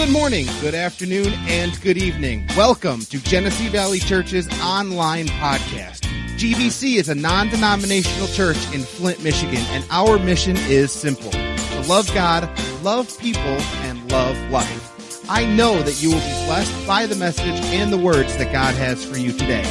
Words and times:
Good 0.00 0.12
morning, 0.12 0.46
good 0.62 0.74
afternoon, 0.74 1.34
and 1.46 1.78
good 1.82 1.98
evening. 1.98 2.46
Welcome 2.56 3.00
to 3.02 3.18
Genesee 3.18 3.68
Valley 3.68 3.98
Church's 3.98 4.48
online 4.62 5.26
podcast. 5.26 6.06
GVC 6.38 6.96
is 6.96 7.10
a 7.10 7.14
non-denominational 7.14 8.28
church 8.28 8.56
in 8.72 8.80
Flint, 8.80 9.22
Michigan, 9.22 9.62
and 9.68 9.84
our 9.90 10.18
mission 10.18 10.56
is 10.56 10.90
simple. 10.90 11.30
To 11.30 11.84
love 11.86 12.10
God, 12.14 12.48
love 12.82 13.14
people, 13.18 13.42
and 13.42 14.10
love 14.10 14.38
life. 14.50 15.22
I 15.28 15.44
know 15.44 15.82
that 15.82 16.02
you 16.02 16.08
will 16.08 16.20
be 16.20 16.46
blessed 16.46 16.86
by 16.86 17.04
the 17.04 17.16
message 17.16 17.60
and 17.66 17.92
the 17.92 17.98
words 17.98 18.34
that 18.38 18.50
God 18.52 18.74
has 18.76 19.04
for 19.04 19.18
you 19.18 19.32
today. 19.32 19.64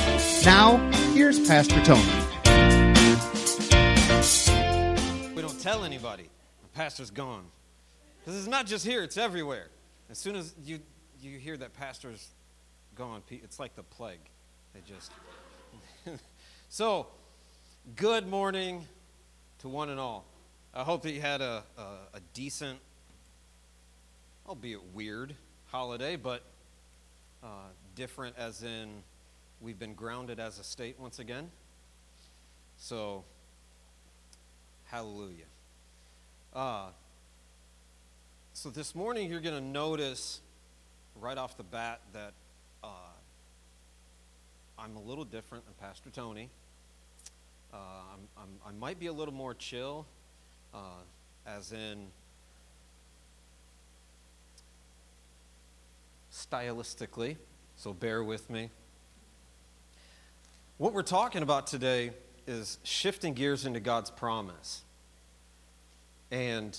Now, 0.46 0.78
here's 1.14 1.40
Pastor 1.48 1.84
Tony. 1.84 2.04
We 5.34 5.42
don't 5.42 5.60
tell 5.60 5.84
anybody. 5.84 6.30
The 6.62 6.70
pastor's 6.76 7.10
gone. 7.10 7.46
Because 8.20 8.38
it's 8.38 8.48
not 8.48 8.68
just 8.68 8.86
here, 8.86 9.02
it's 9.02 9.18
everywhere. 9.18 9.70
As 10.10 10.18
soon 10.18 10.36
as 10.36 10.56
you, 10.66 10.80
you 11.22 11.38
hear 11.38 11.56
that 11.58 11.74
pastor's 11.74 12.30
gone, 12.96 13.22
it's 13.30 13.60
like 13.60 13.76
the 13.76 13.84
plague. 13.84 14.20
They 14.74 14.82
just. 14.82 15.12
so, 16.70 17.06
good 17.96 18.28
morning 18.28 18.88
to 19.60 19.70
one 19.70 19.90
and 19.90 20.00
all. 20.00 20.26
I 20.74 20.82
hope 20.82 21.04
that 21.04 21.12
you 21.12 21.22
had 21.22 21.42
a, 21.42 21.64
a, 21.78 21.84
a 22.16 22.20
decent, 22.34 22.80
albeit 24.48 24.84
weird, 24.96 25.36
holiday, 25.68 26.16
but 26.16 26.42
uh, 27.44 27.68
different 27.94 28.36
as 28.36 28.64
in 28.64 29.04
we've 29.62 29.78
been 29.78 29.94
grounded 29.94 30.40
as 30.40 30.58
a 30.58 30.64
state 30.64 30.96
once 31.00 31.20
again. 31.20 31.52
So, 32.78 33.26
hallelujah. 34.86 35.46
Uh, 36.52 36.88
so 38.62 38.70
this 38.70 38.94
morning 38.94 39.32
you're 39.32 39.40
going 39.40 39.56
to 39.56 39.62
notice 39.62 40.42
right 41.22 41.38
off 41.38 41.56
the 41.56 41.64
bat 41.64 42.02
that 42.12 42.34
uh, 42.84 42.88
I'm 44.78 44.98
a 44.98 45.02
little 45.02 45.24
different 45.24 45.64
than 45.64 45.74
Pastor 45.76 46.10
Tony. 46.10 46.50
Uh, 47.74 47.78
I'm, 47.78 48.20
I'm, 48.38 48.50
i 48.68 48.78
might 48.78 49.00
be 49.00 49.08
a 49.08 49.14
little 49.14 49.34
more 49.34 49.54
chill, 49.54 50.06
uh, 50.74 50.78
as 51.48 51.72
in 51.72 52.08
stylistically, 56.34 57.38
so 57.78 57.94
bear 57.94 58.26
with 58.26 58.50
me. 58.50 58.72
What 60.78 60.92
we're 60.92 61.02
talking 61.04 61.44
about 61.44 61.66
today 61.66 62.12
is 62.46 62.78
shifting 62.84 63.36
gears 63.36 63.66
into 63.66 63.80
God's 63.80 64.12
promise. 64.12 64.82
And 66.30 66.78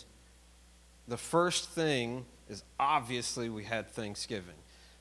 the 1.09 1.17
first 1.17 1.70
thing 1.70 2.25
is 2.48 2.62
obviously 2.79 3.48
we 3.48 3.65
had 3.65 3.89
Thanksgiving. 3.91 4.55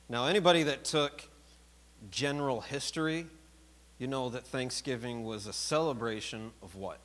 Now, 0.08 0.26
anybody 0.26 0.64
that 0.64 0.84
took 0.84 1.24
general 2.10 2.60
history, 2.60 3.26
you 3.98 4.06
know 4.06 4.28
that 4.30 4.46
Thanksgiving 4.46 5.24
was 5.24 5.46
a 5.46 5.52
celebration 5.52 6.52
of 6.62 6.74
what? 6.74 7.00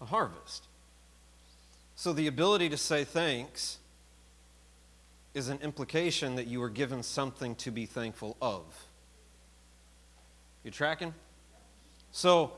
A 0.00 0.06
harvest. 0.06 0.66
So 1.94 2.12
the 2.12 2.26
ability 2.26 2.68
to 2.70 2.76
say 2.76 3.04
thanks 3.04 3.78
is 5.34 5.48
an 5.48 5.58
implication 5.62 6.36
that 6.36 6.46
you 6.46 6.60
were 6.60 6.70
given 6.70 7.02
something 7.02 7.54
to 7.56 7.70
be 7.70 7.86
thankful 7.86 8.36
of. 8.40 8.64
You 10.62 10.70
tracking? 10.70 11.14
So, 12.10 12.52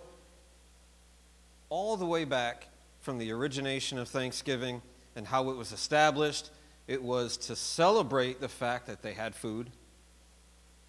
all 1.69 1.97
the 1.97 2.07
way 2.07 2.25
back 2.25 2.69
from 3.01 3.19
the 3.19 3.33
origination 3.33 3.99
of 3.99 4.09
Thanksgiving 4.09 4.83
and 5.17 5.27
how 5.27 5.51
it 5.51 5.57
was 5.57 5.73
established. 5.73 6.51
It 6.87 7.03
was 7.03 7.37
to 7.39 7.57
celebrate 7.57 8.41
the 8.41 8.49
fact 8.49 8.87
that 8.87 9.03
they 9.03 9.15
had 9.15 9.35
food, 9.35 9.71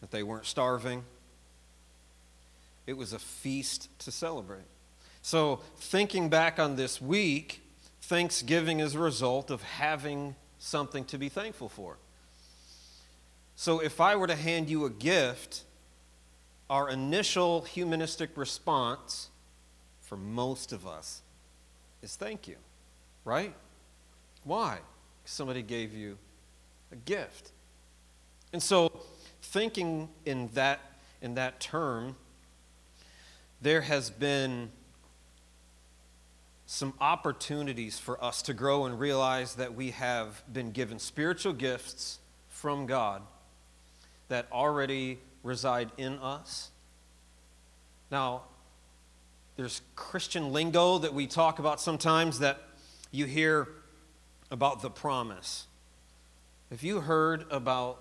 that 0.02 0.12
they 0.12 0.22
weren't 0.22 0.46
starving. 0.46 1.04
It 2.86 2.96
was 2.96 3.14
a 3.14 3.20
feast 3.20 3.90
to 4.00 4.12
celebrate. 4.12 4.68
So, 5.22 5.62
thinking 5.78 6.30
back 6.30 6.60
on 6.60 6.76
this 6.76 7.02
week, 7.02 7.62
Thanksgiving 8.02 8.80
is 8.80 8.96
a 8.96 9.00
result 9.00 9.50
of 9.50 9.62
having 9.64 10.36
something 10.60 11.04
to 11.06 11.18
be 11.18 11.28
thankful 11.28 11.68
for. 11.68 11.98
So, 13.56 13.80
if 13.80 14.00
I 14.00 14.16
were 14.16 14.28
to 14.28 14.36
hand 14.36 14.70
you 14.70 14.86
a 14.86 14.90
gift, 14.90 15.64
our 16.70 16.90
initial 16.90 17.62
humanistic 17.62 18.38
response 18.38 19.30
for 20.02 20.16
most 20.16 20.72
of 20.72 20.88
us 20.88 21.22
is 22.02 22.16
thank 22.16 22.48
you, 22.48 22.56
right? 23.26 23.54
Why? 24.48 24.80
Somebody 25.26 25.62
gave 25.62 25.94
you 25.94 26.18
a 26.94 26.96
gift. 26.96 27.52
And 28.54 28.64
so, 28.64 28.90
thinking 29.42 30.08
in 30.26 30.50
that, 30.54 30.80
in 31.22 31.36
that 31.36 31.60
term, 31.60 32.16
there 33.62 33.82
has 33.82 34.10
been 34.10 34.72
some 36.66 36.94
opportunities 37.02 38.00
for 38.00 38.24
us 38.24 38.42
to 38.44 38.54
grow 38.54 38.86
and 38.86 38.98
realize 38.98 39.56
that 39.56 39.74
we 39.76 39.92
have 39.92 40.42
been 40.52 40.72
given 40.72 40.98
spiritual 40.98 41.52
gifts 41.52 42.20
from 42.48 42.86
God 42.86 43.24
that 44.30 44.48
already 44.50 45.20
reside 45.44 45.92
in 45.98 46.20
us. 46.20 46.72
Now, 48.10 48.44
there's 49.58 49.82
Christian 49.98 50.54
lingo 50.54 51.00
that 51.00 51.14
we 51.14 51.28
talk 51.28 51.60
about 51.60 51.82
sometimes 51.82 52.40
that 52.40 52.62
you 53.12 53.26
hear 53.26 53.68
about 54.52 54.82
the 54.82 54.90
promise. 54.90 55.68
Have 56.70 56.84
you 56.84 57.02
heard 57.02 57.46
about, 57.52 58.00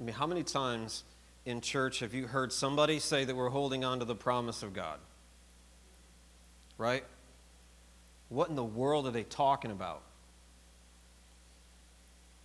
I 0.00 0.04
mean, 0.04 0.14
how 0.14 0.26
many 0.26 0.42
times 0.42 1.04
in 1.44 1.60
church 1.60 2.00
have 2.00 2.14
you 2.14 2.26
heard 2.26 2.52
somebody 2.52 2.98
say 2.98 3.24
that 3.24 3.34
we're 3.34 3.50
holding 3.50 3.84
on 3.84 3.98
to 3.98 4.04
the 4.04 4.14
promise 4.14 4.62
of 4.62 4.72
God? 4.72 4.98
Right? 6.78 7.04
What 8.28 8.48
in 8.48 8.56
the 8.56 8.64
world 8.64 9.06
are 9.06 9.10
they 9.10 9.24
talking 9.24 9.70
about? 9.70 10.02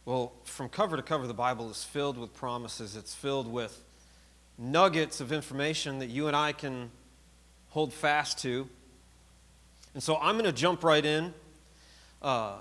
Well, 0.05 0.31
from 0.43 0.69
cover 0.69 0.95
to 0.95 1.03
cover, 1.03 1.27
the 1.27 1.33
Bible 1.33 1.69
is 1.69 1.83
filled 1.83 2.17
with 2.17 2.33
promises. 2.33 2.95
It's 2.95 3.13
filled 3.13 3.51
with 3.51 3.83
nuggets 4.57 5.21
of 5.21 5.31
information 5.31 5.99
that 5.99 6.07
you 6.07 6.27
and 6.27 6.35
I 6.35 6.53
can 6.53 6.91
hold 7.69 7.93
fast 7.93 8.39
to. 8.39 8.67
And 9.93 10.01
so 10.01 10.17
I'm 10.17 10.35
going 10.35 10.45
to 10.45 10.51
jump 10.51 10.83
right 10.83 11.05
in. 11.05 11.33
Uh, 12.21 12.55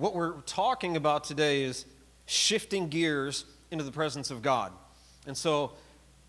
what 0.00 0.14
we're 0.14 0.40
talking 0.42 0.96
about 0.96 1.24
today 1.24 1.62
is 1.62 1.84
shifting 2.24 2.88
gears 2.88 3.44
into 3.70 3.84
the 3.84 3.92
presence 3.92 4.30
of 4.30 4.40
God. 4.40 4.72
And 5.26 5.36
so, 5.36 5.72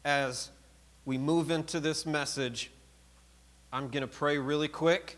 as 0.04 0.50
we 1.06 1.18
move 1.18 1.52
into 1.52 1.80
this 1.80 2.06
message, 2.06 2.70
I'm 3.72 3.88
going 3.88 4.02
to 4.02 4.08
pray 4.08 4.38
really 4.38 4.68
quick, 4.68 5.18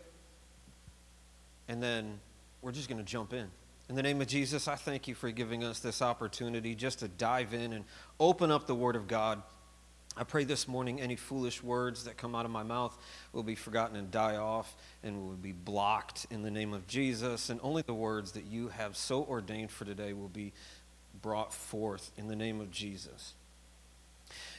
and 1.66 1.82
then 1.82 2.20
we're 2.62 2.70
just 2.70 2.88
going 2.88 2.98
to 2.98 3.04
jump 3.04 3.32
in. 3.32 3.50
In 3.88 3.96
the 3.96 4.02
name 4.02 4.20
of 4.20 4.28
Jesus, 4.28 4.68
I 4.68 4.76
thank 4.76 5.08
you 5.08 5.16
for 5.16 5.32
giving 5.32 5.64
us 5.64 5.80
this 5.80 6.00
opportunity 6.00 6.76
just 6.76 7.00
to 7.00 7.08
dive 7.08 7.54
in 7.54 7.72
and 7.72 7.84
open 8.20 8.52
up 8.52 8.68
the 8.68 8.74
Word 8.74 8.94
of 8.94 9.08
God. 9.08 9.42
I 10.16 10.22
pray 10.22 10.44
this 10.44 10.68
morning 10.68 11.00
any 11.00 11.16
foolish 11.16 11.60
words 11.60 12.04
that 12.04 12.16
come 12.16 12.36
out 12.36 12.44
of 12.44 12.52
my 12.52 12.62
mouth 12.62 12.96
will 13.32 13.42
be 13.42 13.56
forgotten 13.56 13.96
and 13.96 14.12
die 14.12 14.36
off 14.36 14.76
and 15.02 15.20
will 15.26 15.34
be 15.34 15.50
blocked 15.50 16.26
in 16.30 16.42
the 16.42 16.52
name 16.52 16.72
of 16.72 16.86
Jesus. 16.86 17.50
And 17.50 17.58
only 17.64 17.82
the 17.82 17.94
words 17.94 18.32
that 18.32 18.44
you 18.44 18.68
have 18.68 18.96
so 18.96 19.24
ordained 19.24 19.72
for 19.72 19.84
today 19.84 20.12
will 20.12 20.28
be 20.28 20.52
brought 21.20 21.52
forth 21.52 22.12
in 22.16 22.28
the 22.28 22.36
name 22.36 22.60
of 22.60 22.70
Jesus. 22.70 23.34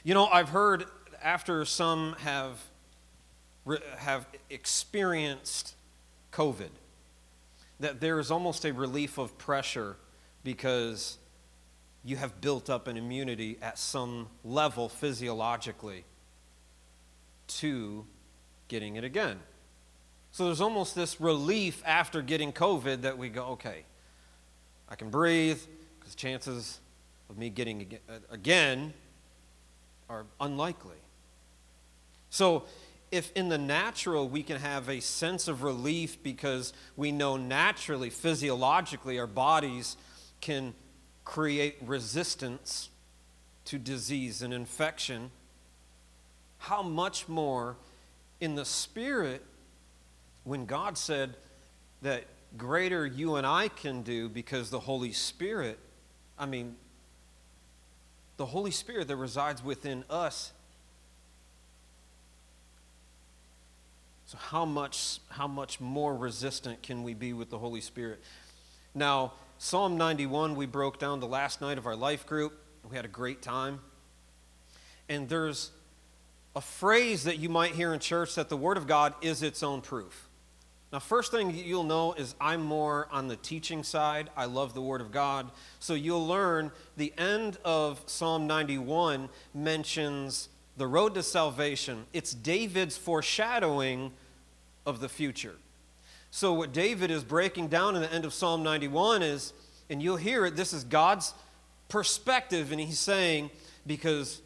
You 0.04 0.12
know, 0.12 0.26
I've 0.26 0.50
heard 0.50 0.84
after 1.22 1.64
some 1.64 2.16
have, 2.20 2.62
have 3.96 4.26
experienced 4.50 5.74
COVID 6.32 6.68
that 7.80 8.00
there 8.00 8.18
is 8.18 8.30
almost 8.30 8.66
a 8.66 8.72
relief 8.72 9.16
of 9.16 9.38
pressure 9.38 9.96
because 10.44 11.16
you 12.06 12.16
have 12.16 12.40
built 12.40 12.70
up 12.70 12.86
an 12.86 12.96
immunity 12.96 13.58
at 13.60 13.78
some 13.78 14.28
level 14.44 14.88
physiologically 14.88 16.04
to 17.48 18.06
getting 18.68 18.94
it 18.94 19.02
again. 19.02 19.40
So 20.30 20.44
there's 20.44 20.60
almost 20.60 20.94
this 20.94 21.20
relief 21.20 21.82
after 21.84 22.22
getting 22.22 22.52
COVID 22.52 23.02
that 23.02 23.18
we 23.18 23.28
go, 23.28 23.44
okay, 23.46 23.84
I 24.88 24.94
can 24.94 25.10
breathe 25.10 25.58
because 25.98 26.14
chances 26.14 26.80
of 27.28 27.36
me 27.36 27.50
getting 27.50 27.80
it 27.80 28.02
uh, 28.08 28.18
again 28.30 28.92
are 30.08 30.26
unlikely. 30.40 30.98
So 32.30 32.66
if 33.10 33.32
in 33.32 33.48
the 33.48 33.58
natural 33.58 34.28
we 34.28 34.44
can 34.44 34.58
have 34.58 34.88
a 34.88 35.00
sense 35.00 35.48
of 35.48 35.64
relief 35.64 36.22
because 36.22 36.72
we 36.96 37.10
know 37.10 37.36
naturally, 37.36 38.10
physiologically, 38.10 39.18
our 39.18 39.26
bodies 39.26 39.96
can 40.40 40.72
create 41.26 41.76
resistance 41.82 42.88
to 43.66 43.78
disease 43.78 44.40
and 44.40 44.54
infection, 44.54 45.30
how 46.56 46.82
much 46.82 47.28
more 47.28 47.76
in 48.40 48.54
the 48.54 48.64
Spirit, 48.64 49.44
when 50.44 50.64
God 50.64 50.96
said 50.96 51.36
that 52.00 52.24
greater 52.56 53.04
you 53.04 53.36
and 53.36 53.46
I 53.46 53.68
can 53.68 54.00
do 54.00 54.30
because 54.30 54.70
the 54.70 54.80
Holy 54.80 55.12
Spirit 55.12 55.78
I 56.38 56.46
mean, 56.46 56.76
the 58.36 58.46
Holy 58.46 58.70
Spirit 58.70 59.08
that 59.08 59.16
resides 59.16 59.64
within 59.64 60.04
us. 60.10 60.52
So 64.26 64.36
how 64.38 64.64
much 64.64 65.20
how 65.28 65.46
much 65.46 65.80
more 65.80 66.14
resistant 66.14 66.82
can 66.82 67.02
we 67.02 67.14
be 67.14 67.32
with 67.32 67.48
the 67.48 67.58
Holy 67.58 67.80
Spirit? 67.80 68.20
Now, 68.94 69.32
Psalm 69.58 69.96
91 69.96 70.54
we 70.54 70.66
broke 70.66 70.98
down 70.98 71.18
the 71.18 71.26
last 71.26 71.62
night 71.62 71.78
of 71.78 71.86
our 71.86 71.96
life 71.96 72.26
group. 72.26 72.52
We 72.88 72.94
had 72.94 73.06
a 73.06 73.08
great 73.08 73.40
time. 73.40 73.80
And 75.08 75.28
there's 75.28 75.70
a 76.54 76.60
phrase 76.60 77.24
that 77.24 77.38
you 77.38 77.48
might 77.48 77.72
hear 77.72 77.94
in 77.94 78.00
church 78.00 78.34
that 78.34 78.50
the 78.50 78.56
Word 78.56 78.76
of 78.76 78.86
God 78.86 79.14
is 79.22 79.42
its 79.42 79.62
own 79.62 79.80
proof. 79.80 80.28
Now, 80.92 80.98
first 80.98 81.30
thing 81.32 81.50
you'll 81.54 81.84
know 81.84 82.12
is 82.12 82.34
I'm 82.40 82.62
more 82.62 83.08
on 83.10 83.28
the 83.28 83.36
teaching 83.36 83.82
side. 83.82 84.30
I 84.36 84.44
love 84.44 84.74
the 84.74 84.82
Word 84.82 85.00
of 85.00 85.10
God. 85.10 85.50
So 85.80 85.94
you'll 85.94 86.26
learn 86.26 86.70
the 86.96 87.14
end 87.16 87.58
of 87.64 88.02
Psalm 88.06 88.46
91 88.46 89.28
mentions 89.54 90.50
the 90.76 90.86
road 90.86 91.14
to 91.14 91.22
salvation. 91.22 92.04
It's 92.12 92.34
David's 92.34 92.98
foreshadowing 92.98 94.12
of 94.84 95.00
the 95.00 95.08
future. 95.08 95.56
So, 96.30 96.52
what 96.52 96.72
David 96.72 97.10
is 97.10 97.24
breaking 97.24 97.68
down 97.68 97.96
in 97.96 98.02
the 98.02 98.12
end 98.12 98.24
of 98.24 98.34
Psalm 98.34 98.62
91 98.62 99.22
is, 99.22 99.52
and 99.88 100.02
you'll 100.02 100.16
hear 100.16 100.44
it, 100.44 100.56
this 100.56 100.72
is 100.72 100.84
God's 100.84 101.32
perspective, 101.88 102.72
and 102.72 102.80
he's 102.80 102.98
saying, 102.98 103.50
Because 103.86 104.42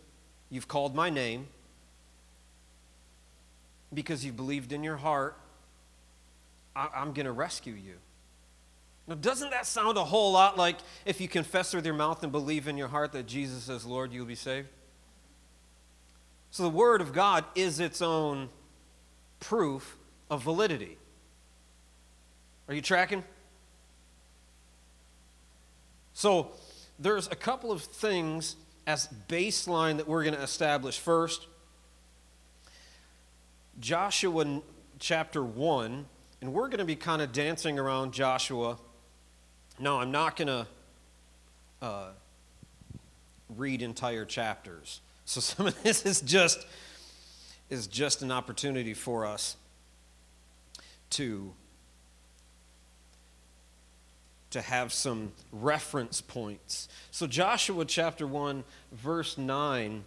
you've 0.50 0.68
called 0.68 0.94
my 0.94 1.10
name, 1.10 1.48
because 3.92 4.24
you 4.24 4.32
believed 4.32 4.72
in 4.72 4.84
your 4.84 4.96
heart, 4.96 5.36
I, 6.76 6.88
am 6.94 7.12
going 7.12 7.26
to 7.26 7.32
rescue 7.32 7.74
you. 7.74 7.94
Now, 9.08 9.16
doesn't 9.16 9.50
that 9.50 9.66
sound 9.66 9.98
a 9.98 10.04
whole 10.04 10.32
lot 10.32 10.56
like 10.56 10.76
if 11.04 11.20
you 11.20 11.26
confess 11.26 11.74
with 11.74 11.84
your 11.84 11.94
mouth 11.94 12.22
and 12.22 12.30
believe 12.30 12.68
in 12.68 12.76
your 12.76 12.88
heart 12.88 13.12
that 13.12 13.26
Jesus 13.26 13.68
is 13.68 13.84
Lord, 13.84 14.12
you'll 14.12 14.26
be 14.26 14.36
saved? 14.36 14.68
So, 16.52 16.62
the 16.62 16.68
Word 16.68 17.00
of 17.00 17.12
God 17.12 17.44
is 17.54 17.80
its 17.80 18.02
own 18.02 18.48
proof 19.40 19.96
of 20.30 20.42
validity. 20.42 20.96
Are 22.70 22.74
you 22.74 22.80
tracking? 22.80 23.24
So, 26.12 26.52
there's 27.00 27.26
a 27.26 27.34
couple 27.34 27.72
of 27.72 27.82
things 27.82 28.54
as 28.86 29.08
baseline 29.28 29.96
that 29.96 30.06
we're 30.06 30.22
going 30.22 30.36
to 30.36 30.42
establish. 30.42 30.96
First, 30.96 31.48
Joshua 33.80 34.62
chapter 35.00 35.42
1 35.42 36.06
and 36.40 36.52
we're 36.52 36.68
going 36.68 36.78
to 36.78 36.84
be 36.84 36.94
kind 36.94 37.20
of 37.20 37.32
dancing 37.32 37.76
around 37.76 38.12
Joshua. 38.12 38.78
No, 39.80 39.98
I'm 39.98 40.12
not 40.12 40.36
going 40.36 40.46
to 40.46 40.66
uh, 41.82 42.10
read 43.48 43.82
entire 43.82 44.24
chapters. 44.24 45.00
So 45.24 45.40
some 45.40 45.66
of 45.66 45.82
this 45.82 46.06
is 46.06 46.20
just 46.20 46.64
is 47.68 47.88
just 47.88 48.22
an 48.22 48.30
opportunity 48.30 48.94
for 48.94 49.26
us 49.26 49.56
to 51.10 51.52
to 54.50 54.60
have 54.60 54.92
some 54.92 55.32
reference 55.52 56.20
points. 56.20 56.88
So 57.10 57.26
Joshua 57.26 57.84
chapter 57.84 58.26
1 58.26 58.64
verse 58.92 59.38
9 59.38 60.04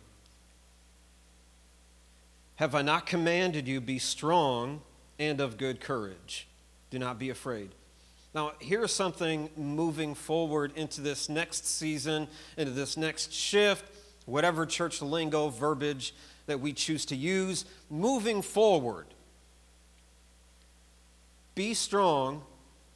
Have 2.55 2.75
I 2.75 2.81
not 2.81 3.05
commanded 3.05 3.67
you 3.67 3.81
be 3.81 3.99
strong 3.99 4.81
and 5.19 5.39
of 5.39 5.57
good 5.57 5.79
courage. 5.79 6.47
Do 6.89 6.99
not 6.99 7.19
be 7.19 7.29
afraid. 7.29 7.69
Now, 8.33 8.53
here's 8.59 8.91
something 8.91 9.49
moving 9.55 10.15
forward 10.15 10.73
into 10.75 11.01
this 11.01 11.29
next 11.29 11.67
season, 11.67 12.27
into 12.57 12.71
this 12.71 12.97
next 12.97 13.31
shift, 13.31 13.85
whatever 14.25 14.65
church 14.65 15.01
lingo, 15.01 15.49
verbiage 15.49 16.15
that 16.47 16.59
we 16.59 16.73
choose 16.73 17.05
to 17.05 17.15
use. 17.15 17.65
Moving 17.89 18.41
forward, 18.41 19.05
be 21.53 21.73
strong 21.73 22.43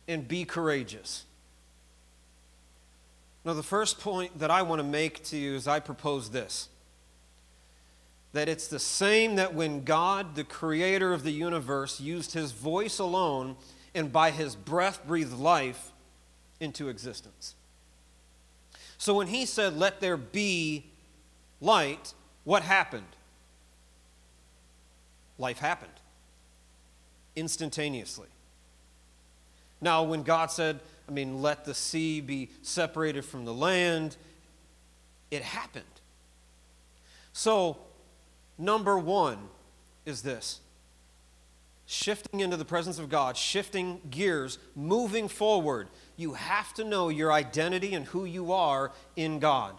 and 0.07 0.27
be 0.27 0.43
courageous. 0.43 1.25
Now, 3.47 3.53
the 3.53 3.63
first 3.63 4.01
point 4.01 4.39
that 4.39 4.51
I 4.51 4.61
want 4.61 4.79
to 4.79 4.83
make 4.83 5.23
to 5.27 5.38
you 5.38 5.55
is 5.55 5.69
I 5.69 5.79
propose 5.79 6.29
this 6.29 6.67
that 8.33 8.49
it's 8.49 8.67
the 8.67 8.77
same 8.77 9.38
that 9.38 9.53
when 9.53 9.85
God, 9.85 10.35
the 10.35 10.44
creator 10.44 11.13
of 11.13 11.23
the 11.23 11.31
universe, 11.31 12.01
used 12.01 12.33
his 12.33 12.51
voice 12.51 12.99
alone 12.99 13.55
and 13.95 14.11
by 14.11 14.31
his 14.31 14.53
breath 14.53 15.07
breathed 15.07 15.33
life 15.33 15.91
into 16.59 16.89
existence. 16.89 17.55
So 18.97 19.13
when 19.13 19.27
he 19.27 19.45
said, 19.45 19.77
Let 19.77 20.01
there 20.01 20.17
be 20.17 20.88
light, 21.61 22.13
what 22.43 22.63
happened? 22.63 23.15
Life 25.38 25.59
happened 25.59 25.89
instantaneously. 27.38 28.27
Now, 29.79 30.03
when 30.03 30.23
God 30.23 30.51
said, 30.51 30.81
I 31.07 31.12
mean, 31.12 31.42
let 31.42 31.65
the 31.65 31.74
sea 31.74 32.21
be 32.21 32.50
separated 32.62 33.24
from 33.24 33.45
the 33.45 33.54
land, 33.54 34.18
it 35.31 35.42
happened. 35.42 35.86
So, 37.33 37.77
Number 38.57 38.98
one 38.98 39.38
is 40.06 40.21
this 40.21 40.62
shifting 41.86 42.42
into 42.42 42.57
the 42.57 42.65
presence 42.65 43.00
of 43.00 43.09
God, 43.09 43.38
shifting 43.38 44.01
gears, 44.09 44.57
moving 44.75 45.27
forward. 45.27 45.88
You 46.18 46.33
have 46.33 46.74
to 46.74 46.83
know 46.83 47.10
your 47.10 47.31
identity 47.31 47.94
and 47.94 48.06
who 48.06 48.25
you 48.25 48.51
are 48.51 48.92
in 49.15 49.39
God 49.39 49.75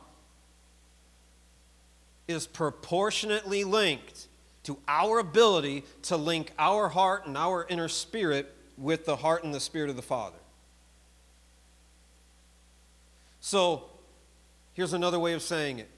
is 2.27 2.47
proportionately 2.47 3.65
linked 3.65 4.29
to 4.63 4.79
our 4.87 5.19
ability 5.19 5.85
to 6.03 6.17
link 6.17 6.53
our 6.59 6.89
heart 6.89 7.27
and 7.27 7.37
our 7.37 7.67
inner 7.69 7.89
spirit 7.89 8.55
with 8.77 9.07
the 9.07 9.17
heart 9.17 9.45
and 9.45 9.55
the 9.55 9.61
spirit 9.61 9.91
of 9.91 9.97
the 9.97 10.03
Father. 10.03 10.37
So, 13.41 13.85
here's 14.75 14.93
another 14.93 15.19
way 15.19 15.33
of 15.33 15.43
saying 15.43 15.79
it 15.79 15.89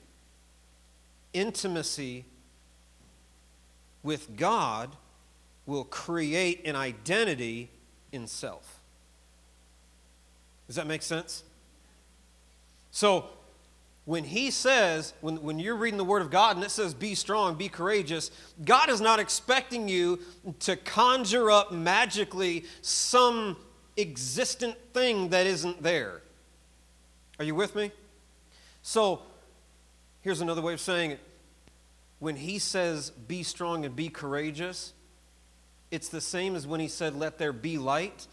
intimacy 1.32 2.24
with 4.02 4.36
God 4.36 4.96
will 5.66 5.84
create 5.84 6.66
an 6.66 6.74
identity 6.76 7.70
in 8.12 8.26
self. 8.26 8.80
Does 10.66 10.76
that 10.76 10.86
make 10.86 11.02
sense? 11.02 11.44
So, 12.90 13.26
when 14.04 14.24
he 14.24 14.50
says, 14.50 15.14
when, 15.20 15.42
when 15.42 15.58
you're 15.58 15.76
reading 15.76 15.98
the 15.98 16.04
Word 16.04 16.22
of 16.22 16.30
God 16.30 16.56
and 16.56 16.64
it 16.64 16.70
says, 16.70 16.94
be 16.94 17.14
strong, 17.14 17.54
be 17.54 17.68
courageous, 17.68 18.30
God 18.64 18.88
is 18.88 19.00
not 19.00 19.20
expecting 19.20 19.88
you 19.88 20.18
to 20.60 20.74
conjure 20.74 21.50
up 21.50 21.70
magically 21.70 22.64
some 22.82 23.56
existent 23.96 24.76
thing 24.92 25.28
that 25.28 25.46
isn't 25.46 25.82
there. 25.82 26.22
Are 27.40 27.44
you 27.44 27.54
with 27.54 27.74
me? 27.74 27.90
So, 28.82 29.22
here's 30.20 30.42
another 30.42 30.60
way 30.60 30.74
of 30.74 30.80
saying 30.80 31.12
it 31.12 31.20
when 32.18 32.36
he 32.36 32.58
says, 32.58 33.08
be 33.08 33.42
strong 33.42 33.86
and 33.86 33.96
be 33.96 34.10
courageous, 34.10 34.92
it's 35.90 36.10
the 36.10 36.20
same 36.20 36.54
as 36.54 36.66
when 36.66 36.80
he 36.80 36.88
said, 36.88 37.16
let 37.16 37.38
there 37.38 37.54
be 37.54 37.78
light. 37.78 38.26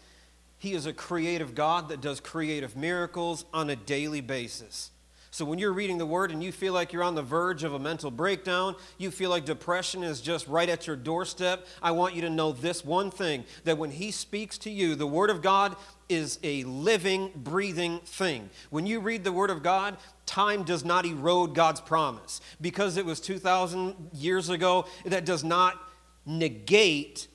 He 0.58 0.74
is 0.74 0.84
a 0.84 0.92
creative 0.92 1.54
God 1.54 1.88
that 1.88 2.02
does 2.02 2.20
creative 2.20 2.76
miracles 2.76 3.46
on 3.54 3.70
a 3.70 3.76
daily 3.76 4.20
basis. 4.20 4.90
So 5.30 5.46
when 5.46 5.58
you're 5.58 5.72
reading 5.72 5.96
the 5.96 6.04
word 6.04 6.30
and 6.30 6.42
you 6.42 6.52
feel 6.52 6.74
like 6.74 6.92
you're 6.92 7.02
on 7.02 7.14
the 7.14 7.22
verge 7.22 7.64
of 7.64 7.72
a 7.72 7.78
mental 7.78 8.10
breakdown, 8.10 8.76
you 8.98 9.10
feel 9.10 9.30
like 9.30 9.46
depression 9.46 10.02
is 10.02 10.20
just 10.20 10.46
right 10.48 10.68
at 10.68 10.86
your 10.86 10.96
doorstep, 10.96 11.66
I 11.82 11.92
want 11.92 12.14
you 12.14 12.22
to 12.22 12.30
know 12.30 12.52
this 12.52 12.84
one 12.84 13.10
thing 13.10 13.44
that 13.64 13.78
when 13.78 13.90
he 13.90 14.10
speaks 14.10 14.58
to 14.58 14.70
you, 14.70 14.94
the 14.94 15.06
word 15.06 15.30
of 15.30 15.40
God 15.40 15.76
is 16.08 16.38
a 16.42 16.64
living, 16.64 17.30
breathing 17.34 18.00
thing. 18.00 18.50
When 18.70 18.86
you 18.86 19.00
read 19.00 19.24
the 19.24 19.32
word 19.32 19.50
of 19.50 19.62
God, 19.62 19.96
time 20.26 20.62
does 20.62 20.84
not 20.84 21.04
erode 21.04 21.54
God's 21.54 21.80
promise. 21.80 22.40
Because 22.60 22.96
it 22.96 23.04
was 23.04 23.20
2,000 23.20 24.10
years 24.12 24.48
ago, 24.48 24.86
that 25.04 25.24
does 25.24 25.44
not 25.44 25.78
negate 26.24 27.28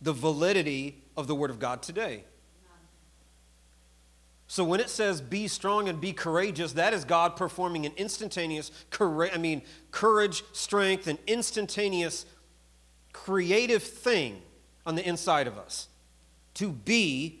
the 0.00 0.12
validity 0.12 1.02
of 1.16 1.26
the 1.26 1.34
word 1.34 1.50
of 1.50 1.58
God 1.58 1.82
today. 1.82 2.24
So 4.52 4.64
when 4.64 4.80
it 4.80 4.90
says 4.90 5.22
be 5.22 5.48
strong 5.48 5.88
and 5.88 5.98
be 5.98 6.12
courageous, 6.12 6.72
that 6.72 6.92
is 6.92 7.06
God 7.06 7.36
performing 7.36 7.86
an 7.86 7.92
instantaneous 7.96 8.70
I 9.00 9.38
mean 9.38 9.62
courage, 9.90 10.44
strength, 10.52 11.06
and 11.06 11.18
instantaneous 11.26 12.26
creative 13.14 13.82
thing 13.82 14.42
on 14.84 14.94
the 14.94 15.08
inside 15.08 15.46
of 15.46 15.56
us. 15.56 15.88
To 16.54 16.70
be 16.70 17.40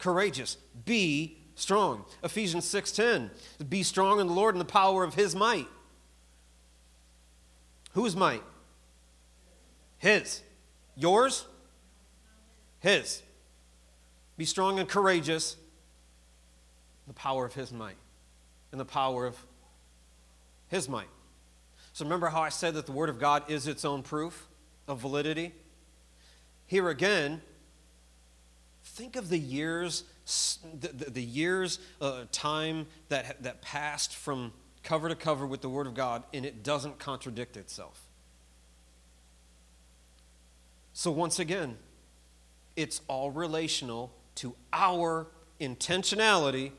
courageous, 0.00 0.56
be 0.84 1.38
strong. 1.54 2.04
Ephesians 2.24 2.64
6:10, 2.64 3.30
be 3.68 3.82
strong 3.84 4.18
in 4.18 4.26
the 4.26 4.32
Lord 4.32 4.54
and 4.54 4.60
the 4.60 4.64
power 4.64 5.04
of 5.04 5.14
his 5.14 5.36
might. 5.36 5.68
Whose 7.92 8.16
might? 8.16 8.42
His. 9.98 10.42
Yours? 10.96 11.46
His. 12.80 13.22
Be 14.36 14.44
strong 14.44 14.78
and 14.78 14.88
courageous. 14.88 15.56
the 17.06 17.14
power 17.14 17.44
of 17.44 17.54
his 17.54 17.72
might 17.72 17.96
and 18.70 18.80
the 18.80 18.84
power 18.84 19.26
of 19.26 19.36
his 20.68 20.88
might. 20.88 21.08
So 21.92 22.04
remember 22.04 22.28
how 22.28 22.40
I 22.40 22.50
said 22.50 22.74
that 22.74 22.86
the 22.86 22.92
Word 22.92 23.08
of 23.08 23.18
God 23.18 23.50
is 23.50 23.66
its 23.66 23.84
own 23.84 24.04
proof 24.04 24.46
of 24.86 25.00
validity? 25.00 25.52
Here 26.68 26.88
again, 26.88 27.42
think 28.84 29.16
of 29.16 29.28
the 29.28 29.38
years, 29.38 30.04
the, 30.78 30.88
the, 30.88 31.10
the 31.10 31.22
years 31.22 31.78
uh, 32.00 32.24
time 32.32 32.86
that, 33.08 33.42
that 33.42 33.62
passed 33.62 34.14
from 34.14 34.52
cover 34.82 35.08
to 35.08 35.14
cover 35.14 35.46
with 35.46 35.60
the 35.60 35.68
Word 35.68 35.86
of 35.86 35.94
God, 35.94 36.24
and 36.32 36.44
it 36.44 36.62
doesn't 36.62 36.98
contradict 36.98 37.56
itself. 37.56 38.06
So, 40.92 41.10
once 41.10 41.38
again, 41.38 41.76
it's 42.76 43.00
all 43.08 43.30
relational 43.30 44.12
to 44.36 44.54
our 44.72 45.26
intentionality 45.60 46.72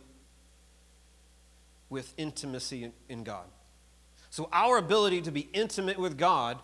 with 1.90 2.14
intimacy 2.18 2.84
in, 2.84 2.94
in 3.10 3.24
God. 3.24 3.46
So, 4.30 4.50
our 4.52 4.78
ability 4.78 5.22
to 5.22 5.32
be 5.32 5.50
intimate 5.54 5.98
with 5.98 6.18
God 6.18 6.60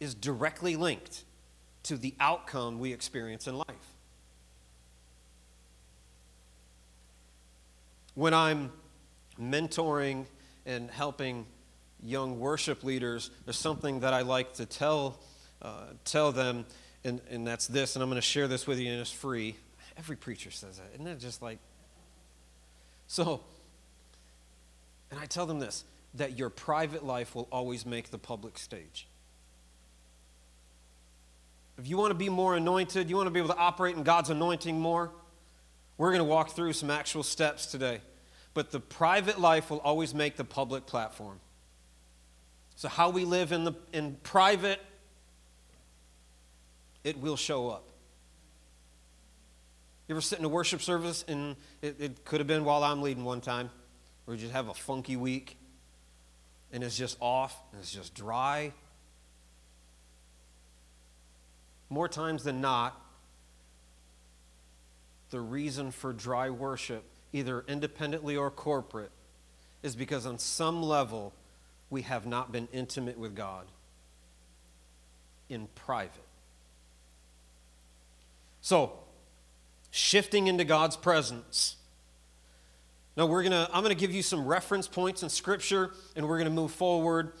is 0.00 0.14
directly 0.14 0.76
linked 0.76 1.24
to 1.84 1.96
the 1.96 2.14
outcome 2.20 2.78
we 2.78 2.92
experience 2.92 3.46
in 3.46 3.56
life. 3.56 3.66
When 8.14 8.34
I'm 8.34 8.70
mentoring 9.40 10.26
and 10.66 10.90
helping 10.90 11.46
young 12.02 12.38
worship 12.38 12.84
leaders, 12.84 13.30
there's 13.44 13.56
something 13.56 14.00
that 14.00 14.12
I 14.12 14.22
like 14.22 14.54
to 14.54 14.66
tell, 14.66 15.18
uh, 15.62 15.86
tell 16.04 16.30
them, 16.32 16.66
and, 17.04 17.20
and 17.30 17.46
that's 17.46 17.66
this, 17.66 17.96
and 17.96 18.02
I'm 18.02 18.08
going 18.08 18.20
to 18.20 18.26
share 18.26 18.48
this 18.48 18.66
with 18.66 18.78
you, 18.78 18.90
and 18.90 19.00
it's 19.00 19.10
free. 19.10 19.56
Every 19.96 20.16
preacher 20.16 20.50
says 20.50 20.78
that. 20.78 20.90
Isn't 20.94 21.04
that 21.04 21.18
just 21.18 21.42
like. 21.42 21.58
So, 23.06 23.40
and 25.10 25.18
I 25.18 25.26
tell 25.26 25.46
them 25.46 25.58
this 25.58 25.84
that 26.14 26.38
your 26.38 26.50
private 26.50 27.04
life 27.04 27.34
will 27.34 27.48
always 27.50 27.86
make 27.86 28.10
the 28.10 28.18
public 28.18 28.58
stage. 28.58 29.06
If 31.78 31.88
you 31.88 31.96
want 31.96 32.10
to 32.10 32.14
be 32.14 32.28
more 32.28 32.56
anointed, 32.56 33.08
you 33.08 33.16
want 33.16 33.26
to 33.26 33.30
be 33.30 33.40
able 33.40 33.54
to 33.54 33.58
operate 33.58 33.96
in 33.96 34.02
God's 34.02 34.30
anointing 34.30 34.78
more, 34.78 35.10
we're 35.96 36.10
going 36.10 36.20
to 36.20 36.24
walk 36.24 36.50
through 36.50 36.72
some 36.74 36.90
actual 36.90 37.22
steps 37.22 37.66
today. 37.66 38.00
But 38.54 38.70
the 38.70 38.80
private 38.80 39.40
life 39.40 39.70
will 39.70 39.78
always 39.78 40.14
make 40.14 40.36
the 40.36 40.44
public 40.44 40.86
platform. 40.86 41.40
So, 42.76 42.88
how 42.88 43.10
we 43.10 43.24
live 43.24 43.52
in, 43.52 43.64
the, 43.64 43.72
in 43.92 44.16
private, 44.22 44.80
it 47.04 47.18
will 47.18 47.36
show 47.36 47.70
up. 47.70 47.88
You 50.08 50.14
ever 50.14 50.20
sit 50.20 50.38
in 50.38 50.44
a 50.44 50.48
worship 50.48 50.82
service 50.82 51.24
and 51.28 51.56
it, 51.80 51.96
it 51.98 52.24
could 52.24 52.40
have 52.40 52.46
been 52.46 52.64
while 52.64 52.84
I'm 52.84 53.00
leading 53.00 53.24
one 53.24 53.40
time, 53.40 53.70
where 54.24 54.36
you 54.36 54.40
just 54.40 54.52
have 54.52 54.68
a 54.68 54.74
funky 54.74 55.16
week 55.16 55.56
and 56.72 56.82
it's 56.82 56.96
just 56.96 57.16
off 57.20 57.56
and 57.70 57.80
it's 57.80 57.92
just 57.92 58.14
dry. 58.14 58.72
More 61.92 62.08
times 62.08 62.42
than 62.42 62.62
not, 62.62 62.98
the 65.28 65.42
reason 65.42 65.90
for 65.90 66.14
dry 66.14 66.48
worship 66.48 67.04
either 67.34 67.66
independently 67.68 68.34
or 68.34 68.50
corporate, 68.50 69.10
is 69.82 69.94
because 69.94 70.24
on 70.24 70.38
some 70.38 70.82
level 70.82 71.34
we 71.90 72.00
have 72.00 72.24
not 72.24 72.50
been 72.50 72.66
intimate 72.72 73.18
with 73.18 73.36
God 73.36 73.66
in 75.50 75.68
private. 75.74 76.24
So, 78.62 78.94
shifting 79.90 80.46
into 80.46 80.64
God's 80.64 80.96
presence. 80.96 81.76
Now 83.18 83.26
we're 83.26 83.42
going 83.42 83.52
to 83.52 83.68
I'm 83.70 83.82
going 83.82 83.94
to 83.94 84.00
give 84.00 84.14
you 84.14 84.22
some 84.22 84.46
reference 84.46 84.88
points 84.88 85.22
in 85.22 85.28
scripture 85.28 85.90
and 86.16 86.26
we're 86.26 86.38
going 86.38 86.48
to 86.48 86.54
move 86.54 86.72
forward. 86.72 87.34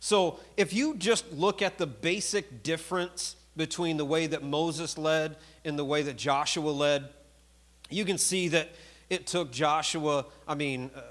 So, 0.00 0.40
if 0.56 0.72
you 0.72 0.96
just 0.96 1.30
look 1.34 1.60
at 1.60 1.76
the 1.76 1.86
basic 1.86 2.62
difference 2.62 3.36
between 3.60 3.98
the 3.98 4.06
way 4.06 4.26
that 4.26 4.42
Moses 4.42 4.96
led 4.96 5.36
and 5.66 5.78
the 5.78 5.84
way 5.84 6.00
that 6.00 6.16
Joshua 6.16 6.70
led, 6.70 7.10
you 7.90 8.06
can 8.06 8.16
see 8.16 8.48
that 8.48 8.70
it 9.10 9.26
took 9.26 9.52
Joshua, 9.52 10.24
I 10.48 10.54
mean, 10.54 10.90
uh, 10.96 11.02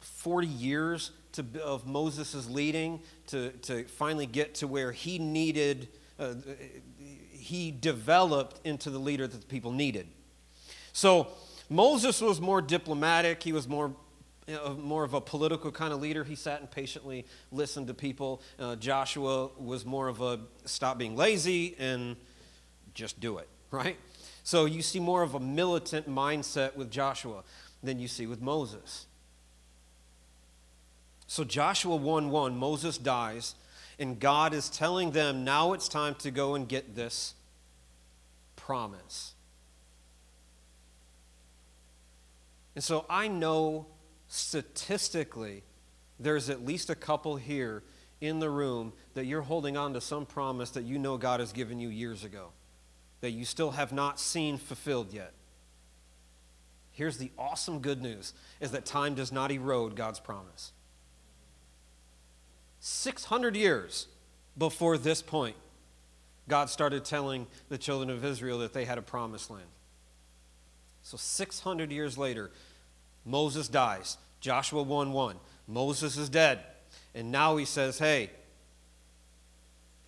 40 0.00 0.46
years 0.46 1.12
to, 1.32 1.46
of 1.64 1.86
Moses' 1.86 2.46
leading 2.50 3.00
to, 3.28 3.52
to 3.62 3.84
finally 3.84 4.26
get 4.26 4.56
to 4.56 4.68
where 4.68 4.92
he 4.92 5.18
needed, 5.18 5.88
uh, 6.18 6.34
he 7.30 7.70
developed 7.70 8.60
into 8.66 8.90
the 8.90 8.98
leader 8.98 9.26
that 9.26 9.40
the 9.40 9.46
people 9.46 9.72
needed. 9.72 10.08
So 10.92 11.28
Moses 11.70 12.20
was 12.20 12.38
more 12.38 12.60
diplomatic, 12.60 13.42
he 13.42 13.52
was 13.52 13.66
more 13.66 13.96
you 14.46 14.54
know, 14.54 14.74
more 14.74 15.04
of 15.04 15.14
a 15.14 15.20
political 15.20 15.70
kind 15.72 15.92
of 15.92 16.00
leader. 16.00 16.24
He 16.24 16.36
sat 16.36 16.60
and 16.60 16.70
patiently 16.70 17.26
listened 17.50 17.88
to 17.88 17.94
people. 17.94 18.42
Uh, 18.58 18.76
Joshua 18.76 19.48
was 19.58 19.84
more 19.84 20.08
of 20.08 20.20
a 20.20 20.40
stop 20.64 20.98
being 20.98 21.16
lazy 21.16 21.74
and 21.78 22.16
just 22.94 23.20
do 23.20 23.38
it, 23.38 23.48
right? 23.70 23.96
So 24.44 24.64
you 24.64 24.82
see 24.82 25.00
more 25.00 25.22
of 25.22 25.34
a 25.34 25.40
militant 25.40 26.08
mindset 26.08 26.76
with 26.76 26.90
Joshua 26.90 27.42
than 27.82 27.98
you 27.98 28.08
see 28.08 28.26
with 28.26 28.40
Moses. 28.40 29.06
So 31.26 31.42
Joshua 31.42 31.96
1 31.96 32.30
1, 32.30 32.56
Moses 32.56 32.98
dies, 32.98 33.56
and 33.98 34.20
God 34.20 34.54
is 34.54 34.68
telling 34.68 35.10
them 35.10 35.44
now 35.44 35.72
it's 35.72 35.88
time 35.88 36.14
to 36.16 36.30
go 36.30 36.54
and 36.54 36.68
get 36.68 36.94
this 36.94 37.34
promise. 38.54 39.34
And 42.76 42.84
so 42.84 43.06
I 43.10 43.26
know 43.26 43.86
statistically 44.36 45.62
there's 46.18 46.50
at 46.50 46.64
least 46.64 46.90
a 46.90 46.94
couple 46.94 47.36
here 47.36 47.82
in 48.20 48.38
the 48.38 48.48
room 48.48 48.92
that 49.14 49.26
you're 49.26 49.42
holding 49.42 49.76
on 49.76 49.92
to 49.94 50.00
some 50.00 50.24
promise 50.24 50.70
that 50.70 50.84
you 50.84 50.98
know 50.98 51.16
God 51.16 51.40
has 51.40 51.52
given 51.52 51.78
you 51.78 51.88
years 51.88 52.24
ago 52.24 52.50
that 53.20 53.30
you 53.30 53.44
still 53.44 53.72
have 53.72 53.92
not 53.92 54.20
seen 54.20 54.58
fulfilled 54.58 55.12
yet. 55.12 55.32
Here's 56.92 57.18
the 57.18 57.30
awesome 57.38 57.80
good 57.80 58.00
news 58.00 58.32
is 58.60 58.70
that 58.70 58.86
time 58.86 59.14
does 59.14 59.32
not 59.32 59.50
erode 59.50 59.96
God's 59.96 60.20
promise. 60.20 60.72
600 62.80 63.56
years 63.56 64.06
before 64.56 64.96
this 64.96 65.22
point, 65.22 65.56
God 66.48 66.70
started 66.70 67.04
telling 67.04 67.46
the 67.68 67.78
children 67.78 68.10
of 68.10 68.24
Israel 68.24 68.58
that 68.58 68.72
they 68.72 68.84
had 68.84 68.98
a 68.98 69.02
promised 69.02 69.50
land. 69.50 69.66
So 71.02 71.16
600 71.16 71.90
years 71.90 72.16
later, 72.16 72.50
Moses 73.24 73.68
dies. 73.68 74.16
Joshua 74.46 74.80
1 74.80 75.12
1. 75.12 75.36
Moses 75.66 76.16
is 76.16 76.28
dead. 76.28 76.60
And 77.16 77.32
now 77.32 77.56
he 77.56 77.64
says, 77.64 77.98
hey, 77.98 78.30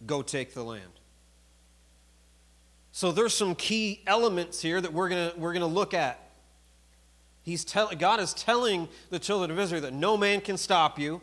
go 0.06 0.22
take 0.22 0.54
the 0.54 0.62
land. 0.62 0.92
So 2.92 3.10
there's 3.10 3.34
some 3.34 3.56
key 3.56 4.00
elements 4.06 4.62
here 4.62 4.80
that 4.80 4.92
we're 4.92 5.08
going 5.08 5.32
we're 5.36 5.54
to 5.54 5.66
look 5.66 5.92
at. 5.92 6.20
He's 7.42 7.64
tell, 7.64 7.88
God 7.88 8.20
is 8.20 8.32
telling 8.32 8.86
the 9.10 9.18
children 9.18 9.50
of 9.50 9.58
Israel 9.58 9.82
that 9.82 9.92
no 9.92 10.16
man 10.16 10.40
can 10.40 10.56
stop 10.56 11.00
you, 11.00 11.20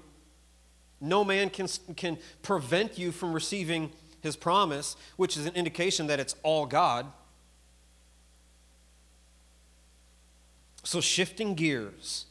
no 0.99 1.23
man 1.23 1.49
can, 1.49 1.69
can 1.95 2.17
prevent 2.41 2.97
you 2.97 3.13
from 3.13 3.31
receiving 3.31 3.93
his 4.19 4.35
promise, 4.35 4.97
which 5.15 5.37
is 5.37 5.45
an 5.45 5.55
indication 5.55 6.07
that 6.07 6.19
it's 6.19 6.35
all 6.43 6.65
God. 6.65 7.05
So, 10.83 10.99
shifting 10.99 11.55
gears, 11.55 12.25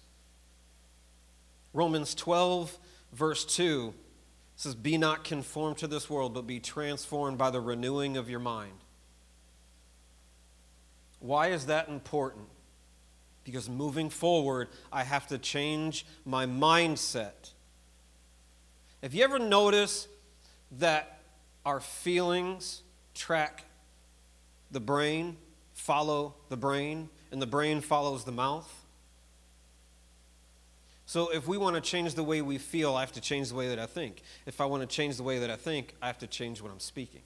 Romans 1.74 2.14
12, 2.14 2.78
verse 3.12 3.44
2 3.44 3.92
says, 4.56 4.76
Be 4.76 4.96
not 4.96 5.24
conformed 5.24 5.76
to 5.78 5.88
this 5.88 6.08
world, 6.08 6.32
but 6.32 6.46
be 6.46 6.60
transformed 6.60 7.36
by 7.36 7.50
the 7.50 7.60
renewing 7.60 8.16
of 8.16 8.30
your 8.30 8.40
mind. 8.40 8.72
Why 11.18 11.48
is 11.48 11.66
that 11.66 11.88
important? 11.88 12.46
Because 13.42 13.68
moving 13.68 14.08
forward, 14.08 14.68
I 14.92 15.02
have 15.02 15.26
to 15.28 15.38
change 15.38 16.06
my 16.24 16.46
mindset. 16.46 17.50
Have 19.02 19.12
you 19.12 19.24
ever 19.24 19.38
noticed 19.38 20.08
that 20.78 21.18
our 21.66 21.80
feelings 21.80 22.82
track 23.14 23.64
the 24.70 24.80
brain, 24.80 25.36
follow 25.72 26.34
the 26.48 26.56
brain, 26.56 27.08
and 27.32 27.42
the 27.42 27.46
brain 27.46 27.80
follows 27.80 28.24
the 28.24 28.32
mouth? 28.32 28.83
So, 31.06 31.28
if 31.28 31.46
we 31.46 31.58
want 31.58 31.74
to 31.76 31.82
change 31.82 32.14
the 32.14 32.22
way 32.22 32.40
we 32.40 32.56
feel, 32.56 32.94
I 32.94 33.00
have 33.00 33.12
to 33.12 33.20
change 33.20 33.50
the 33.50 33.54
way 33.54 33.68
that 33.68 33.78
I 33.78 33.86
think. 33.86 34.22
If 34.46 34.60
I 34.60 34.64
want 34.64 34.82
to 34.82 34.86
change 34.86 35.16
the 35.16 35.22
way 35.22 35.38
that 35.38 35.50
I 35.50 35.56
think, 35.56 35.94
I 36.00 36.06
have 36.06 36.18
to 36.18 36.26
change 36.26 36.62
what 36.62 36.72
I'm 36.72 36.80
speaking. 36.80 37.20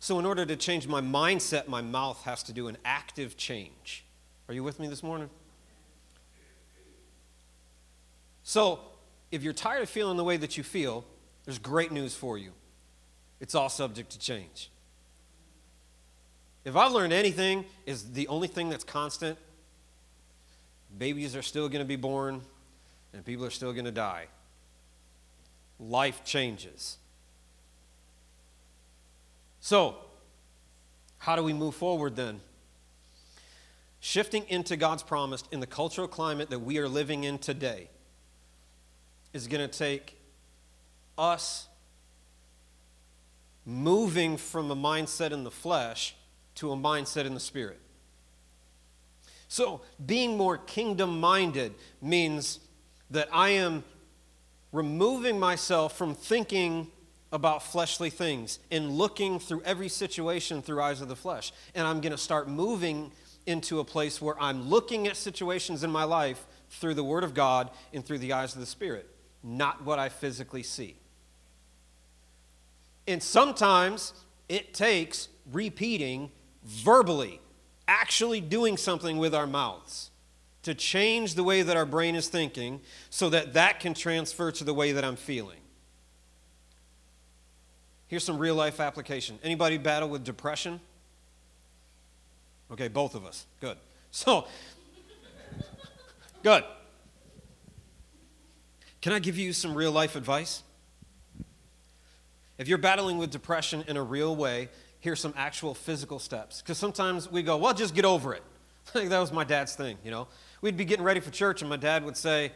So, 0.00 0.18
in 0.18 0.24
order 0.24 0.46
to 0.46 0.56
change 0.56 0.88
my 0.88 1.02
mindset, 1.02 1.68
my 1.68 1.82
mouth 1.82 2.22
has 2.22 2.42
to 2.44 2.52
do 2.52 2.68
an 2.68 2.78
active 2.84 3.36
change. 3.36 4.04
Are 4.48 4.54
you 4.54 4.64
with 4.64 4.80
me 4.80 4.88
this 4.88 5.02
morning? 5.02 5.28
So, 8.42 8.80
if 9.30 9.42
you're 9.42 9.52
tired 9.52 9.82
of 9.82 9.90
feeling 9.90 10.16
the 10.16 10.24
way 10.24 10.38
that 10.38 10.56
you 10.56 10.64
feel, 10.64 11.04
there's 11.44 11.58
great 11.58 11.92
news 11.92 12.14
for 12.14 12.38
you. 12.38 12.52
It's 13.40 13.54
all 13.54 13.68
subject 13.68 14.10
to 14.12 14.18
change. 14.18 14.70
If 16.64 16.74
I've 16.74 16.92
learned 16.92 17.12
anything, 17.12 17.66
is 17.84 18.12
the 18.12 18.28
only 18.28 18.48
thing 18.48 18.70
that's 18.70 18.84
constant 18.84 19.38
babies 20.96 21.36
are 21.36 21.42
still 21.42 21.68
going 21.68 21.80
to 21.80 21.88
be 21.88 21.96
born, 21.96 22.42
and 23.12 23.24
people 23.24 23.44
are 23.44 23.50
still 23.50 23.72
going 23.72 23.84
to 23.84 23.90
die. 23.90 24.26
Life 25.78 26.24
changes. 26.24 26.98
So, 29.60 29.96
how 31.18 31.36
do 31.36 31.42
we 31.42 31.52
move 31.52 31.74
forward 31.74 32.16
then? 32.16 32.40
Shifting 34.00 34.44
into 34.48 34.76
God's 34.76 35.02
promise 35.02 35.44
in 35.50 35.60
the 35.60 35.66
cultural 35.66 36.08
climate 36.08 36.50
that 36.50 36.60
we 36.60 36.78
are 36.78 36.88
living 36.88 37.24
in 37.24 37.38
today 37.38 37.90
is 39.32 39.46
going 39.46 39.68
to 39.68 39.78
take 39.78 40.16
us 41.16 41.66
moving 43.66 44.36
from 44.36 44.70
a 44.70 44.76
mindset 44.76 45.32
in 45.32 45.44
the 45.44 45.50
flesh 45.50 46.14
to 46.54 46.72
a 46.72 46.76
mindset 46.76 47.26
in 47.26 47.34
the 47.34 47.40
spirit. 47.40 47.78
So, 49.48 49.80
being 50.04 50.36
more 50.36 50.58
kingdom 50.58 51.20
minded 51.20 51.74
means 52.02 52.60
that 53.10 53.28
I 53.32 53.50
am 53.50 53.82
removing 54.72 55.40
myself 55.40 55.96
from 55.96 56.14
thinking 56.14 56.88
about 57.32 57.62
fleshly 57.62 58.10
things 58.10 58.58
and 58.70 58.90
looking 58.90 59.38
through 59.38 59.62
every 59.62 59.88
situation 59.88 60.62
through 60.62 60.82
eyes 60.82 61.00
of 61.00 61.08
the 61.08 61.16
flesh. 61.16 61.52
And 61.74 61.86
I'm 61.86 62.00
going 62.00 62.12
to 62.12 62.18
start 62.18 62.48
moving 62.48 63.12
into 63.46 63.80
a 63.80 63.84
place 63.84 64.20
where 64.20 64.40
I'm 64.40 64.68
looking 64.68 65.06
at 65.06 65.16
situations 65.16 65.82
in 65.82 65.90
my 65.90 66.04
life 66.04 66.46
through 66.70 66.94
the 66.94 67.04
Word 67.04 67.24
of 67.24 67.32
God 67.34 67.70
and 67.92 68.04
through 68.04 68.18
the 68.18 68.34
eyes 68.34 68.54
of 68.54 68.60
the 68.60 68.66
Spirit, 68.66 69.08
not 69.42 69.84
what 69.84 69.98
I 69.98 70.10
physically 70.10 70.62
see. 70.62 70.96
And 73.06 73.22
sometimes 73.22 74.12
it 74.50 74.74
takes 74.74 75.28
repeating 75.50 76.30
verbally, 76.62 77.40
actually 77.88 78.40
doing 78.40 78.76
something 78.76 79.18
with 79.18 79.34
our 79.34 79.46
mouths 79.46 80.10
to 80.62 80.74
change 80.74 81.34
the 81.34 81.42
way 81.42 81.62
that 81.62 81.76
our 81.76 81.86
brain 81.86 82.14
is 82.14 82.28
thinking 82.28 82.80
so 83.10 83.30
that 83.30 83.54
that 83.54 83.80
can 83.80 83.94
transfer 83.94 84.52
to 84.52 84.62
the 84.62 84.74
way 84.74 84.92
that 84.92 85.04
I'm 85.04 85.16
feeling. 85.16 85.58
Here's 88.06 88.24
some 88.24 88.38
real 88.38 88.54
life 88.54 88.78
application. 88.78 89.38
Anybody 89.42 89.78
battle 89.78 90.08
with 90.08 90.24
depression? 90.24 90.80
Okay, 92.70 92.88
both 92.88 93.14
of 93.14 93.24
us. 93.24 93.46
Good. 93.60 93.76
So, 94.10 94.46
good. 96.42 96.64
Can 99.02 99.12
I 99.12 99.18
give 99.18 99.36
you 99.36 99.52
some 99.52 99.74
real 99.74 99.92
life 99.92 100.16
advice? 100.16 100.62
If 102.56 102.68
you're 102.68 102.78
battling 102.78 103.18
with 103.18 103.30
depression 103.30 103.84
in 103.86 103.98
a 103.98 104.02
real 104.02 104.34
way, 104.34 104.70
here's 105.00 105.20
some 105.20 105.34
actual 105.36 105.74
physical 105.74 106.18
steps. 106.18 106.60
Because 106.60 106.78
sometimes 106.78 107.30
we 107.30 107.42
go, 107.42 107.56
well, 107.56 107.74
just 107.74 107.94
get 107.94 108.04
over 108.04 108.34
it. 108.34 108.42
that 108.92 109.18
was 109.18 109.32
my 109.32 109.44
dad's 109.44 109.74
thing, 109.74 109.98
you 110.04 110.10
know. 110.10 110.28
We'd 110.60 110.76
be 110.76 110.84
getting 110.84 111.04
ready 111.04 111.20
for 111.20 111.30
church, 111.30 111.62
and 111.62 111.70
my 111.70 111.76
dad 111.76 112.04
would 112.04 112.16
say, 112.16 112.52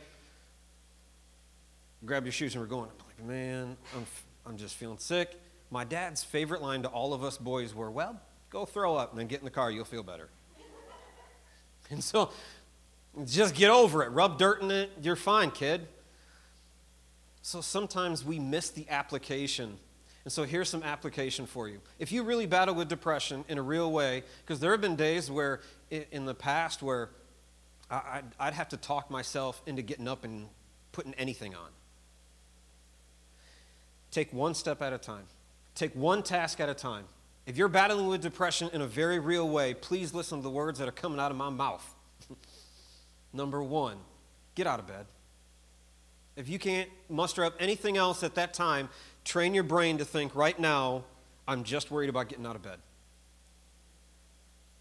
grab 2.05 2.25
your 2.25 2.33
shoes, 2.33 2.55
and 2.55 2.63
we're 2.63 2.69
going. 2.69 2.89
I'm 2.89 3.07
like, 3.07 3.29
man, 3.29 3.77
I'm, 3.97 4.07
I'm 4.47 4.57
just 4.57 4.75
feeling 4.75 4.99
sick. 4.99 5.39
My 5.71 5.85
dad's 5.85 6.25
favorite 6.25 6.63
line 6.63 6.83
to 6.83 6.89
all 6.89 7.15
of 7.15 7.23
us 7.23 7.39
boys 7.39 7.75
were, 7.75 7.91
well, 7.91 8.21
go 8.51 8.65
throw 8.65 8.97
up 8.97 9.11
and 9.11 9.21
then 9.21 9.27
get 9.27 9.39
in 9.39 9.45
the 9.45 9.51
car, 9.51 9.71
you'll 9.71 9.85
feel 9.85 10.03
better. 10.03 10.29
And 11.91 12.03
so 12.03 12.31
just 13.27 13.55
get 13.55 13.69
over 13.69 14.03
it. 14.03 14.09
Rub 14.11 14.39
dirt 14.39 14.63
in 14.63 14.71
it, 14.71 14.91
you're 15.03 15.17
fine, 15.17 15.51
kid. 15.51 15.87
So 17.43 17.61
sometimes 17.61 18.25
we 18.25 18.39
miss 18.39 18.71
the 18.71 18.89
application. 18.89 19.79
And 20.25 20.33
so 20.33 20.45
here's 20.45 20.69
some 20.69 20.83
application 20.83 21.47
for 21.47 21.69
you. 21.69 21.81
If 21.99 22.13
you 22.13 22.23
really 22.23 22.47
battle 22.47 22.75
with 22.75 22.89
depression 22.89 23.45
in 23.49 23.59
a 23.59 23.63
real 23.63 23.91
way, 23.91 24.23
because 24.45 24.61
there 24.61 24.71
have 24.71 24.81
been 24.81 24.97
days 24.97 25.31
where 25.31 25.61
in 25.91 26.25
the 26.25 26.35
past 26.35 26.83
where 26.83 27.11
I'd 27.91 28.55
have 28.55 28.71
to 28.71 28.77
talk 28.77 29.11
myself 29.11 29.61
into 29.67 29.83
getting 29.83 30.09
up 30.09 30.25
and 30.25 30.49
putting 30.93 31.13
anything 31.15 31.55
on. 31.55 31.69
Take 34.11 34.33
one 34.33 34.55
step 34.55 34.81
at 34.81 34.93
a 34.93 34.99
time. 34.99 35.25
Take 35.75 35.95
one 35.95 36.23
task 36.23 36.61
at 36.61 36.69
a 36.69 36.75
time. 36.75 37.05
If 37.47 37.57
you're 37.57 37.69
battling 37.69 38.07
with 38.07 38.23
depression 38.23 38.71
in 38.73 38.83
a 38.83 38.87
very 38.87 39.19
real 39.19 39.49
way, 39.49 39.75
please 39.75 40.15
listen 40.15 40.39
to 40.39 40.43
the 40.43 40.51
words 40.51 40.79
that 40.79 40.89
are 40.89 40.93
coming 40.93 41.19
out 41.19 41.31
of 41.31 41.37
my 41.37 41.51
mouth. 41.51 41.95
Number 43.33 43.63
one, 43.63 43.97
get 44.55 44.67
out 44.67 44.79
of 44.79 44.87
bed. 44.87 45.07
If 46.37 46.49
you 46.49 46.59
can't 46.59 46.89
muster 47.09 47.45
up 47.45 47.55
anything 47.59 47.97
else 47.97 48.23
at 48.23 48.37
that 48.37 48.55
time, 48.55 48.89
train 49.25 49.55
your 49.55 49.65
brain 49.65 49.99
to 49.99 50.05
think 50.05 50.35
right 50.35 50.59
now, 50.59 51.05
I'm 51.47 51.65
just 51.65 51.91
worried 51.91 52.09
about 52.09 52.29
getting 52.29 52.47
out 52.47 52.57
of 52.57 52.63
bed. 52.63 52.79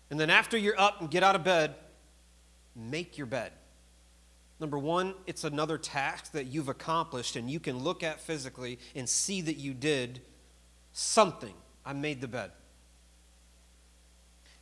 And 0.10 0.20
then 0.20 0.30
after 0.30 0.58
you're 0.58 0.80
up 0.80 1.02
and 1.02 1.10
get 1.10 1.24
out 1.24 1.36
of 1.36 1.44
bed, 1.44 1.76
make 2.76 3.18
your 3.18 3.28
bed. 3.28 3.52
Number 4.60 4.78
one, 4.78 5.16
it's 5.26 5.44
another 5.44 5.78
task 5.78 6.34
that 6.34 6.46
you've 6.46 6.70
accomplished 6.70 7.36
and 7.36 7.50
you 7.50 7.60
can 7.60 7.80
look 7.80 8.04
at 8.04 8.20
physically 8.20 8.78
and 8.96 9.10
see 9.10 9.42
that 9.42 9.58
you 9.58 9.74
did 9.74 10.22
something. 10.92 11.54
I 11.86 11.94
made 11.94 12.22
the 12.22 12.28
bed. 12.28 12.52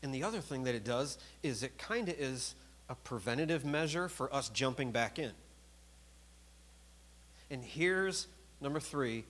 And 0.02 0.14
the 0.14 0.24
other 0.24 0.40
thing 0.40 0.64
that 0.64 0.76
it 0.76 0.86
does 0.86 1.18
is 1.44 1.64
it 1.64 1.78
kind 1.78 2.08
of 2.08 2.16
is 2.18 2.56
a 2.88 2.96
preventative 2.96 3.66
measure 3.66 4.08
for 4.08 4.34
us 4.34 4.50
jumping 4.50 4.92
back 4.92 5.20
in. 5.20 5.32
And 7.52 7.64
here's 7.64 8.28
number 8.62 8.80
three 8.80 9.26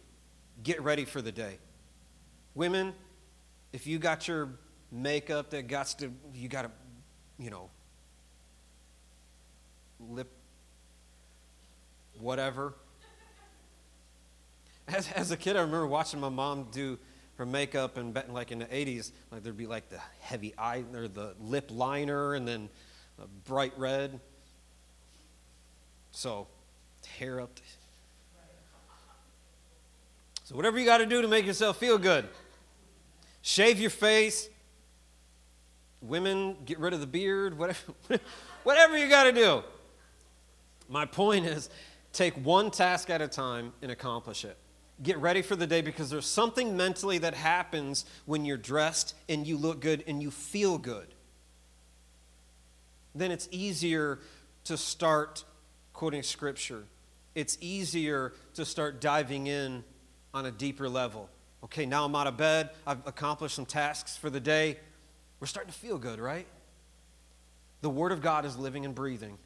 get 0.63 0.81
ready 0.81 1.05
for 1.05 1.21
the 1.21 1.31
day. 1.31 1.57
Women, 2.55 2.93
if 3.71 3.87
you 3.87 3.99
got 3.99 4.27
your 4.27 4.49
makeup 4.91 5.51
that 5.51 5.67
got 5.67 5.87
to, 5.99 6.11
you 6.33 6.49
got 6.49 6.63
to, 6.63 6.71
you 7.37 7.49
know, 7.49 7.69
lip, 9.99 10.31
whatever, 12.19 12.73
as, 14.87 15.09
as 15.11 15.31
a 15.31 15.37
kid, 15.37 15.55
I 15.55 15.61
remember 15.61 15.87
watching 15.87 16.19
my 16.19 16.29
mom 16.29 16.67
do 16.71 16.97
her 17.35 17.45
makeup, 17.45 17.97
and 17.97 18.13
like 18.29 18.51
in 18.51 18.59
the 18.59 18.65
80s, 18.65 19.11
like 19.31 19.43
there'd 19.43 19.55
be 19.55 19.67
like 19.67 19.87
the 19.89 19.99
heavy 20.19 20.53
eye 20.57 20.83
or 20.93 21.07
the 21.07 21.35
lip 21.39 21.69
liner, 21.71 22.33
and 22.33 22.45
then 22.45 22.69
bright 23.45 23.73
red. 23.77 24.19
So, 26.11 26.47
hair 27.17 27.39
up. 27.39 27.59
So, 30.49 30.55
whatever 30.55 30.79
you 30.79 30.85
got 30.85 30.97
to 30.97 31.05
do 31.05 31.21
to 31.21 31.27
make 31.27 31.45
yourself 31.45 31.77
feel 31.77 31.99
good, 31.99 32.27
shave 33.43 33.79
your 33.79 33.91
face. 33.91 34.49
Women, 36.01 36.57
get 36.65 36.79
rid 36.79 36.91
of 36.91 37.01
the 37.01 37.05
beard. 37.05 37.55
Whatever, 37.55 37.93
whatever 38.63 38.97
you 38.97 39.07
got 39.07 39.25
to 39.25 39.31
do. 39.31 39.61
My 40.87 41.05
point 41.05 41.45
is, 41.45 41.69
take 42.13 42.33
one 42.33 42.71
task 42.71 43.11
at 43.11 43.21
a 43.21 43.27
time 43.27 43.73
and 43.83 43.91
accomplish 43.91 44.43
it 44.43 44.57
get 45.01 45.17
ready 45.19 45.41
for 45.41 45.55
the 45.55 45.65
day 45.65 45.79
because 45.79 46.09
there's 46.09 46.25
something 46.25 46.75
mentally 46.75 47.19
that 47.19 47.33
happens 47.33 48.03
when 48.25 48.43
you're 48.43 48.57
dressed 48.57 49.15
and 49.29 49.47
you 49.47 49.55
look 49.55 49.79
good 49.79 50.03
and 50.07 50.21
you 50.21 50.29
feel 50.29 50.77
good. 50.77 51.07
Then 53.15 53.31
it's 53.31 53.47
easier 53.49 54.19
to 54.65 54.75
start 54.75 55.45
quoting 55.93 56.21
scripture. 56.21 56.83
It's 57.33 57.57
easier 57.61 58.33
to 58.55 58.65
start 58.65 58.99
diving 58.99 59.47
in 59.47 59.85
on 60.33 60.45
a 60.45 60.51
deeper 60.51 60.87
level. 60.87 61.29
Okay, 61.63 61.85
now 61.85 62.05
I'm 62.05 62.15
out 62.15 62.27
of 62.27 62.37
bed. 62.37 62.69
I've 62.87 63.05
accomplished 63.05 63.55
some 63.55 63.65
tasks 63.65 64.15
for 64.15 64.29
the 64.29 64.39
day. 64.39 64.77
We're 65.39 65.47
starting 65.47 65.71
to 65.71 65.77
feel 65.77 65.97
good, 65.97 66.19
right? 66.19 66.47
The 67.81 67.89
Word 67.89 68.11
of 68.11 68.21
God 68.21 68.45
is 68.45 68.57
living 68.57 68.85
and 68.85 68.93
breathing. 68.93 69.37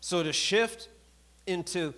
So 0.00 0.22
to 0.22 0.32
shift 0.32 0.88
into 1.46 1.94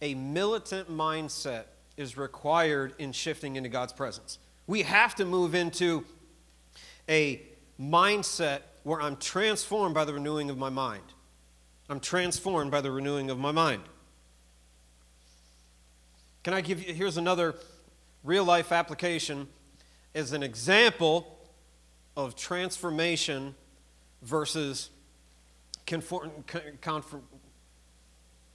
a 0.00 0.14
militant 0.14 0.90
mindset 0.90 1.64
is 1.96 2.16
required 2.16 2.94
in 2.98 3.12
shifting 3.12 3.56
into 3.56 3.68
God's 3.68 3.92
presence. 3.92 4.38
We 4.66 4.82
have 4.82 5.14
to 5.16 5.24
move 5.24 5.54
into 5.54 6.04
a 7.08 7.42
mindset 7.80 8.60
where 8.82 9.00
I'm 9.00 9.16
transformed 9.16 9.94
by 9.94 10.04
the 10.04 10.14
renewing 10.14 10.50
of 10.50 10.58
my 10.58 10.70
mind. 10.70 11.04
I'm 11.88 12.00
transformed 12.00 12.70
by 12.70 12.80
the 12.80 12.90
renewing 12.90 13.30
of 13.30 13.38
my 13.38 13.52
mind. 13.52 13.82
Can 16.42 16.54
I 16.54 16.60
give 16.60 16.86
you, 16.86 16.92
here's 16.92 17.16
another 17.16 17.54
real 18.24 18.44
life 18.44 18.72
application 18.72 19.48
as 20.14 20.32
an 20.32 20.42
example 20.42 21.38
of 22.16 22.36
transformation 22.36 23.54
versus 24.22 24.90
conform, 25.86 26.30
conform, 26.80 27.22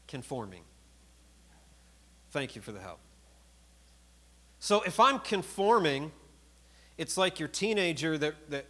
conforming. 0.07 0.61
Thank 2.31 2.55
you 2.55 2.61
for 2.61 2.71
the 2.71 2.79
help. 2.79 2.99
So 4.59 4.81
if 4.83 4.99
I'm 4.99 5.19
conforming, 5.19 6.11
it's 6.97 7.17
like 7.17 7.39
your 7.39 7.47
teenager 7.47 8.17
that, 8.17 8.49
that 8.49 8.65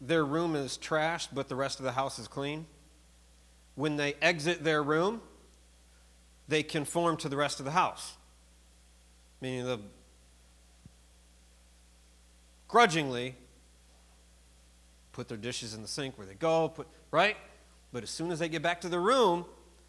their 0.00 0.24
room 0.24 0.56
is 0.56 0.78
trashed, 0.78 1.28
but 1.32 1.48
the 1.48 1.56
rest 1.56 1.78
of 1.78 1.84
the 1.84 1.92
house 1.92 2.18
is 2.18 2.26
clean. 2.26 2.66
When 3.74 3.96
they 3.96 4.14
exit 4.22 4.64
their 4.64 4.82
room, 4.82 5.20
they 6.48 6.62
conform 6.62 7.16
to 7.18 7.28
the 7.28 7.36
rest 7.36 7.58
of 7.58 7.64
the 7.64 7.72
house. 7.72 8.16
Meaning 9.40 9.64
the 9.64 9.80
grudgingly, 12.68 13.34
put 15.12 15.28
their 15.28 15.36
dishes 15.36 15.74
in 15.74 15.82
the 15.82 15.88
sink 15.88 16.16
where 16.16 16.26
they 16.26 16.34
go, 16.34 16.68
put, 16.68 16.86
right? 17.10 17.36
But 17.92 18.02
as 18.04 18.10
soon 18.10 18.30
as 18.30 18.38
they 18.38 18.48
get 18.48 18.62
back 18.62 18.80
to 18.82 18.88
the 18.88 19.00
room, 19.00 19.44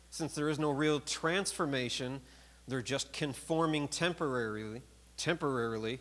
since 0.09 0.33
there 0.33 0.49
is 0.49 0.57
no 0.57 0.71
real 0.71 0.99
transformation, 0.99 2.21
they're 2.67 2.81
just 2.81 3.13
conforming 3.13 3.87
temporarily, 3.87 4.81
temporarily. 5.15 5.99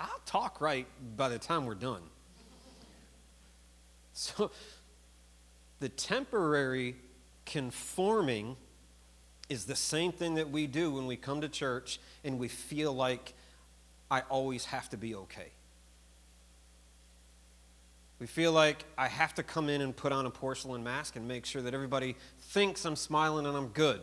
I'll 0.00 0.20
talk 0.26 0.60
right 0.60 0.86
by 1.16 1.28
the 1.28 1.38
time 1.38 1.66
we're 1.66 1.74
done. 1.74 2.02
So 4.12 4.50
the 5.78 5.88
temporary 5.88 6.96
conforming 7.46 8.56
is 9.48 9.64
the 9.64 9.76
same 9.76 10.12
thing 10.12 10.34
that 10.34 10.50
we 10.50 10.66
do 10.66 10.90
when 10.90 11.06
we 11.06 11.16
come 11.16 11.40
to 11.40 11.48
church 11.48 11.98
and 12.24 12.38
we 12.38 12.48
feel 12.48 12.92
like 12.92 13.32
I 14.10 14.20
always 14.28 14.66
have 14.66 14.88
to 14.90 14.96
be 14.96 15.14
okay. 15.14 15.48
We 18.18 18.26
feel 18.26 18.52
like 18.52 18.84
I 18.96 19.06
have 19.06 19.34
to 19.36 19.42
come 19.42 19.68
in 19.68 19.80
and 19.80 19.94
put 19.94 20.10
on 20.12 20.26
a 20.26 20.30
porcelain 20.30 20.82
mask 20.82 21.16
and 21.16 21.28
make 21.28 21.46
sure 21.46 21.62
that 21.62 21.72
everybody 21.72 22.16
thinks 22.40 22.84
I'm 22.84 22.96
smiling 22.96 23.46
and 23.46 23.56
I'm 23.56 23.68
good. 23.68 24.00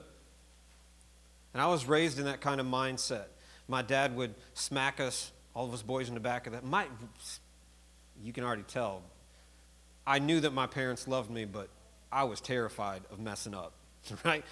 And 1.53 1.61
I 1.61 1.67
was 1.67 1.85
raised 1.85 2.17
in 2.19 2.25
that 2.25 2.41
kind 2.41 2.61
of 2.61 2.67
mindset. 2.67 3.25
My 3.67 3.81
dad 3.81 4.15
would 4.15 4.33
smack 4.53 4.99
us, 4.99 5.31
all 5.53 5.65
of 5.65 5.73
us 5.73 5.81
boys 5.81 6.07
in 6.07 6.13
the 6.13 6.19
back 6.19 6.47
of 6.47 6.53
that. 6.53 6.63
My, 6.63 6.85
you 8.23 8.31
can 8.31 8.43
already 8.43 8.63
tell. 8.63 9.01
I 10.07 10.19
knew 10.19 10.39
that 10.41 10.53
my 10.53 10.67
parents 10.67 11.07
loved 11.07 11.29
me, 11.29 11.45
but 11.45 11.69
I 12.11 12.23
was 12.23 12.39
terrified 12.39 13.01
of 13.11 13.19
messing 13.19 13.53
up, 13.53 13.73
right? 14.23 14.45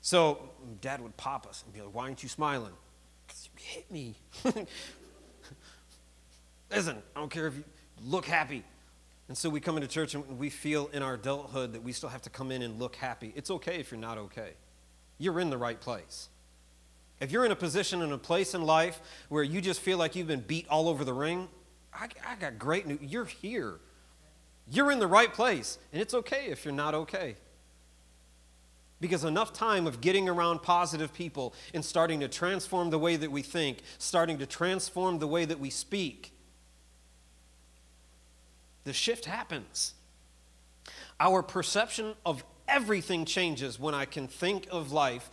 So 0.00 0.50
dad 0.80 1.00
would 1.00 1.16
pop 1.16 1.46
us 1.46 1.62
and 1.64 1.74
be 1.74 1.80
like, 1.80 1.94
Why 1.94 2.04
aren't 2.04 2.22
you 2.22 2.28
smiling? 2.28 2.72
Because 3.26 3.48
you 3.52 3.62
hit 3.62 3.90
me. 3.90 4.14
Listen, 6.70 6.96
I 7.14 7.20
don't 7.20 7.30
care 7.30 7.46
if 7.46 7.56
you 7.56 7.64
look 8.04 8.26
happy. 8.26 8.64
And 9.28 9.36
so 9.36 9.48
we 9.48 9.60
come 9.60 9.76
into 9.76 9.88
church 9.88 10.14
and 10.14 10.38
we 10.38 10.50
feel 10.50 10.90
in 10.92 11.02
our 11.02 11.14
adulthood 11.14 11.72
that 11.74 11.82
we 11.82 11.92
still 11.92 12.08
have 12.08 12.22
to 12.22 12.30
come 12.30 12.50
in 12.50 12.62
and 12.62 12.80
look 12.80 12.96
happy. 12.96 13.32
It's 13.36 13.50
okay 13.50 13.76
if 13.76 13.90
you're 13.92 14.00
not 14.00 14.18
okay. 14.18 14.54
You're 15.18 15.38
in 15.38 15.50
the 15.50 15.58
right 15.58 15.80
place. 15.80 16.28
If 17.20 17.30
you're 17.30 17.44
in 17.44 17.52
a 17.52 17.56
position 17.56 18.02
in 18.02 18.12
a 18.12 18.18
place 18.18 18.54
in 18.54 18.62
life 18.62 19.00
where 19.28 19.42
you 19.42 19.60
just 19.60 19.80
feel 19.80 19.98
like 19.98 20.16
you've 20.16 20.26
been 20.26 20.40
beat 20.40 20.66
all 20.68 20.88
over 20.88 21.04
the 21.04 21.12
ring, 21.12 21.48
I, 21.92 22.08
I 22.26 22.34
got 22.36 22.58
great 22.58 22.86
news. 22.86 22.98
You're 23.02 23.26
here. 23.26 23.74
You're 24.68 24.90
in 24.90 24.98
the 24.98 25.06
right 25.06 25.32
place. 25.32 25.78
And 25.92 26.00
it's 26.00 26.14
okay 26.14 26.46
if 26.46 26.64
you're 26.64 26.74
not 26.74 26.94
okay. 26.94 27.36
Because 29.00 29.24
enough 29.24 29.52
time 29.52 29.86
of 29.86 30.00
getting 30.00 30.28
around 30.28 30.62
positive 30.62 31.12
people 31.14 31.54
and 31.72 31.84
starting 31.84 32.20
to 32.20 32.28
transform 32.28 32.90
the 32.90 32.98
way 32.98 33.16
that 33.16 33.30
we 33.30 33.42
think, 33.42 33.78
starting 33.98 34.38
to 34.38 34.46
transform 34.46 35.18
the 35.18 35.26
way 35.26 35.44
that 35.46 35.58
we 35.58 35.70
speak, 35.70 36.32
the 38.84 38.92
shift 38.92 39.24
happens. 39.24 39.94
Our 41.18 41.42
perception 41.42 42.14
of 42.26 42.44
everything 42.68 43.24
changes 43.24 43.78
when 43.78 43.94
I 43.94 44.04
can 44.04 44.28
think 44.28 44.66
of 44.70 44.92
life 44.92 45.30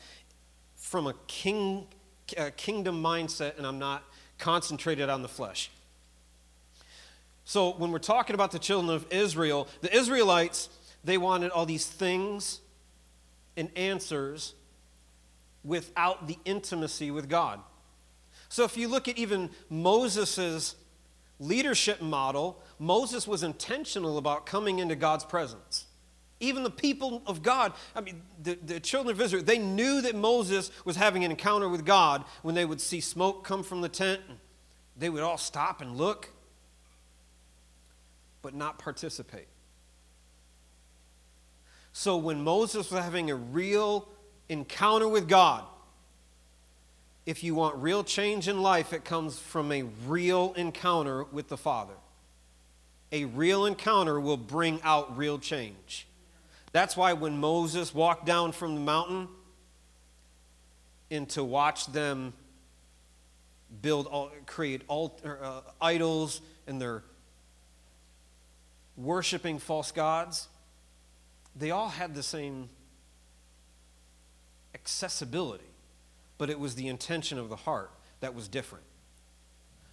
from 0.76 1.08
a 1.08 1.14
king, 1.28 1.88
a 2.38 2.52
kingdom 2.52 3.02
mindset 3.02 3.58
and 3.58 3.66
I'm 3.66 3.80
not 3.80 4.04
concentrated 4.38 5.10
on 5.10 5.22
the 5.22 5.28
flesh. 5.28 5.72
So, 7.46 7.72
when 7.72 7.92
we're 7.92 8.00
talking 8.00 8.34
about 8.34 8.52
the 8.52 8.60
children 8.60 8.94
of 8.94 9.06
Israel, 9.10 9.70
the 9.82 9.96
Israelites, 9.96 10.68
they 11.04 11.18
wanted 11.18 11.52
all 11.52 11.66
these 11.66 11.86
things 11.86 12.60
and 13.58 13.70
answers 13.76 14.54
without 15.64 16.28
the 16.28 16.38
intimacy 16.46 17.12
with 17.12 17.28
God. 17.28 17.60
So 18.50 18.64
if 18.64 18.78
you 18.78 18.88
look 18.88 19.08
at 19.08 19.18
even 19.18 19.50
Moses' 19.70 20.76
leadership 21.40 22.02
model, 22.02 22.62
Moses 22.80 23.28
was 23.28 23.44
intentional 23.44 24.18
about 24.18 24.46
coming 24.46 24.80
into 24.80 24.96
God's 24.96 25.26
presence. 25.26 25.86
Even 26.40 26.64
the 26.64 26.70
people 26.70 27.24
of 27.26 27.42
God, 27.42 27.74
I 27.96 28.02
mean, 28.02 28.22
the, 28.42 28.58
the 28.64 28.80
children 28.80 29.16
of 29.16 29.22
Israel, 29.22 29.44
they 29.44 29.58
knew 29.58 30.02
that 30.02 30.16
Moses 30.16 30.72
was 30.86 30.96
having 30.96 31.26
an 31.26 31.32
encounter 31.32 31.68
with 31.68 31.84
God 31.84 32.24
when 32.44 32.54
they 32.54 32.64
would 32.64 32.80
see 32.80 33.02
smoke 33.02 33.44
come 33.44 33.64
from 33.64 33.82
the 33.82 33.90
tent. 33.90 34.22
They 34.96 35.10
would 35.10 35.24
all 35.24 35.38
stop 35.38 35.82
and 35.82 35.98
look, 35.98 36.30
but 38.42 38.54
not 38.54 38.78
participate. 38.78 39.48
So 42.00 42.16
when 42.18 42.44
Moses 42.44 42.92
was 42.92 43.04
having 43.04 43.32
a 43.32 43.36
real 43.36 44.08
encounter 44.50 45.08
with 45.08 45.28
God, 45.28 45.64
if 47.26 47.44
you 47.44 47.56
want 47.56 47.76
real 47.78 48.04
change 48.04 48.48
in 48.48 48.62
life, 48.62 48.94
it 48.94 49.04
comes 49.04 49.40
from 49.40 49.72
a 49.72 49.82
real 50.06 50.54
encounter 50.54 51.24
with 51.24 51.48
the 51.48 51.58
Father. 51.58 51.96
A 53.12 53.26
real 53.26 53.66
encounter 53.66 54.20
will 54.20 54.38
bring 54.38 54.80
out 54.84 55.18
real 55.18 55.40
change. 55.40 56.06
That's 56.72 56.96
why 56.96 57.14
when 57.14 57.40
Moses 57.40 57.96
walked 57.96 58.28
down 58.28 58.52
from 58.52 58.76
the 58.76 58.82
mountain 58.82 59.28
and 61.10 61.28
to 61.30 61.44
watch 61.44 61.88
them 61.88 62.34
build, 63.82 64.08
create 64.46 64.84
altar, 64.88 65.40
uh, 65.42 65.62
idols 65.82 66.42
and 66.68 66.80
they're 66.80 67.02
worshiping 68.96 69.58
false 69.58 69.92
gods, 69.92 70.48
they 71.58 71.72
all 71.72 71.90
had 71.90 72.14
the 72.14 72.24
same 72.24 72.70
accessibility, 74.74 75.64
but 76.38 76.50
it 76.50 76.60
was 76.60 76.76
the 76.76 76.88
intention 76.88 77.38
of 77.38 77.50
the 77.50 77.56
heart 77.56 77.92
that 78.20 78.34
was 78.34 78.48
different. 78.48 78.84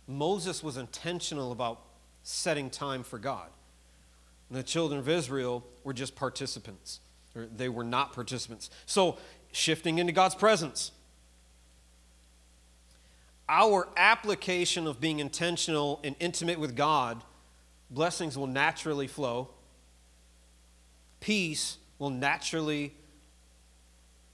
Moses 0.07 0.63
was 0.63 0.77
intentional 0.77 1.53
about 1.53 1.81
setting 2.23 2.71
time 2.71 3.03
for 3.03 3.19
God. 3.19 3.49
And 4.49 4.59
the 4.59 4.63
children 4.63 4.99
of 4.99 5.09
Israel 5.09 5.65
were 5.83 5.93
just 5.93 6.15
participants, 6.15 7.01
or 7.35 7.47
they 7.47 7.69
were 7.69 7.85
not 7.85 8.13
participants. 8.13 8.71
So, 8.87 9.19
shifting 9.53 9.99
into 9.99 10.13
God's 10.13 10.35
presence. 10.35 10.91
Our 13.49 13.89
application 13.97 14.87
of 14.87 15.01
being 15.01 15.21
intentional 15.21 16.01
and 16.03 16.17
intimate 16.19 16.59
with 16.59 16.77
God, 16.77 17.23
blessings 17.91 18.37
will 18.37 18.47
naturally 18.47 19.07
flow 19.07 19.51
peace 21.25 21.79
will 21.99 22.11
naturally 22.11 22.93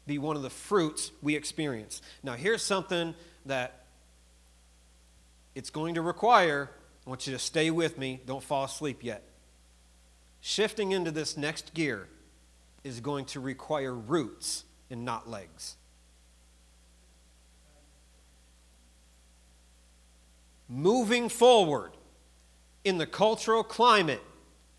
be 0.09 0.19
one 0.19 0.35
of 0.35 0.43
the 0.43 0.51
fruits 0.51 1.13
we 1.23 1.37
experience. 1.37 2.03
Now, 2.25 2.33
here's 2.33 2.65
something 2.65 3.15
that 3.47 3.85
it's 5.55 5.71
going 5.71 5.95
to 5.95 6.03
require. 6.03 6.69
I 7.07 7.09
want 7.09 7.29
you 7.29 7.33
to 7.33 7.39
stay 7.39 7.71
with 7.71 7.97
me. 7.97 8.21
Don't 8.27 8.43
fall 8.43 8.65
asleep 8.65 9.05
yet. 9.05 9.23
Shifting 10.41 10.91
into 10.91 11.13
this 11.13 11.37
next 11.37 11.75
gear 11.75 12.09
is 12.83 12.99
going 12.99 13.25
to 13.27 13.39
require 13.39 13.95
roots 13.95 14.65
and 14.91 15.05
not 15.05 15.31
legs. 15.31 15.77
Moving 20.69 21.29
forward 21.29 21.93
in 22.83 22.99
the 22.99 23.07
cultural 23.07 23.63
climate, 23.63 24.23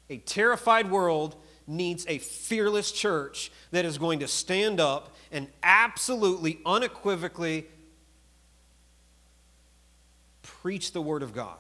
a 0.10 0.18
terrified 0.18 0.92
world 0.92 1.38
needs 1.72 2.06
a 2.08 2.18
fearless 2.18 2.92
church 2.92 3.52
that 3.72 3.86
is 3.86 3.98
going 3.98 4.20
to 4.20 4.28
stand 4.28 4.80
up 4.80 5.16
and 5.32 5.48
absolutely, 5.64 6.60
unequivocally 6.66 7.66
preach 10.42 10.92
the 10.92 11.02
Word 11.02 11.24
of 11.24 11.34
God. 11.34 11.58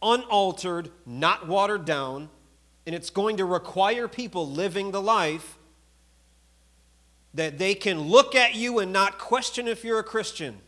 Unaltered, 0.00 0.90
not 1.04 1.48
watered 1.48 1.84
down, 1.84 2.28
and 2.86 2.94
it's 2.94 3.10
going 3.10 3.36
to 3.36 3.44
require 3.44 4.08
people 4.08 4.48
living 4.48 4.90
the 4.90 5.02
life 5.02 5.58
that 7.34 7.58
they 7.58 7.74
can 7.74 8.00
look 8.00 8.34
at 8.34 8.54
you 8.54 8.78
and 8.78 8.92
not 8.92 9.18
question 9.18 9.66
if 9.66 9.84
you're 9.84 9.98
a 9.98 10.04
Christian. 10.04 10.58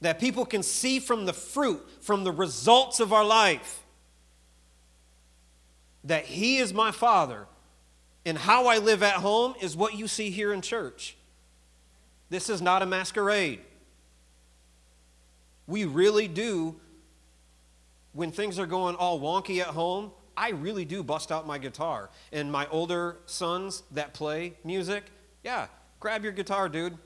That 0.00 0.18
people 0.18 0.44
can 0.44 0.62
see 0.62 0.98
from 0.98 1.26
the 1.26 1.32
fruit, 1.32 1.86
from 2.00 2.24
the 2.24 2.32
results 2.32 2.98
of 2.98 3.12
our 3.12 3.24
life 3.24 3.81
that 6.04 6.24
He 6.24 6.58
is 6.58 6.72
my 6.72 6.90
Father 6.90 7.46
and 8.24 8.38
how 8.38 8.66
I 8.66 8.78
live 8.78 9.02
at 9.02 9.14
home 9.14 9.54
is 9.60 9.76
what 9.76 9.94
you 9.94 10.06
see 10.06 10.30
here 10.30 10.52
in 10.52 10.60
church. 10.60 11.16
This 12.30 12.48
is 12.48 12.62
not 12.62 12.82
a 12.82 12.86
masquerade. 12.86 13.60
We 15.66 15.84
really 15.84 16.28
do, 16.28 16.76
when 18.12 18.30
things 18.30 18.58
are 18.58 18.66
going 18.66 18.94
all 18.94 19.20
wonky 19.20 19.60
at 19.60 19.68
home, 19.68 20.12
I 20.36 20.50
really 20.50 20.84
do 20.84 21.02
bust 21.02 21.30
out 21.30 21.46
my 21.46 21.58
guitar. 21.58 22.10
And 22.32 22.50
my 22.50 22.66
older 22.68 23.18
sons 23.26 23.82
that 23.90 24.14
play 24.14 24.54
music, 24.64 25.04
yeah, 25.42 25.66
grab 26.00 26.22
your 26.22 26.32
guitar, 26.32 26.68
dude. 26.68 26.96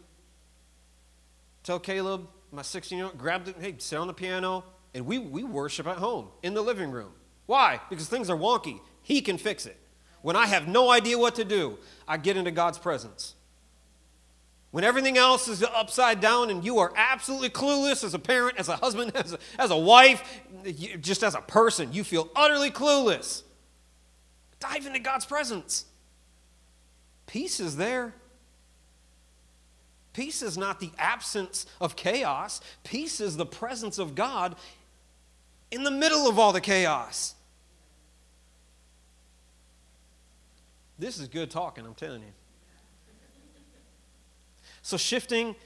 Tell 1.63 1.81
Caleb, 1.81 2.29
my 2.53 2.63
16 2.63 2.97
year 2.97 3.07
old, 3.07 3.19
grab 3.19 3.49
it, 3.49 3.57
hey, 3.59 3.75
sit 3.79 3.99
on 3.99 4.07
the 4.07 4.15
piano, 4.15 4.65
and 4.95 5.07
we, 5.07 5.19
we 5.19 5.43
worship 5.43 5.87
at 5.87 5.97
home 5.97 6.29
in 6.43 6.55
the 6.55 6.63
living 6.63 6.91
room. 6.91 7.13
Why? 7.47 7.81
Because 7.89 8.09
things 8.09 8.29
are 8.29 8.37
wonky. 8.37 8.81
He 9.03 9.21
can 9.21 9.39
fix 9.39 9.67
it. 9.67 9.79
When 10.23 10.37
I 10.37 10.47
have 10.47 10.67
no 10.67 10.91
idea 10.91 11.17
what 11.17 11.37
to 11.37 11.45
do, 11.45 11.79
I 12.07 12.17
get 12.17 12.37
into 12.37 12.51
God's 12.51 12.79
presence. 12.79 13.35
When 14.73 14.85
everything 14.85 15.17
else 15.17 15.49
is 15.49 15.63
upside 15.63 16.21
down 16.21 16.51
and 16.51 16.65
you 16.65 16.81
are 16.81 16.93
absolutely 16.97 17.51
clueless 17.51 18.05
as 18.05 18.13
a 18.13 18.19
parent, 18.19 18.59
as 18.59 18.69
a 18.69 18.77
husband, 18.77 19.13
as 19.15 19.33
a, 19.33 19.39
as 19.59 19.71
a 19.71 19.77
wife, 19.77 20.43
just 21.01 21.23
as 21.23 21.35
a 21.35 21.41
person, 21.41 21.93
you 21.93 22.05
feel 22.05 22.29
utterly 22.35 22.71
clueless. 22.71 23.43
dive 24.61 24.85
into 24.87 24.99
God's 24.99 25.25
presence. 25.25 25.87
Peace 27.27 27.61
is 27.61 27.77
there. 27.77 28.13
Peace 30.13 30.43
is 30.43 30.57
not 30.57 30.81
the 30.81 30.91
absence 30.99 31.67
of 31.81 31.95
chaos, 31.95 32.61
peace 32.85 33.21
is 33.21 33.37
the 33.37 33.47
presence 33.47 33.99
of 33.99 34.15
God 34.15 34.57
in 35.71 35.83
the 35.85 35.91
middle 35.91 36.29
of 36.29 36.39
all 36.39 36.53
the 36.53 36.61
chaos. 36.61 37.35
This 40.99 41.19
is 41.19 41.29
good 41.29 41.51
talking, 41.51 41.85
I'm 41.85 41.95
telling 41.95 42.23
you. 42.23 42.33
So, 44.83 44.97
shifting 44.97 45.57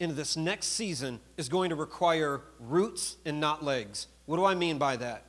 into 0.00 0.14
this 0.14 0.36
next 0.36 0.68
season 0.68 1.20
is 1.36 1.48
going 1.48 1.70
to 1.70 1.76
require 1.76 2.42
roots 2.58 3.16
and 3.24 3.40
not 3.40 3.64
legs. 3.64 4.08
What 4.26 4.36
do 4.36 4.44
I 4.44 4.54
mean 4.54 4.78
by 4.78 4.96
that? 4.96 5.24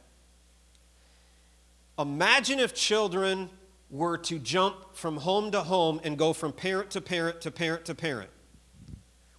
Imagine 2.00 2.60
if 2.60 2.74
children 2.74 3.50
were 3.90 4.18
to 4.18 4.40
jump 4.40 4.94
from 4.94 5.18
home 5.18 5.52
to 5.52 5.62
home 5.62 6.02
and 6.04 6.18
go 6.18 6.34
from 6.34 6.52
parent 6.52 6.90
to 6.92 7.02
parent 7.02 7.42
to 7.42 7.52
parent 7.52 7.86
to 7.86 7.96
parent 7.96 8.30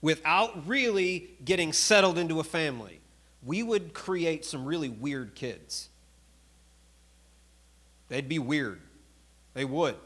without 0.01 0.67
really 0.67 1.31
getting 1.45 1.73
settled 1.73 2.17
into 2.17 2.41
a 2.41 2.45
family, 2.45 2.98
we 3.49 3.63
would 3.63 3.95
create 3.95 4.45
some 4.45 4.67
really 4.67 4.91
weird 4.91 5.35
kids. 5.35 5.89
They'd 8.09 8.29
be 8.29 8.39
weird. 8.39 8.83
They 9.55 9.65
would. 9.65 9.97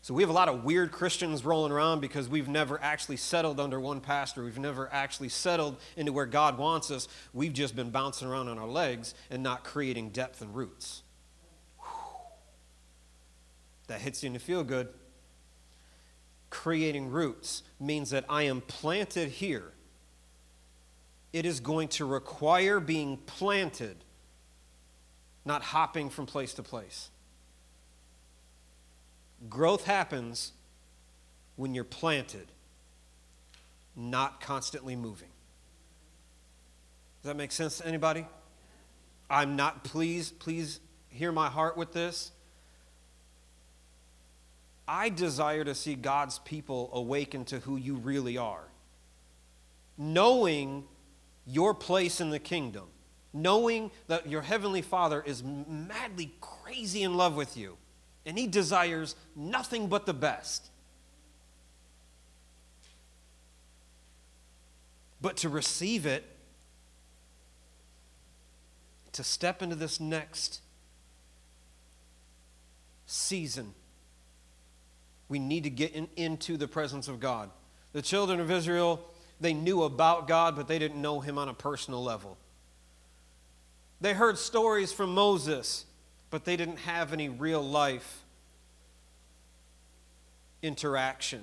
So 0.00 0.14
we 0.14 0.22
have 0.22 0.30
a 0.30 0.34
lot 0.34 0.48
of 0.48 0.64
weird 0.64 0.92
Christians 0.92 1.44
rolling 1.44 1.72
around 1.72 2.00
because 2.00 2.26
we've 2.26 2.48
never 2.48 2.82
actually 2.82 3.18
settled 3.18 3.60
under 3.60 3.78
one 3.78 4.00
pastor. 4.00 4.44
We've 4.44 4.58
never 4.58 4.90
actually 4.94 5.28
settled 5.28 5.76
into 5.94 6.10
where 6.10 6.24
God 6.24 6.56
wants 6.56 6.90
us. 6.90 7.06
We've 7.34 7.52
just 7.52 7.76
been 7.76 7.90
bouncing 7.90 8.28
around 8.28 8.48
on 8.48 8.58
our 8.58 8.66
legs 8.66 9.14
and 9.30 9.42
not 9.42 9.62
creating 9.62 10.08
depth 10.08 10.40
and 10.40 10.54
roots. 10.56 11.02
That 13.88 14.00
hits 14.00 14.22
you 14.22 14.28
and 14.28 14.34
you 14.34 14.40
feel 14.40 14.64
good. 14.64 14.88
Creating 16.48 17.10
roots 17.10 17.62
means 17.78 18.08
that 18.08 18.24
I 18.30 18.44
am 18.44 18.62
planted 18.62 19.28
here. 19.28 19.73
It 21.34 21.44
is 21.44 21.58
going 21.58 21.88
to 21.88 22.04
require 22.04 22.78
being 22.78 23.16
planted, 23.16 23.96
not 25.44 25.62
hopping 25.62 26.08
from 26.08 26.26
place 26.26 26.54
to 26.54 26.62
place. 26.62 27.10
Growth 29.48 29.84
happens 29.84 30.52
when 31.56 31.74
you're 31.74 31.82
planted, 31.82 32.46
not 33.96 34.40
constantly 34.40 34.94
moving. 34.94 35.30
Does 37.20 37.30
that 37.30 37.36
make 37.36 37.50
sense 37.50 37.78
to 37.78 37.86
anybody? 37.88 38.28
I'm 39.28 39.56
not, 39.56 39.82
please, 39.82 40.30
please 40.30 40.78
hear 41.08 41.32
my 41.32 41.48
heart 41.48 41.76
with 41.76 41.92
this. 41.92 42.30
I 44.86 45.08
desire 45.08 45.64
to 45.64 45.74
see 45.74 45.96
God's 45.96 46.38
people 46.38 46.90
awaken 46.92 47.44
to 47.46 47.58
who 47.58 47.76
you 47.76 47.96
really 47.96 48.38
are. 48.38 48.68
Knowing 49.98 50.84
your 51.46 51.74
place 51.74 52.20
in 52.20 52.30
the 52.30 52.38
kingdom, 52.38 52.88
knowing 53.32 53.90
that 54.06 54.28
your 54.28 54.42
heavenly 54.42 54.82
Father 54.82 55.22
is 55.24 55.42
madly 55.42 56.32
crazy 56.40 57.02
in 57.02 57.16
love 57.16 57.36
with 57.36 57.56
you, 57.56 57.76
and 58.24 58.38
he 58.38 58.46
desires 58.46 59.16
nothing 59.36 59.88
but 59.88 60.06
the 60.06 60.14
best. 60.14 60.70
But 65.20 65.36
to 65.38 65.48
receive 65.48 66.06
it, 66.06 66.24
to 69.12 69.24
step 69.24 69.62
into 69.62 69.76
this 69.76 70.00
next 70.00 70.60
season, 73.06 73.74
we 75.28 75.38
need 75.38 75.64
to 75.64 75.70
get 75.70 75.92
in, 75.92 76.08
into 76.16 76.56
the 76.56 76.68
presence 76.68 77.08
of 77.08 77.20
God. 77.20 77.50
The 77.92 78.02
children 78.02 78.40
of 78.40 78.50
Israel, 78.50 79.00
they 79.40 79.54
knew 79.54 79.82
about 79.82 80.28
God, 80.28 80.56
but 80.56 80.68
they 80.68 80.78
didn't 80.78 81.00
know 81.00 81.20
him 81.20 81.38
on 81.38 81.48
a 81.48 81.54
personal 81.54 82.02
level. 82.02 82.36
They 84.00 84.12
heard 84.12 84.38
stories 84.38 84.92
from 84.92 85.14
Moses, 85.14 85.86
but 86.30 86.44
they 86.44 86.56
didn't 86.56 86.78
have 86.78 87.12
any 87.12 87.28
real 87.28 87.62
life 87.62 88.22
interaction. 90.62 91.42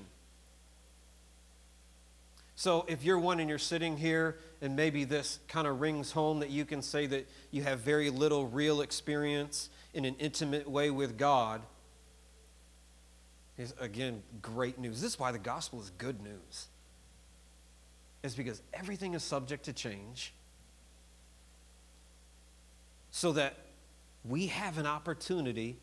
So, 2.56 2.86
if 2.88 3.04
you're 3.04 3.17
one 3.17 3.39
and 3.39 3.49
you're 3.49 3.58
sitting 3.58 3.97
here, 3.97 4.38
and 4.62 4.75
maybe 4.75 5.04
this 5.04 5.39
kind 5.47 5.65
of 5.65 5.82
rings 5.82 6.12
home 6.12 6.39
that 6.41 6.51
you 6.51 6.65
can 6.65 6.84
say 6.84 7.08
that 7.08 7.27
you 7.49 7.63
have 7.63 7.80
very 7.80 8.12
little 8.12 8.45
real 8.45 8.82
experience 8.82 9.69
in 9.93 10.06
an 10.06 10.15
intimate 10.19 10.69
way 10.69 10.91
with 10.91 11.17
God, 11.17 11.62
is 13.58 13.73
again 13.80 14.21
great 14.41 14.77
news. 14.77 15.01
This 15.01 15.13
is 15.13 15.19
why 15.19 15.32
the 15.32 15.39
gospel 15.39 15.82
is 15.82 15.91
good 15.97 16.21
news. 16.21 16.67
Is 18.23 18.36
because 18.36 18.62
everything 18.73 19.13
is 19.13 19.23
subject 19.23 19.65
to 19.65 19.73
change. 19.73 20.34
So 23.10 23.31
that 23.34 23.57
we 24.23 24.47
have 24.47 24.77
an 24.77 24.86
opportunity 24.86 25.77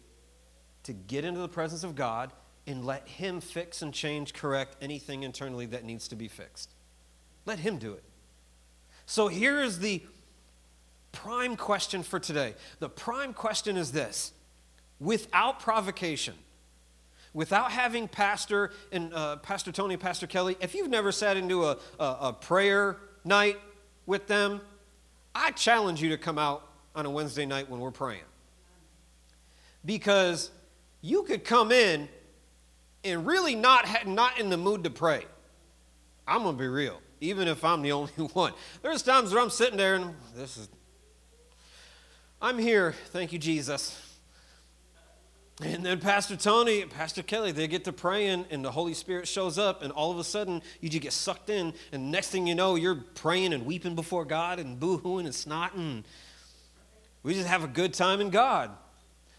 to 0.85 0.93
get 0.93 1.25
into 1.25 1.41
the 1.41 1.49
presence 1.49 1.85
of 1.85 1.95
God 1.95 2.33
and 2.67 2.85
let 2.85 3.09
Him 3.09 3.41
fix 3.41 3.83
and 3.83 3.93
change, 3.93 4.35
correct 4.35 4.77
anything 4.81 5.23
internally 5.23 5.67
that 5.67 5.85
needs 5.85 6.09
to 6.09 6.17
be 6.17 6.29
fixed. 6.29 6.71
Let 7.45 7.59
Him 7.59 7.79
do 7.79 7.93
it. 7.93 8.05
So 9.07 9.29
here 9.29 9.61
is 9.61 9.79
the 9.79 10.03
prime 11.13 11.57
question 11.57 12.03
for 12.03 12.21
today. 12.21 12.55
The 12.79 12.89
prime 12.89 13.33
question 13.33 13.77
is 13.77 13.93
this 13.93 14.33
without 15.01 15.61
provocation, 15.61 16.35
without 17.35 17.71
having 17.71 18.09
Pastor 18.09 18.71
and 18.93 19.13
uh, 19.15 19.37
Pastor 19.37 19.73
Tony, 19.73 19.95
and 19.95 20.03
Pastor 20.03 20.27
Kelly, 20.27 20.57
if 20.61 20.75
you've 20.75 20.91
never 20.91 21.13
sat 21.13 21.37
into 21.37 21.65
a, 21.65 21.79
a, 21.99 22.17
a 22.21 22.33
prayer 22.33 22.97
night 23.25 23.59
with 24.07 24.27
them, 24.27 24.61
I 25.35 25.51
challenge 25.53 26.03
you 26.03 26.11
to 26.11 26.19
come 26.19 26.39
out 26.39 26.67
on 26.95 27.07
a 27.07 27.11
Wednesday 27.11 27.47
night 27.47 27.71
when 27.71 27.81
we're 27.81 27.91
praying. 27.91 28.23
Because 29.85 30.51
you 31.01 31.23
could 31.23 31.45
come 31.45 31.71
in 31.71 32.09
and 33.05 33.27
really 33.27 33.55
not, 33.55 33.87
not 34.07 34.41
in 34.41 34.51
the 34.51 34.57
mood 34.57 34.85
to 34.85 34.91
pray. 34.91 35.25
I'm 36.27 36.43
to 36.43 36.53
be 36.53 36.67
real, 36.67 37.01
even 37.21 37.49
if 37.49 37.65
I'm 37.65 37.83
the 37.83 37.93
only 37.93 38.13
one. 38.13 38.53
There's 38.83 39.03
times 39.03 39.33
where 39.33 39.43
I'm 39.43 39.51
sitting 39.51 39.77
there 39.77 39.95
and 39.95 40.15
this 40.35 40.57
is, 40.57 40.69
I'm 42.41 42.59
here, 42.59 42.95
thank 43.07 43.33
you, 43.33 43.39
Jesus. 43.39 44.08
And 45.61 45.85
then 45.85 45.99
Pastor 45.99 46.37
Tony, 46.37 46.83
and 46.83 46.91
Pastor 46.91 47.23
Kelly, 47.23 47.51
they 47.51 47.67
get 47.67 47.85
to 47.85 47.93
praying, 47.93 48.47
and 48.51 48.65
the 48.65 48.71
Holy 48.71 48.95
Spirit 48.95 49.27
shows 49.27 49.59
up, 49.59 49.83
and 49.83 49.93
all 49.93 50.13
of 50.13 50.19
a 50.19 50.25
sudden 50.25 50.63
you 50.81 50.89
just 50.89 51.03
get 51.03 51.13
sucked 51.13 51.51
in, 51.51 51.75
and 51.91 52.13
next 52.13 52.29
thing 52.29 52.47
you 52.47 52.55
know, 52.55 52.77
you're 52.77 52.95
praying 52.95 53.53
and 53.53 53.67
weeping 53.67 53.97
before 53.97 54.25
God 54.25 54.61
and 54.61 54.79
boo-hooing 54.79 55.27
and 55.27 55.35
snotting. 55.35 56.05
We 57.25 57.35
just 57.35 57.49
have 57.49 57.65
a 57.65 57.69
good 57.69 57.93
time 57.93 58.21
in 58.21 58.31
God. 58.31 58.71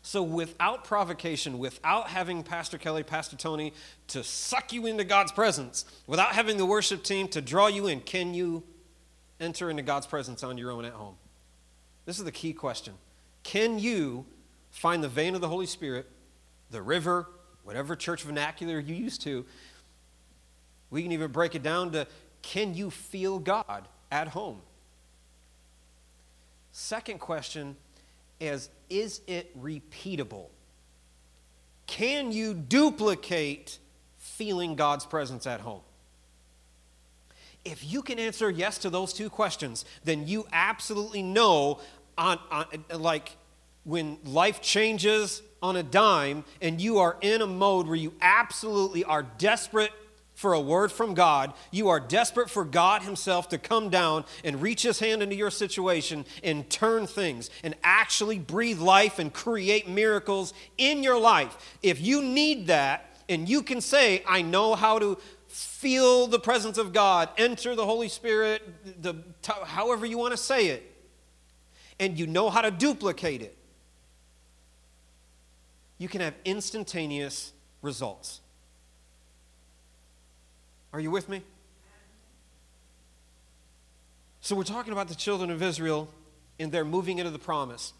So, 0.02 0.22
without 0.24 0.84
provocation, 0.86 1.58
without 1.58 2.10
having 2.10 2.44
Pastor 2.44 2.78
Kelly, 2.78 3.04
Pastor 3.04 3.36
Tony 3.36 3.74
to 4.08 4.24
suck 4.24 4.74
you 4.74 4.86
into 4.86 5.04
God's 5.04 5.32
presence, 5.32 5.86
without 6.08 6.34
having 6.34 6.58
the 6.58 6.66
worship 6.66 7.04
team 7.04 7.28
to 7.30 7.42
draw 7.42 7.68
you 7.68 7.88
in, 7.88 8.02
can 8.02 8.34
you 8.34 8.64
enter 9.40 9.70
into 9.70 9.84
God's 9.84 10.08
presence 10.08 10.44
on 10.44 10.58
your 10.58 10.72
own 10.72 10.86
at 10.86 10.94
home? 10.94 11.16
This 12.06 12.18
is 12.18 12.26
the 12.26 12.32
key 12.32 12.54
question. 12.54 12.94
Can 13.44 13.80
you 13.80 14.26
find 14.72 15.04
the 15.04 15.10
vein 15.10 15.36
of 15.36 15.42
the 15.42 15.48
Holy 15.48 15.66
Spirit, 15.66 16.08
the 16.72 16.82
river, 16.82 17.28
whatever 17.64 17.96
church 17.96 18.24
vernacular 18.24 18.80
you 18.80 18.96
used 18.96 19.22
to? 19.22 19.46
We 20.90 21.04
can 21.04 21.12
even 21.12 21.32
break 21.32 21.56
it 21.56 21.64
down 21.64 21.92
to 21.92 22.08
can 22.42 22.74
you 22.74 22.90
feel 22.90 23.40
God 23.40 23.88
at 24.12 24.30
home? 24.30 24.62
Second 26.72 27.20
question 27.20 27.76
is 28.40 28.70
is 28.90 29.22
it 29.28 29.62
repeatable? 29.62 30.48
Can 31.88 32.32
you 32.32 32.54
duplicate 32.54 33.80
feeling 34.18 34.76
God's 34.76 35.06
presence 35.06 35.48
at 35.48 35.60
home? 35.62 35.82
If 37.66 37.92
you 37.92 38.02
can 38.02 38.20
answer 38.20 38.50
yes 38.50 38.78
to 38.80 38.90
those 38.90 39.12
two 39.12 39.30
questions, 39.30 39.86
then 40.04 40.28
you 40.28 40.48
absolutely 40.52 41.22
know 41.22 41.80
on, 42.18 42.40
on 42.52 42.66
like 42.94 43.36
when 43.90 44.18
life 44.24 44.62
changes 44.62 45.42
on 45.64 45.76
a 45.76 45.84
dime 45.84 46.44
and 46.62 46.80
you 46.80 47.00
are 47.00 47.18
in 47.22 47.42
a 47.42 47.48
mode 47.48 47.88
where 47.88 47.96
you 47.96 48.14
absolutely 48.22 49.04
are 49.04 49.24
desperate 49.24 49.92
for 50.36 50.54
a 50.54 50.62
word 50.62 50.92
from 50.92 51.16
God, 51.16 51.54
you 51.72 51.90
are 51.90 52.00
desperate 52.00 52.50
for 52.50 52.64
God 52.64 53.02
Himself 53.02 53.50
to 53.50 53.58
come 53.58 53.90
down 53.90 54.24
and 54.44 54.62
reach 54.62 54.84
His 54.84 55.00
hand 55.00 55.24
into 55.24 55.36
your 55.36 55.50
situation 55.50 56.24
and 56.44 56.70
turn 56.70 57.08
things 57.08 57.50
and 57.64 57.76
actually 57.84 58.38
breathe 58.40 58.80
life 58.80 59.20
and 59.20 59.34
create 59.34 59.90
miracles 59.90 60.54
in 60.78 61.04
your 61.04 61.20
life. 61.20 61.78
If 61.82 62.00
you 62.00 62.22
need 62.22 62.68
that 62.68 63.18
and 63.28 63.50
you 63.50 63.64
can 63.64 63.82
say, 63.82 64.24
I 64.26 64.44
know 64.44 64.76
how 64.76 65.00
to 65.00 65.18
feel 65.48 66.28
the 66.28 66.40
presence 66.40 66.78
of 66.78 66.94
God, 66.94 67.30
enter 67.38 67.76
the 67.76 67.86
Holy 67.86 68.08
Spirit, 68.08 69.02
the, 69.02 69.16
however 69.66 70.06
you 70.06 70.20
want 70.20 70.32
to 70.32 70.38
say 70.38 70.68
it, 70.68 70.86
and 72.00 72.18
you 72.18 72.28
know 72.28 72.50
how 72.50 72.62
to 72.62 72.72
duplicate 72.72 73.42
it, 73.42 73.58
you 76.00 76.08
can 76.08 76.22
have 76.22 76.34
instantaneous 76.44 77.54
results. 77.84 78.42
Are 80.92 81.00
you 81.00 81.12
with 81.12 81.30
me? 81.30 81.44
So, 84.42 84.56
we're 84.56 84.64
talking 84.64 84.94
about 84.94 85.10
the 85.10 85.16
children 85.16 85.52
of 85.52 85.62
Israel 85.62 86.10
and 86.60 86.72
they're 86.72 86.86
moving 86.86 87.20
into 87.20 87.30
the 87.30 87.40
promise. 87.40 87.94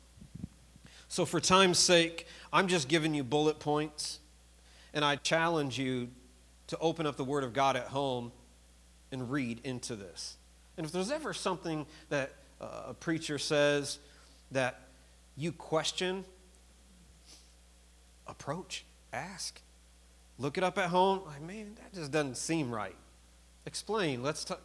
So, 1.08 1.26
for 1.26 1.40
time's 1.40 1.78
sake, 1.78 2.26
I'm 2.52 2.68
just 2.68 2.88
giving 2.88 3.14
you 3.14 3.24
bullet 3.24 3.60
points, 3.60 4.20
and 4.94 5.04
I 5.04 5.18
challenge 5.18 5.78
you 5.78 6.10
to 6.68 6.78
open 6.80 7.06
up 7.06 7.18
the 7.18 7.24
Word 7.24 7.44
of 7.44 7.54
God 7.54 7.76
at 7.76 7.88
home 7.88 8.32
and 9.12 9.30
read 9.30 9.60
into 9.64 9.96
this. 9.96 10.38
And 10.78 10.86
if 10.86 10.92
there's 10.92 11.12
ever 11.12 11.34
something 11.34 11.86
that 12.10 12.32
uh, 12.62 12.84
a 12.90 12.94
preacher 12.94 13.38
says 13.38 14.00
that 14.52 14.80
you 15.36 15.52
question, 15.52 16.26
approach, 18.30 18.86
ask. 19.12 19.62
Look 20.38 20.58
it 20.58 20.64
up 20.64 20.78
at 20.78 20.90
home. 20.90 21.22
Like, 21.26 21.42
man, 21.42 21.76
that 21.76 21.94
just 21.94 22.12
doesn't 22.12 22.38
seem 22.38 22.72
right. 22.72 22.96
Explain. 23.66 24.24
Let's 24.24 24.46
talk. 24.46 24.62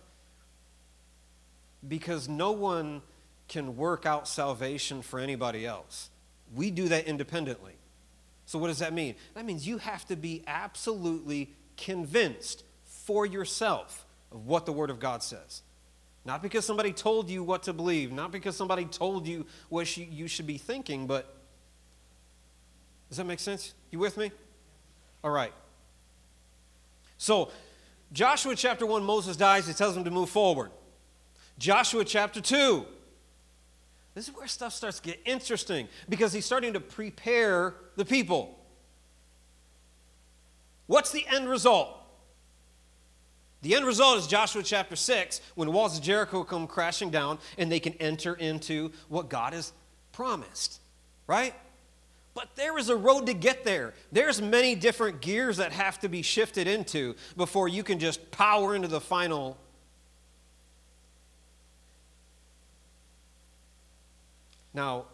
Because 1.86 2.28
no 2.28 2.52
one 2.52 3.02
can 3.48 3.76
work 3.76 4.06
out 4.06 4.28
salvation 4.28 5.02
for 5.02 5.18
anybody 5.18 5.66
else. 5.66 6.10
We 6.54 6.70
do 6.70 6.88
that 6.88 7.06
independently. 7.06 7.74
So, 8.46 8.58
what 8.58 8.68
does 8.68 8.78
that 8.78 8.92
mean? 8.92 9.16
That 9.34 9.44
means 9.44 9.66
you 9.66 9.78
have 9.78 10.04
to 10.06 10.16
be 10.16 10.44
absolutely 10.46 11.50
convinced 11.76 12.62
for 12.84 13.26
yourself 13.26 14.06
of 14.30 14.46
what 14.46 14.66
the 14.66 14.72
Word 14.72 14.90
of 14.90 15.00
God 15.00 15.22
says. 15.22 15.62
Not 16.24 16.42
because 16.42 16.64
somebody 16.64 16.92
told 16.92 17.28
you 17.28 17.42
what 17.42 17.64
to 17.64 17.72
believe, 17.72 18.12
not 18.12 18.32
because 18.32 18.56
somebody 18.56 18.86
told 18.86 19.26
you 19.26 19.46
what 19.68 19.94
you 19.96 20.26
should 20.26 20.46
be 20.46 20.56
thinking, 20.56 21.06
but 21.06 21.34
does 23.14 23.18
that 23.18 23.26
make 23.26 23.38
sense? 23.38 23.74
You 23.92 24.00
with 24.00 24.16
me? 24.16 24.32
All 25.22 25.30
right. 25.30 25.52
So, 27.16 27.52
Joshua 28.12 28.56
chapter 28.56 28.84
1, 28.84 29.04
Moses 29.04 29.36
dies, 29.36 29.68
he 29.68 29.72
tells 29.72 29.96
him 29.96 30.02
to 30.02 30.10
move 30.10 30.30
forward. 30.30 30.72
Joshua 31.56 32.04
chapter 32.04 32.40
2, 32.40 32.84
this 34.14 34.28
is 34.28 34.34
where 34.34 34.48
stuff 34.48 34.72
starts 34.72 34.98
to 34.98 35.10
get 35.10 35.20
interesting 35.24 35.86
because 36.08 36.32
he's 36.32 36.44
starting 36.44 36.72
to 36.72 36.80
prepare 36.80 37.76
the 37.94 38.04
people. 38.04 38.58
What's 40.88 41.12
the 41.12 41.24
end 41.28 41.48
result? 41.48 41.96
The 43.62 43.76
end 43.76 43.86
result 43.86 44.18
is 44.18 44.26
Joshua 44.26 44.64
chapter 44.64 44.96
6, 44.96 45.40
when 45.54 45.72
walls 45.72 45.96
of 45.96 46.02
Jericho 46.02 46.42
come 46.42 46.66
crashing 46.66 47.10
down 47.10 47.38
and 47.58 47.70
they 47.70 47.78
can 47.78 47.92
enter 48.00 48.34
into 48.34 48.90
what 49.08 49.28
God 49.28 49.52
has 49.52 49.72
promised, 50.10 50.80
right? 51.28 51.54
But 52.34 52.56
there 52.56 52.76
is 52.78 52.88
a 52.88 52.96
road 52.96 53.26
to 53.26 53.34
get 53.34 53.64
there. 53.64 53.94
There's 54.10 54.42
many 54.42 54.74
different 54.74 55.20
gears 55.20 55.58
that 55.58 55.72
have 55.72 56.00
to 56.00 56.08
be 56.08 56.22
shifted 56.22 56.66
into 56.66 57.14
before 57.36 57.68
you 57.68 57.84
can 57.84 57.98
just 57.98 58.30
power 58.32 58.74
into 58.74 58.88
the 58.88 59.00
final 59.00 59.56
Now, 64.74 65.04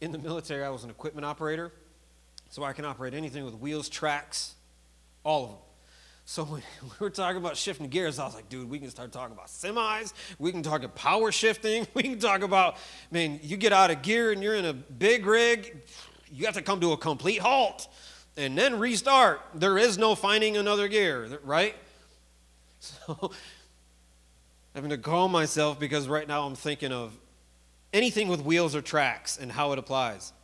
in 0.00 0.10
the 0.10 0.18
military, 0.18 0.64
I 0.64 0.70
was 0.70 0.84
an 0.84 0.90
equipment 0.90 1.26
operator, 1.26 1.70
so 2.48 2.64
I 2.64 2.72
can 2.72 2.86
operate 2.86 3.12
anything 3.12 3.44
with 3.44 3.54
wheels, 3.54 3.90
tracks, 3.90 4.54
all 5.22 5.44
of 5.44 5.50
them. 5.50 5.58
So 6.24 6.44
when 6.44 6.62
we 6.82 6.88
were 6.98 7.10
talking 7.10 7.36
about 7.36 7.58
shifting 7.58 7.88
gears, 7.88 8.18
I 8.18 8.24
was 8.24 8.34
like, 8.34 8.48
dude, 8.48 8.70
we 8.70 8.78
can 8.78 8.88
start 8.88 9.12
talking 9.12 9.34
about 9.34 9.48
semis. 9.48 10.14
We 10.38 10.50
can 10.50 10.62
talk 10.62 10.82
about 10.82 10.96
power 10.96 11.30
shifting. 11.30 11.86
We 11.94 12.04
can 12.04 12.18
talk 12.18 12.42
about, 12.42 12.76
I 12.76 12.78
mean, 13.14 13.38
you 13.42 13.58
get 13.58 13.74
out 13.74 13.90
of 13.90 14.00
gear 14.00 14.32
and 14.32 14.42
you're 14.42 14.54
in 14.54 14.64
a 14.64 14.72
big 14.72 15.26
rig, 15.26 15.82
you 16.34 16.46
have 16.46 16.54
to 16.54 16.62
come 16.62 16.80
to 16.80 16.92
a 16.92 16.96
complete 16.96 17.38
halt 17.38 17.88
and 18.36 18.58
then 18.58 18.78
restart. 18.78 19.40
There 19.54 19.78
is 19.78 19.96
no 19.96 20.14
finding 20.14 20.56
another 20.56 20.88
gear, 20.88 21.38
right? 21.44 21.74
So 22.80 23.30
having 24.74 24.90
to 24.90 24.98
calm 24.98 25.32
myself 25.32 25.80
because 25.80 26.06
right 26.06 26.28
now 26.28 26.46
I'm 26.46 26.54
thinking 26.54 26.92
of 26.92 27.16
anything 27.94 28.28
with 28.28 28.42
wheels 28.42 28.74
or 28.74 28.82
tracks 28.82 29.38
and 29.38 29.50
how 29.50 29.72
it 29.72 29.78
applies. 29.78 30.34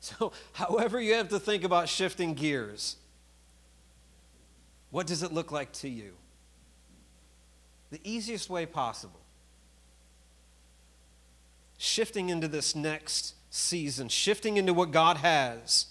So, 0.00 0.32
however, 0.52 1.00
you 1.00 1.14
have 1.14 1.28
to 1.28 1.38
think 1.38 1.62
about 1.62 1.88
shifting 1.88 2.34
gears, 2.34 2.96
what 4.90 5.06
does 5.06 5.22
it 5.22 5.32
look 5.32 5.52
like 5.52 5.70
to 5.74 5.88
you? 5.88 6.14
The 7.92 8.00
easiest 8.02 8.50
way 8.50 8.66
possible. 8.66 9.20
Shifting 11.76 12.30
into 12.30 12.48
this 12.48 12.74
next 12.74 13.34
season, 13.58 14.08
shifting 14.08 14.56
into 14.56 14.72
what 14.72 14.90
God 14.90 15.18
has, 15.18 15.86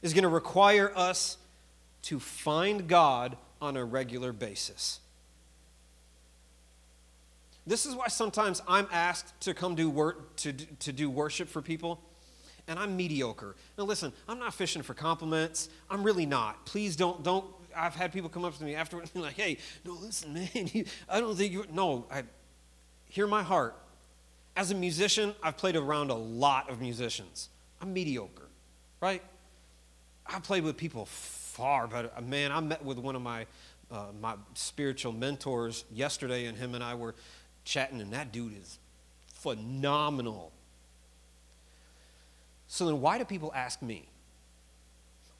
is 0.00 0.14
going 0.14 0.22
to 0.22 0.28
require 0.28 0.92
us 0.96 1.36
to 2.02 2.18
find 2.18 2.88
God 2.88 3.36
on 3.60 3.76
a 3.76 3.84
regular 3.84 4.32
basis. 4.32 5.00
This 7.66 7.86
is 7.86 7.94
why 7.94 8.08
sometimes 8.08 8.60
I'm 8.66 8.88
asked 8.90 9.40
to 9.42 9.54
come 9.54 9.74
do 9.76 9.88
work 9.88 10.34
to, 10.36 10.52
to 10.52 10.92
do 10.92 11.08
worship 11.08 11.48
for 11.48 11.62
people, 11.62 12.00
and 12.66 12.78
I'm 12.78 12.96
mediocre. 12.96 13.54
Now 13.78 13.84
listen, 13.84 14.12
I'm 14.28 14.40
not 14.40 14.52
fishing 14.54 14.82
for 14.82 14.94
compliments. 14.94 15.68
I'm 15.88 16.02
really 16.02 16.26
not. 16.26 16.66
Please 16.66 16.96
don't 16.96 17.22
don't. 17.22 17.44
I've 17.74 17.94
had 17.94 18.12
people 18.12 18.28
come 18.28 18.44
up 18.44 18.56
to 18.58 18.64
me 18.64 18.74
afterwards 18.74 19.12
and 19.14 19.22
be 19.22 19.26
like, 19.26 19.36
"Hey, 19.36 19.58
no, 19.84 19.92
listen, 19.92 20.34
man. 20.34 20.48
You, 20.72 20.84
I 21.08 21.20
don't 21.20 21.36
think 21.36 21.52
you. 21.52 21.64
No, 21.72 22.06
I 22.10 22.24
hear 23.08 23.28
my 23.28 23.44
heart. 23.44 23.76
As 24.56 24.70
a 24.70 24.74
musician, 24.74 25.34
I've 25.42 25.56
played 25.56 25.76
around 25.76 26.10
a 26.10 26.14
lot 26.14 26.68
of 26.68 26.80
musicians. 26.80 27.48
I'm 27.80 27.92
mediocre, 27.92 28.48
right? 29.00 29.22
I 30.26 30.38
played 30.40 30.64
with 30.64 30.76
people 30.76 31.06
far 31.06 31.86
better. 31.86 32.10
Man, 32.22 32.52
I 32.52 32.60
met 32.60 32.84
with 32.84 32.98
one 32.98 33.16
of 33.16 33.22
my 33.22 33.46
uh, 33.90 34.06
my 34.20 34.34
spiritual 34.54 35.12
mentors 35.12 35.84
yesterday, 35.92 36.46
and 36.46 36.56
him 36.56 36.74
and 36.74 36.82
I 36.82 36.94
were 36.94 37.14
chatting, 37.64 38.00
and 38.00 38.12
that 38.14 38.32
dude 38.32 38.56
is 38.56 38.78
phenomenal. 39.34 40.50
So 42.68 42.86
then, 42.86 43.02
why 43.02 43.18
do 43.18 43.24
people 43.26 43.52
ask 43.54 43.82
me? 43.82 44.08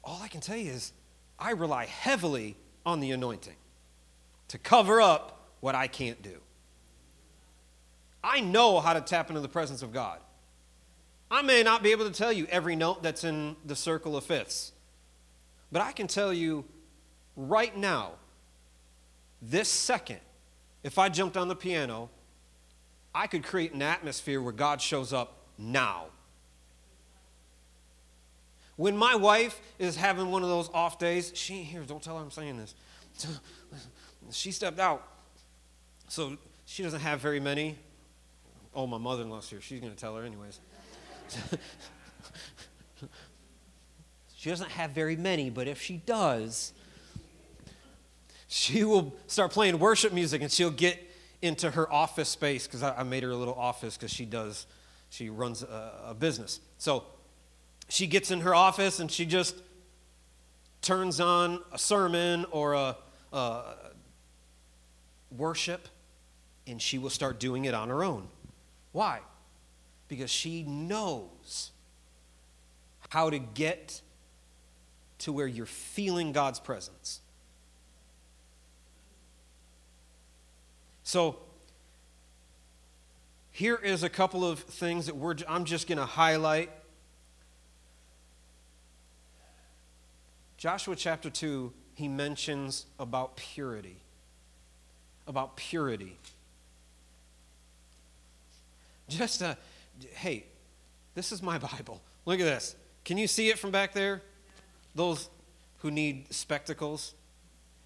All 0.03 0.21
I 0.21 0.27
can 0.27 0.39
tell 0.39 0.57
you 0.57 0.69
is 0.71 0.91
I 1.39 1.51
rely 1.51 1.85
heavily 1.85 2.55
on 2.85 2.99
the 2.99 3.11
anointing 3.11 3.55
to 4.49 4.57
cover 4.59 5.01
up 5.01 5.49
what 5.61 5.73
I 5.73 5.87
can't 5.87 6.21
do. 6.21 6.39
I 8.23 8.39
know 8.39 8.79
how 8.79 8.93
to 8.93 9.01
tap 9.01 9.29
into 9.29 9.41
the 9.41 9.49
presence 9.49 9.81
of 9.81 9.91
God. 9.91 10.19
I 11.29 11.41
may 11.41 11.63
not 11.63 11.83
be 11.83 11.91
able 11.91 12.05
to 12.05 12.15
tell 12.15 12.31
you 12.31 12.45
every 12.49 12.75
note 12.75 13.03
that's 13.03 13.23
in 13.23 13.55
the 13.65 13.75
circle 13.75 14.15
of 14.15 14.23
fifths, 14.23 14.71
but 15.71 15.81
I 15.81 15.91
can 15.91 16.07
tell 16.07 16.31
you 16.31 16.63
right 17.35 17.75
now, 17.75 18.11
this 19.41 19.67
second, 19.67 20.19
if 20.83 20.97
I 20.97 21.09
jumped 21.09 21.35
on 21.35 21.47
the 21.47 21.55
piano, 21.55 22.09
I 23.15 23.27
could 23.27 23.43
create 23.43 23.73
an 23.73 23.81
atmosphere 23.81 24.41
where 24.41 24.53
God 24.53 24.81
shows 24.81 25.11
up 25.11 25.37
now. 25.57 26.05
When 28.75 28.97
my 28.97 29.15
wife 29.15 29.59
is 29.77 29.95
having 29.95 30.31
one 30.31 30.43
of 30.43 30.49
those 30.49 30.69
off 30.73 30.97
days, 30.97 31.31
she 31.35 31.55
ain't 31.55 31.67
here, 31.67 31.81
don't 31.81 32.01
tell 32.01 32.17
her 32.17 32.23
I'm 32.23 32.31
saying 32.31 32.57
this. 32.57 32.75
she 34.31 34.51
stepped 34.51 34.79
out. 34.79 35.07
So 36.07 36.37
she 36.65 36.83
doesn't 36.83 37.01
have 37.01 37.19
very 37.19 37.39
many. 37.39 37.77
Oh, 38.75 38.87
my 38.87 38.97
mother 38.97 39.21
in 39.21 39.29
law's 39.29 39.49
here. 39.49 39.61
She's 39.61 39.79
going 39.79 39.93
to 39.93 39.99
tell 39.99 40.15
her, 40.15 40.23
anyways. 40.23 40.59
she 44.35 44.49
doesn't 44.49 44.71
have 44.71 44.91
very 44.91 45.15
many, 45.15 45.49
but 45.49 45.67
if 45.67 45.81
she 45.81 45.97
does, 45.97 46.73
she 48.47 48.83
will 48.83 49.15
start 49.27 49.51
playing 49.51 49.79
worship 49.79 50.13
music 50.13 50.41
and 50.41 50.51
she'll 50.51 50.69
get 50.71 50.99
into 51.41 51.71
her 51.71 51.91
office 51.91 52.29
space 52.29 52.67
because 52.67 52.83
I, 52.83 52.95
I, 52.97 53.03
made 53.03 53.23
her 53.23 53.31
a 53.31 53.35
little 53.35 53.55
office 53.55 53.97
because 53.97 54.11
she 54.11 54.25
does, 54.25 54.65
she 55.09 55.29
runs 55.29 55.61
a, 55.61 55.91
a 56.07 56.13
business. 56.13 56.59
So 56.77 57.03
she 57.89 58.07
gets 58.07 58.31
in 58.31 58.41
her 58.41 58.55
office 58.55 58.99
and 58.99 59.11
she 59.11 59.25
just 59.25 59.55
turns 60.81 61.19
on 61.19 61.61
a 61.71 61.77
sermon 61.77 62.45
or 62.51 62.73
a, 62.73 62.95
a 63.33 63.63
worship 65.35 65.87
and 66.67 66.81
she 66.81 66.97
will 66.97 67.09
start 67.09 67.39
doing 67.39 67.65
it 67.65 67.73
on 67.73 67.89
her 67.89 68.03
own. 68.03 68.27
Why? 68.93 69.19
Because 70.07 70.29
she 70.29 70.63
knows 70.63 71.71
how 73.09 73.29
to 73.29 73.39
get 73.39 74.01
to 75.19 75.33
where 75.33 75.47
you're 75.47 75.65
feeling 75.65 76.31
God's 76.31 76.59
presence. 76.59 77.19
So, 81.03 81.37
here 83.51 83.75
is 83.75 84.03
a 84.03 84.09
couple 84.09 84.45
of 84.45 84.59
things 84.59 85.05
that 85.05 85.15
we're, 85.15 85.35
I'm 85.47 85.65
just 85.65 85.87
going 85.87 85.99
to 85.99 86.05
highlight. 86.05 86.71
Joshua 90.57 90.95
chapter 90.95 91.29
2, 91.29 91.71
he 91.93 92.07
mentions 92.07 92.85
about 92.97 93.35
purity. 93.35 93.97
About 95.27 95.55
purity. 95.55 96.17
Just 99.07 99.41
uh, 99.41 99.55
a, 99.55 100.15
hey, 100.15 100.45
this 101.15 101.31
is 101.31 101.41
my 101.41 101.57
Bible. 101.77 102.01
Look 102.25 102.39
at 102.39 102.45
this. 102.45 102.75
Can 103.03 103.17
you 103.17 103.27
see 103.27 103.49
it 103.49 103.59
from 103.59 103.71
back 103.71 103.93
there? 103.93 104.21
Those 104.95 105.29
who 105.79 105.91
need 105.91 106.33
spectacles. 106.33 107.13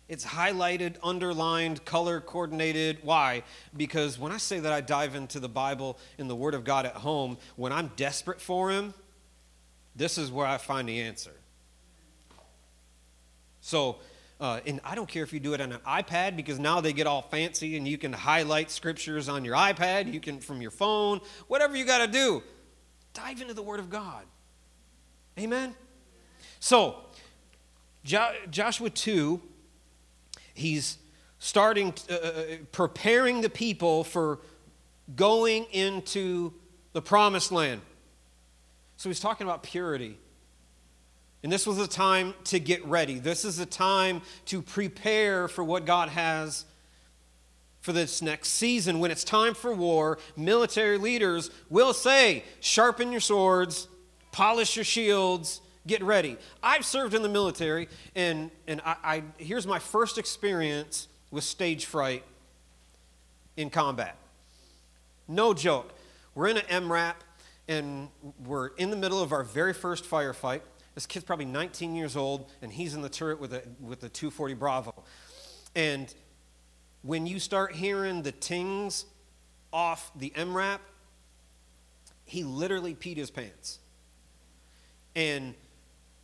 It's 0.07 0.25
highlighted, 0.25 0.95
underlined, 1.03 1.83
color 1.83 2.21
coordinated. 2.21 2.99
Why? 3.01 3.43
Because 3.75 4.17
when 4.17 4.31
I 4.31 4.37
say 4.37 4.59
that 4.59 4.71
I 4.71 4.79
dive 4.79 5.15
into 5.15 5.39
the 5.39 5.49
Bible 5.49 5.97
and 6.17 6.29
the 6.29 6.35
Word 6.35 6.53
of 6.53 6.63
God 6.63 6.85
at 6.85 6.93
home, 6.93 7.37
when 7.55 7.73
I'm 7.73 7.91
desperate 7.97 8.39
for 8.39 8.69
Him, 8.71 8.93
this 9.95 10.17
is 10.17 10.31
where 10.31 10.45
I 10.45 10.57
find 10.57 10.87
the 10.87 11.01
answer. 11.01 11.33
So, 13.59 13.97
uh, 14.39 14.59
and 14.67 14.79
I 14.83 14.93
don't 14.93 15.09
care 15.09 15.23
if 15.23 15.33
you 15.33 15.39
do 15.39 15.53
it 15.53 15.61
on 15.61 15.71
an 15.71 15.79
iPad 15.79 16.35
because 16.35 16.59
now 16.59 16.79
they 16.79 16.93
get 16.93 17.07
all 17.07 17.23
fancy 17.23 17.75
and 17.75 17.87
you 17.87 17.97
can 17.97 18.13
highlight 18.13 18.69
scriptures 18.69 19.29
on 19.29 19.43
your 19.43 19.55
iPad, 19.55 20.13
you 20.13 20.19
can 20.19 20.39
from 20.39 20.61
your 20.61 20.69
phone, 20.69 21.21
whatever 21.47 21.75
you 21.75 21.85
got 21.85 22.05
to 22.05 22.11
do. 22.11 22.43
Dive 23.13 23.41
into 23.41 23.55
the 23.55 23.63
Word 23.63 23.79
of 23.79 23.89
God. 23.89 24.25
Amen? 25.39 25.75
So, 26.59 26.97
jo- 28.03 28.35
Joshua 28.51 28.91
2, 28.91 29.41
he's 30.53 30.99
starting, 31.39 31.95
uh, 32.09 32.13
uh, 32.13 32.43
preparing 32.71 33.41
the 33.41 33.49
people 33.49 34.03
for 34.03 34.39
going 35.15 35.65
into 35.71 36.53
the 36.93 37.01
promised 37.01 37.51
land. 37.51 37.81
So, 38.97 39.09
he's 39.09 39.19
talking 39.19 39.47
about 39.47 39.63
purity. 39.63 40.19
And 41.43 41.51
this 41.51 41.67
was 41.67 41.77
a 41.77 41.87
time 41.87 42.33
to 42.45 42.59
get 42.59 42.83
ready. 42.85 43.19
This 43.19 43.45
is 43.45 43.59
a 43.59 43.65
time 43.65 44.21
to 44.45 44.61
prepare 44.61 45.47
for 45.47 45.63
what 45.63 45.85
God 45.85 46.09
has 46.09 46.65
for 47.81 47.93
this 47.93 48.21
next 48.21 48.49
season. 48.49 48.99
When 48.99 49.11
it's 49.11 49.23
time 49.23 49.53
for 49.53 49.73
war, 49.73 50.17
military 50.35 50.97
leaders 50.97 51.51
will 51.69 51.93
say, 51.93 52.43
sharpen 52.59 53.11
your 53.11 53.21
swords, 53.21 53.87
polish 54.31 54.75
your 54.75 54.83
shields, 54.83 55.61
get 55.85 56.03
ready. 56.03 56.37
I've 56.61 56.85
served 56.85 57.13
in 57.13 57.21
the 57.21 57.29
military, 57.29 57.87
and, 58.15 58.51
and 58.67 58.81
I, 58.83 58.95
I 59.03 59.23
here's 59.37 59.65
my 59.65 59.79
first 59.79 60.17
experience 60.17 61.07
with 61.31 61.43
stage 61.43 61.85
fright 61.85 62.23
in 63.55 63.69
combat. 63.69 64.17
No 65.27 65.53
joke. 65.53 65.93
We're 66.35 66.47
in 66.47 66.57
an 66.57 66.83
MRAP, 66.83 67.15
and 67.67 68.09
we're 68.45 68.67
in 68.75 68.89
the 68.89 68.97
middle 68.97 69.21
of 69.21 69.31
our 69.31 69.43
very 69.43 69.73
first 69.73 70.03
firefight. 70.03 70.61
This 70.97 71.05
kid's 71.05 71.25
probably 71.25 71.45
19 71.45 71.93
years 71.93 72.17
old, 72.17 72.49
and 72.63 72.73
he's 72.73 72.95
in 72.95 73.03
the 73.03 73.09
turret 73.09 73.39
with 73.39 73.53
a, 73.53 73.61
with 73.79 74.01
a 74.03 74.09
240 74.09 74.55
Bravo. 74.55 74.95
And 75.75 76.11
when 77.03 77.27
you 77.27 77.37
start 77.37 77.75
hearing 77.75 78.23
the 78.23 78.31
tings 78.31 79.05
off 79.71 80.09
the 80.15 80.31
MRAP, 80.31 80.79
he 82.25 82.43
literally 82.43 82.95
peed 82.95 83.17
his 83.17 83.29
pants. 83.29 83.77
And 85.15 85.53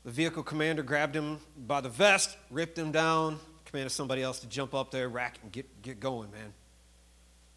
the 0.06 0.10
vehicle 0.10 0.42
commander 0.42 0.82
grabbed 0.82 1.16
him 1.16 1.38
by 1.56 1.80
the 1.80 1.90
vest, 1.90 2.36
ripped 2.50 2.76
him 2.76 2.92
down, 2.92 3.40
commanded 3.66 3.92
somebody 3.92 4.24
else 4.24 4.40
to 4.40 4.48
jump 4.48 4.74
up 4.74 4.90
there, 4.90 5.08
rack, 5.08 5.38
and 5.44 5.52
get, 5.52 5.84
get 5.84 6.00
going, 6.00 6.32
man. 6.32 6.52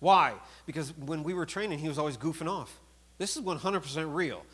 Why? 0.01 0.35
Because 0.67 0.93
when 0.99 1.23
we 1.23 1.33
were 1.33 1.47
training, 1.47 1.79
he 1.79 1.89
was 1.89 1.97
always 1.97 2.19
goofing 2.19 2.51
off. 2.51 2.79
This 3.17 3.39
is 3.39 3.43
100% 3.43 4.15
real. 4.15 4.45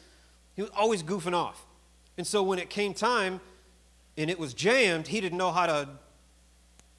He 0.54 0.62
was 0.62 0.70
always 0.76 1.02
goofing 1.02 1.34
off. 1.34 1.66
And 2.16 2.26
so 2.26 2.42
when 2.42 2.58
it 2.58 2.70
came 2.70 2.94
time 2.94 3.40
and 4.16 4.30
it 4.30 4.38
was 4.38 4.54
jammed, 4.54 5.08
he 5.08 5.20
didn't 5.20 5.38
know 5.38 5.52
how 5.52 5.66
to 5.66 5.88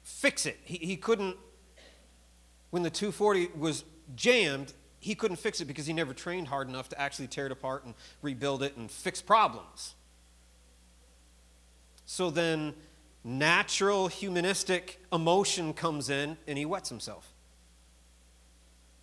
fix 0.02 0.46
it. 0.46 0.58
He, 0.64 0.76
he 0.78 0.96
couldn't, 0.96 1.36
when 2.70 2.82
the 2.82 2.90
240 2.90 3.50
was 3.56 3.84
jammed, 4.16 4.72
he 4.98 5.14
couldn't 5.14 5.36
fix 5.36 5.60
it 5.60 5.66
because 5.66 5.86
he 5.86 5.92
never 5.92 6.14
trained 6.14 6.48
hard 6.48 6.68
enough 6.68 6.88
to 6.88 7.00
actually 7.00 7.28
tear 7.28 7.46
it 7.46 7.52
apart 7.52 7.84
and 7.84 7.94
rebuild 8.22 8.62
it 8.62 8.76
and 8.76 8.90
fix 8.90 9.20
problems. 9.20 9.94
So 12.06 12.30
then 12.30 12.74
natural 13.22 14.08
humanistic 14.08 15.00
emotion 15.12 15.72
comes 15.72 16.10
in 16.10 16.36
and 16.46 16.58
he 16.58 16.66
wets 16.66 16.88
himself. 16.88 17.32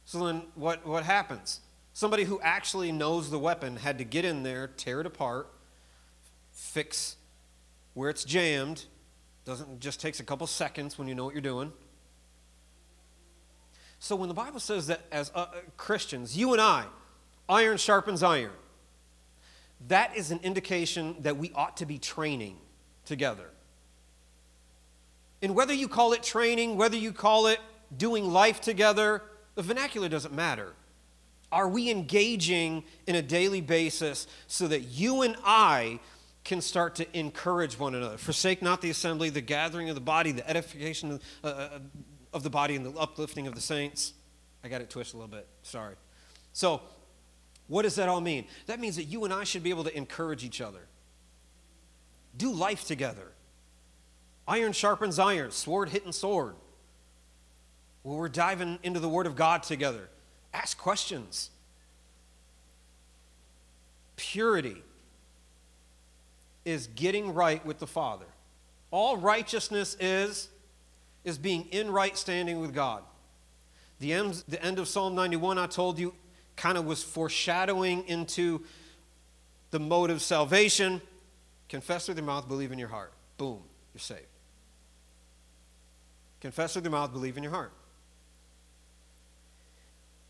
So 0.06 0.26
then 0.26 0.44
what, 0.56 0.86
what 0.86 1.04
happens? 1.04 1.62
Somebody 1.94 2.24
who 2.24 2.40
actually 2.42 2.92
knows 2.92 3.30
the 3.30 3.40
weapon 3.40 3.78
had 3.78 3.98
to 3.98 4.04
get 4.04 4.26
in 4.26 4.44
there, 4.44 4.68
tear 4.68 5.02
it 5.02 5.06
apart, 5.06 5.50
fix 6.52 7.18
where 7.94 8.10
it's 8.10 8.24
jammed. 8.24 8.86
Doesn't 9.46 9.80
just 9.80 10.00
takes 10.00 10.20
a 10.20 10.24
couple 10.24 10.48
seconds 10.48 10.98
when 10.98 11.08
you 11.08 11.16
know 11.16 11.26
what 11.26 11.34
you're 11.34 11.42
doing. 11.42 11.74
So 14.00 14.16
when 14.16 14.30
the 14.30 14.36
Bible 14.36 14.60
says 14.60 14.88
that 14.88 15.02
as 15.12 15.32
uh, 15.36 15.46
Christians, 15.78 16.36
you 16.36 16.54
and 16.54 16.62
I, 16.62 16.86
iron 17.48 17.78
sharpens 17.78 18.24
iron, 18.24 18.52
that 19.88 20.16
is 20.16 20.32
an 20.32 20.40
indication 20.44 21.16
that 21.20 21.38
we 21.38 21.52
ought 21.54 21.78
to 21.78 21.86
be 21.86 21.98
training 21.98 22.58
together. 23.06 23.50
And 25.42 25.56
whether 25.56 25.74
you 25.74 25.88
call 25.88 26.14
it 26.14 26.24
training, 26.24 26.78
whether 26.78 26.98
you 26.98 27.12
call 27.12 27.48
it 27.48 27.60
doing 27.96 28.32
life 28.32 28.62
together, 28.62 29.24
the 29.56 29.64
vernacular 29.64 30.08
doesn't 30.08 30.34
matter. 30.34 30.74
Are 31.52 31.68
we 31.68 31.92
engaging 31.92 32.84
in 33.08 33.16
a 33.16 33.22
daily 33.22 33.62
basis 33.62 34.28
so 34.48 34.68
that 34.68 34.82
you 34.82 35.22
and 35.22 35.36
I 35.44 36.00
can 36.44 36.62
start 36.62 36.96
to 36.96 37.18
encourage 37.18 37.78
one 37.78 37.96
another. 37.96 38.18
Forsake 38.18 38.62
not 38.62 38.82
the 38.82 38.90
assembly, 38.90 39.30
the 39.30 39.42
gathering 39.42 39.90
of 39.90 39.96
the 39.96 40.02
body, 40.02 40.32
the 40.32 40.48
edification 40.50 41.12
of, 41.12 41.22
uh, 41.44 41.48
uh, 41.48 41.80
of 42.34 42.44
the 42.44 42.50
body, 42.50 42.76
and 42.76 42.86
the 42.86 42.92
uplifting 43.00 43.48
of 43.48 43.56
the 43.56 43.62
saints. 43.62 44.14
I 44.64 44.70
got 44.70 44.82
it 44.82 44.90
twisted 44.90 45.16
a 45.16 45.18
little 45.18 45.36
bit. 45.36 45.48
Sorry. 45.64 45.96
So, 46.54 46.82
what 47.68 47.84
does 47.84 47.96
that 47.96 48.10
all 48.10 48.22
mean? 48.22 48.46
That 48.66 48.80
means 48.80 48.96
that 48.96 49.06
you 49.06 49.24
and 49.24 49.34
I 49.34 49.44
should 49.44 49.64
be 49.64 49.70
able 49.70 49.84
to 49.86 49.96
encourage 49.96 50.44
each 50.44 50.62
other. 50.62 50.82
Do 52.36 52.52
life 52.52 52.86
together. 52.86 53.32
Iron 54.48 54.74
sharpens 54.74 55.20
iron, 55.20 55.52
sword 55.52 55.90
hitting 55.90 56.12
sword. 56.12 56.56
Well, 58.04 58.18
we're 58.18 58.30
diving 58.30 58.80
into 58.84 59.00
the 59.00 59.10
Word 59.10 59.28
of 59.28 59.36
God 59.36 59.64
together. 59.64 60.10
Ask 60.54 60.78
questions. 60.78 61.52
Purity 64.16 64.84
is 66.66 66.88
getting 66.88 67.34
right 67.34 67.66
with 67.66 67.80
the 67.80 67.88
Father. 67.88 68.26
All 68.92 69.18
righteousness 69.18 69.96
is 70.00 70.50
is 71.24 71.38
being 71.38 71.66
in 71.72 71.92
right 71.92 72.18
standing 72.18 72.60
with 72.60 72.74
God. 72.74 73.04
The 74.00 74.14
end, 74.14 74.44
the 74.48 74.64
end 74.64 74.80
of 74.80 74.88
Psalm 74.88 75.14
91, 75.14 75.58
I 75.60 75.68
told 75.68 76.00
you, 76.00 76.16
kind 76.56 76.78
of 76.78 76.86
was 76.86 77.04
foreshadowing 77.04 78.08
into 78.08 78.62
the 79.70 79.80
mode 79.80 80.10
of 80.10 80.22
salvation. 80.22 81.02
Confess 81.70 82.08
with 82.08 82.18
your 82.18 82.26
mouth, 82.26 82.48
believe 82.48 82.72
in 82.72 82.80
your 82.80 82.88
heart. 82.88 83.14
Boom, 83.38 83.62
you're 83.94 84.00
saved. 84.00 84.26
Confess 86.42 86.76
with 86.76 86.84
your 86.84 86.92
mouth, 86.92 87.14
believe 87.14 87.38
in 87.38 87.44
your 87.44 87.52
heart. 87.52 87.72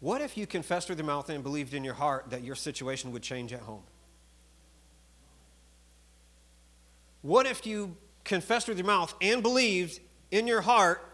What 0.01 0.21
if 0.21 0.35
you 0.35 0.45
confessed 0.47 0.89
with 0.89 0.97
your 0.97 1.05
mouth 1.05 1.29
and 1.29 1.43
believed 1.43 1.73
in 1.73 1.83
your 1.83 1.93
heart 1.93 2.31
that 2.31 2.43
your 2.43 2.55
situation 2.55 3.11
would 3.13 3.21
change 3.21 3.53
at 3.53 3.61
home? 3.61 3.83
What 7.21 7.45
if 7.45 7.65
you 7.65 7.95
confessed 8.23 8.67
with 8.67 8.77
your 8.77 8.87
mouth 8.87 9.13
and 9.21 9.41
believed 9.41 9.99
in 10.31 10.47
your 10.47 10.61
heart 10.61 11.07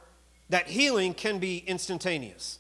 that 0.50 0.68
healing 0.68 1.14
can 1.14 1.40
be 1.40 1.58
instantaneous? 1.60 2.60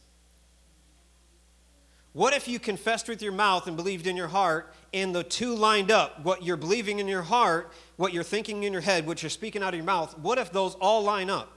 What 2.13 2.33
if 2.33 2.47
you 2.47 2.57
confessed 2.57 3.07
with 3.07 3.21
your 3.21 3.31
mouth 3.31 3.67
and 3.67 3.77
believed 3.77 4.07
in 4.07 4.17
your 4.17 4.27
heart, 4.27 4.73
and 4.91 5.13
the 5.13 5.23
two 5.23 5.53
lined 5.53 5.91
up? 5.91 6.23
What 6.25 6.41
you're 6.43 6.57
believing 6.57 6.97
in 6.97 7.07
your 7.07 7.21
heart, 7.21 7.71
what 7.95 8.11
you're 8.11 8.23
thinking 8.23 8.63
in 8.63 8.73
your 8.73 8.81
head, 8.81 9.05
what 9.05 9.21
you're 9.21 9.29
speaking 9.29 9.61
out 9.61 9.69
of 9.69 9.75
your 9.75 9.85
mouth, 9.85 10.17
what 10.17 10.39
if 10.39 10.51
those 10.51 10.73
all 10.75 11.03
line 11.03 11.29
up? 11.29 11.53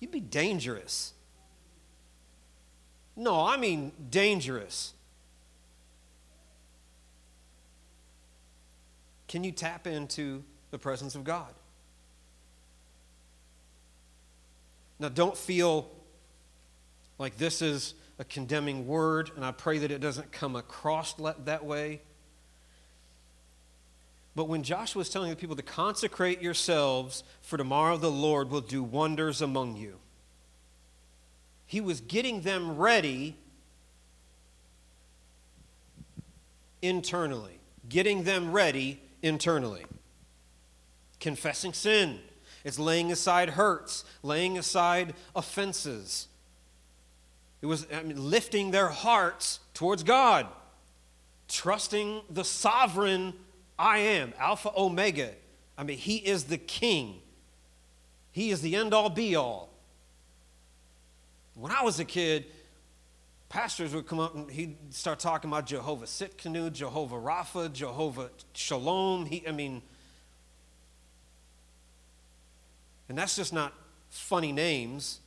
You'd 0.00 0.10
be 0.10 0.20
dangerous. 0.20 1.12
No, 3.14 3.44
I 3.44 3.58
mean 3.58 3.92
dangerous. 4.08 4.94
Can 9.26 9.44
you 9.44 9.52
tap 9.52 9.86
into 9.86 10.44
the 10.70 10.78
presence 10.78 11.14
of 11.14 11.24
God. 11.24 11.52
Now, 14.98 15.08
don't 15.08 15.36
feel 15.36 15.88
like 17.18 17.38
this 17.38 17.62
is 17.62 17.94
a 18.18 18.24
condemning 18.24 18.86
word, 18.86 19.30
and 19.36 19.44
I 19.44 19.52
pray 19.52 19.78
that 19.78 19.90
it 19.90 20.00
doesn't 20.00 20.32
come 20.32 20.56
across 20.56 21.14
that 21.44 21.64
way. 21.64 22.00
But 24.34 24.44
when 24.44 24.62
Joshua 24.62 25.02
is 25.02 25.08
telling 25.08 25.30
the 25.30 25.36
people 25.36 25.56
to 25.56 25.62
consecrate 25.62 26.42
yourselves, 26.42 27.22
for 27.42 27.56
tomorrow 27.56 27.96
the 27.96 28.10
Lord 28.10 28.50
will 28.50 28.60
do 28.60 28.82
wonders 28.82 29.40
among 29.40 29.76
you, 29.76 29.98
he 31.66 31.80
was 31.80 32.00
getting 32.00 32.42
them 32.42 32.76
ready 32.76 33.36
internally, 36.82 37.58
getting 37.88 38.24
them 38.24 38.52
ready 38.52 39.00
internally 39.22 39.84
confessing 41.20 41.72
sin. 41.72 42.20
It's 42.64 42.78
laying 42.78 43.12
aside 43.12 43.50
hurts, 43.50 44.04
laying 44.22 44.58
aside 44.58 45.14
offenses. 45.34 46.28
It 47.62 47.66
was 47.66 47.86
I 47.92 48.02
mean, 48.02 48.30
lifting 48.30 48.70
their 48.70 48.88
hearts 48.88 49.60
towards 49.74 50.02
God. 50.02 50.46
trusting 51.48 52.22
the 52.28 52.44
sovereign 52.44 53.32
I 53.78 53.98
am, 53.98 54.34
Alpha 54.38 54.70
Omega. 54.76 55.30
I 55.76 55.84
mean, 55.84 55.98
He 55.98 56.16
is 56.16 56.44
the 56.44 56.58
King, 56.58 57.20
He 58.32 58.50
is 58.50 58.60
the 58.60 58.76
end 58.76 58.92
all 58.92 59.10
be 59.10 59.34
all. 59.36 59.70
When 61.54 61.72
I 61.72 61.82
was 61.82 61.98
a 61.98 62.04
kid, 62.04 62.46
pastors 63.48 63.92
would 63.94 64.06
come 64.06 64.20
up 64.20 64.34
and 64.34 64.48
he'd 64.48 64.94
start 64.94 65.18
talking 65.18 65.50
about 65.50 65.66
Jehovah 65.66 66.06
Tsidkenu, 66.06 66.72
Jehovah 66.72 67.16
Rapha, 67.16 67.72
Jehovah 67.72 68.30
Shalom. 68.52 69.26
He, 69.26 69.46
I 69.46 69.50
mean, 69.50 69.82
and 73.08 73.16
that's 73.16 73.36
just 73.36 73.52
not 73.52 73.72
funny 74.10 74.52
names. 74.52 75.20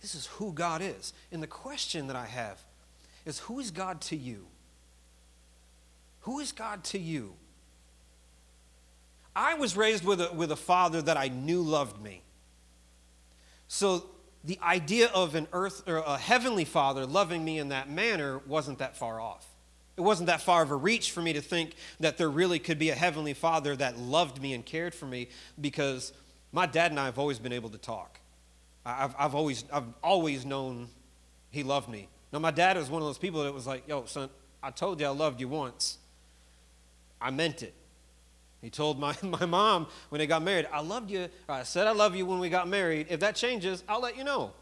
This 0.00 0.14
is 0.14 0.26
who 0.26 0.52
God 0.52 0.82
is. 0.82 1.12
And 1.30 1.42
the 1.42 1.46
question 1.46 2.08
that 2.08 2.16
I 2.16 2.26
have 2.26 2.60
is 3.24 3.38
who 3.40 3.60
is 3.60 3.70
God 3.70 4.00
to 4.02 4.16
you? 4.16 4.46
Who 6.22 6.40
is 6.40 6.52
God 6.52 6.84
to 6.84 6.98
you? 6.98 7.34
I 9.34 9.54
was 9.54 9.76
raised 9.76 10.04
with 10.04 10.20
a, 10.20 10.32
with 10.32 10.52
a 10.52 10.56
father 10.56 11.00
that 11.02 11.16
I 11.16 11.28
knew 11.28 11.62
loved 11.62 12.02
me. 12.02 12.22
So 13.68 14.04
the 14.44 14.58
idea 14.62 15.08
of 15.14 15.34
an 15.34 15.48
earth 15.52 15.88
or 15.88 15.98
a 15.98 16.18
heavenly 16.18 16.64
father 16.64 17.06
loving 17.06 17.44
me 17.44 17.58
in 17.58 17.68
that 17.68 17.88
manner 17.88 18.40
wasn't 18.46 18.78
that 18.78 18.96
far 18.96 19.20
off. 19.20 19.46
It 19.96 20.00
wasn't 20.00 20.28
that 20.28 20.40
far 20.40 20.62
of 20.62 20.70
a 20.70 20.76
reach 20.76 21.10
for 21.10 21.20
me 21.20 21.34
to 21.34 21.40
think 21.40 21.74
that 22.00 22.16
there 22.16 22.30
really 22.30 22.58
could 22.58 22.78
be 22.78 22.90
a 22.90 22.94
heavenly 22.94 23.34
father 23.34 23.76
that 23.76 23.98
loved 23.98 24.40
me 24.40 24.54
and 24.54 24.64
cared 24.64 24.94
for 24.94 25.06
me 25.06 25.28
because 25.60 26.12
my 26.50 26.66
dad 26.66 26.90
and 26.90 26.98
I 26.98 27.04
have 27.06 27.18
always 27.18 27.38
been 27.38 27.52
able 27.52 27.70
to 27.70 27.78
talk. 27.78 28.18
I've, 28.84 29.14
I've, 29.18 29.34
always, 29.34 29.64
I've 29.72 29.84
always 30.02 30.44
known 30.44 30.88
he 31.50 31.62
loved 31.62 31.88
me. 31.88 32.08
Now, 32.32 32.38
my 32.38 32.50
dad 32.50 32.76
was 32.76 32.88
one 32.88 33.02
of 33.02 33.08
those 33.08 33.18
people 33.18 33.44
that 33.44 33.52
was 33.52 33.66
like, 33.66 33.86
yo, 33.86 34.06
son, 34.06 34.30
I 34.62 34.70
told 34.70 35.00
you 35.00 35.06
I 35.06 35.10
loved 35.10 35.40
you 35.40 35.48
once. 35.48 35.98
I 37.20 37.30
meant 37.30 37.62
it. 37.62 37.74
He 38.62 38.70
told 38.70 38.98
my, 38.98 39.14
my 39.22 39.44
mom 39.44 39.88
when 40.08 40.20
they 40.20 40.26
got 40.26 40.42
married, 40.42 40.66
I 40.72 40.80
loved 40.80 41.10
you. 41.10 41.28
I 41.48 41.64
said 41.64 41.86
I 41.86 41.92
love 41.92 42.16
you 42.16 42.24
when 42.24 42.38
we 42.38 42.48
got 42.48 42.66
married. 42.66 43.08
If 43.10 43.20
that 43.20 43.36
changes, 43.36 43.84
I'll 43.88 44.00
let 44.00 44.16
you 44.16 44.24
know. 44.24 44.52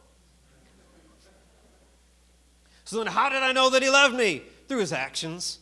So 2.85 2.97
then, 2.97 3.07
how 3.07 3.28
did 3.28 3.45
I 3.45 3.53
know 3.53 3.70
that 3.70 3.83
he 3.83 3.89
loved 3.89 4.16
me? 4.16 4.43
Through 4.71 4.79
his 4.79 4.93
actions. 4.93 5.59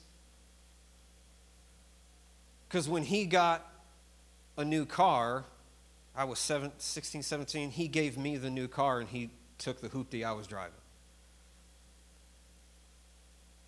Because 2.69 2.91
when 2.91 3.05
he 3.05 3.25
got 3.25 3.67
a 4.59 4.65
new 4.67 4.85
car, 4.85 5.47
I 6.15 6.25
was 6.25 6.39
16, 6.39 7.23
17, 7.23 7.71
he 7.71 7.89
gave 7.89 8.19
me 8.19 8.37
the 8.37 8.51
new 8.51 8.69
car 8.69 9.01
and 9.01 9.09
he 9.09 9.31
took 9.57 9.81
the 9.81 9.89
hoopty 9.89 10.27
I 10.27 10.33
was 10.33 10.47
driving. 10.47 10.75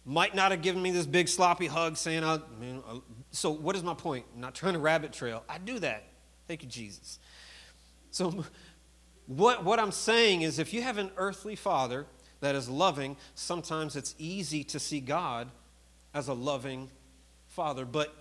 Might 0.04 0.34
not 0.34 0.50
have 0.50 0.60
given 0.60 0.82
me 0.82 0.90
this 0.90 1.06
big 1.06 1.26
sloppy 1.26 1.68
hug 1.68 1.96
saying, 1.96 2.22
I, 2.22 2.40
mean, 2.60 2.82
so 3.30 3.50
what 3.50 3.74
is 3.74 3.82
my 3.82 3.94
point? 3.94 4.26
I'm 4.34 4.42
not 4.42 4.54
trying 4.54 4.74
to 4.74 4.78
rabbit 4.78 5.14
trail. 5.14 5.42
I 5.48 5.56
do 5.56 5.78
that. 5.78 6.04
Thank 6.48 6.62
you, 6.62 6.68
Jesus. 6.68 7.18
So, 8.10 8.44
what, 9.26 9.64
what 9.64 9.80
I'm 9.80 9.92
saying 9.92 10.42
is 10.42 10.58
if 10.58 10.74
you 10.74 10.82
have 10.82 10.98
an 10.98 11.10
earthly 11.16 11.56
father 11.56 12.04
that 12.40 12.54
is 12.54 12.68
loving, 12.68 13.16
sometimes 13.34 13.96
it's 13.96 14.14
easy 14.18 14.64
to 14.64 14.78
see 14.78 15.00
God 15.00 15.48
as 16.14 16.28
a 16.28 16.34
loving 16.34 16.90
father. 17.48 17.84
But 17.84 18.14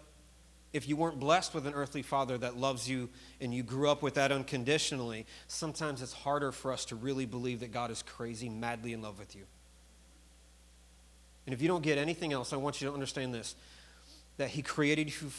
if 0.71 0.87
you 0.87 0.95
weren't 0.95 1.19
blessed 1.19 1.53
with 1.53 1.65
an 1.65 1.73
earthly 1.73 2.01
father 2.01 2.37
that 2.37 2.57
loves 2.57 2.87
you 2.87 3.09
and 3.41 3.53
you 3.53 3.63
grew 3.63 3.89
up 3.89 4.01
with 4.01 4.15
that 4.15 4.31
unconditionally, 4.31 5.25
sometimes 5.47 6.01
it's 6.01 6.13
harder 6.13 6.51
for 6.51 6.71
us 6.71 6.85
to 6.85 6.95
really 6.95 7.25
believe 7.25 7.61
that 7.61 7.71
God 7.71 7.91
is 7.91 8.03
crazy, 8.03 8.49
madly 8.49 8.93
in 8.93 9.01
love 9.01 9.17
with 9.17 9.35
you. 9.35 9.43
And 11.45 11.53
if 11.53 11.61
you 11.61 11.67
don't 11.67 11.81
get 11.81 11.97
anything 11.97 12.31
else, 12.33 12.53
I 12.53 12.57
want 12.57 12.81
you 12.81 12.87
to 12.87 12.93
understand 12.93 13.33
this 13.33 13.55
that 14.37 14.49
he 14.49 14.61
created 14.61 15.11
you, 15.21 15.31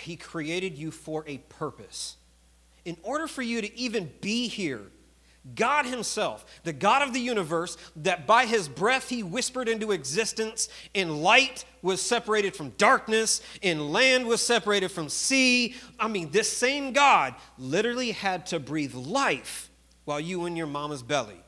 he 0.00 0.16
created 0.16 0.76
you 0.76 0.90
for 0.90 1.22
a 1.28 1.38
purpose. 1.38 2.16
In 2.84 2.96
order 3.04 3.28
for 3.28 3.40
you 3.40 3.60
to 3.60 3.78
even 3.78 4.10
be 4.20 4.48
here, 4.48 4.80
God 5.54 5.86
Himself, 5.86 6.44
the 6.64 6.72
God 6.72 7.02
of 7.02 7.12
the 7.12 7.20
universe, 7.20 7.76
that 7.96 8.26
by 8.26 8.46
His 8.46 8.68
breath 8.68 9.08
He 9.08 9.22
whispered 9.22 9.68
into 9.68 9.92
existence, 9.92 10.68
and 10.94 11.22
light 11.22 11.64
was 11.82 12.02
separated 12.02 12.56
from 12.56 12.70
darkness, 12.70 13.40
and 13.62 13.92
land 13.92 14.26
was 14.26 14.42
separated 14.42 14.90
from 14.90 15.08
sea. 15.08 15.74
I 15.98 16.08
mean, 16.08 16.30
this 16.30 16.50
same 16.50 16.92
God 16.92 17.34
literally 17.58 18.12
had 18.12 18.46
to 18.46 18.58
breathe 18.58 18.94
life 18.94 19.70
while 20.04 20.20
you 20.20 20.46
in 20.46 20.56
your 20.56 20.66
mama's 20.66 21.02
belly. 21.02 21.42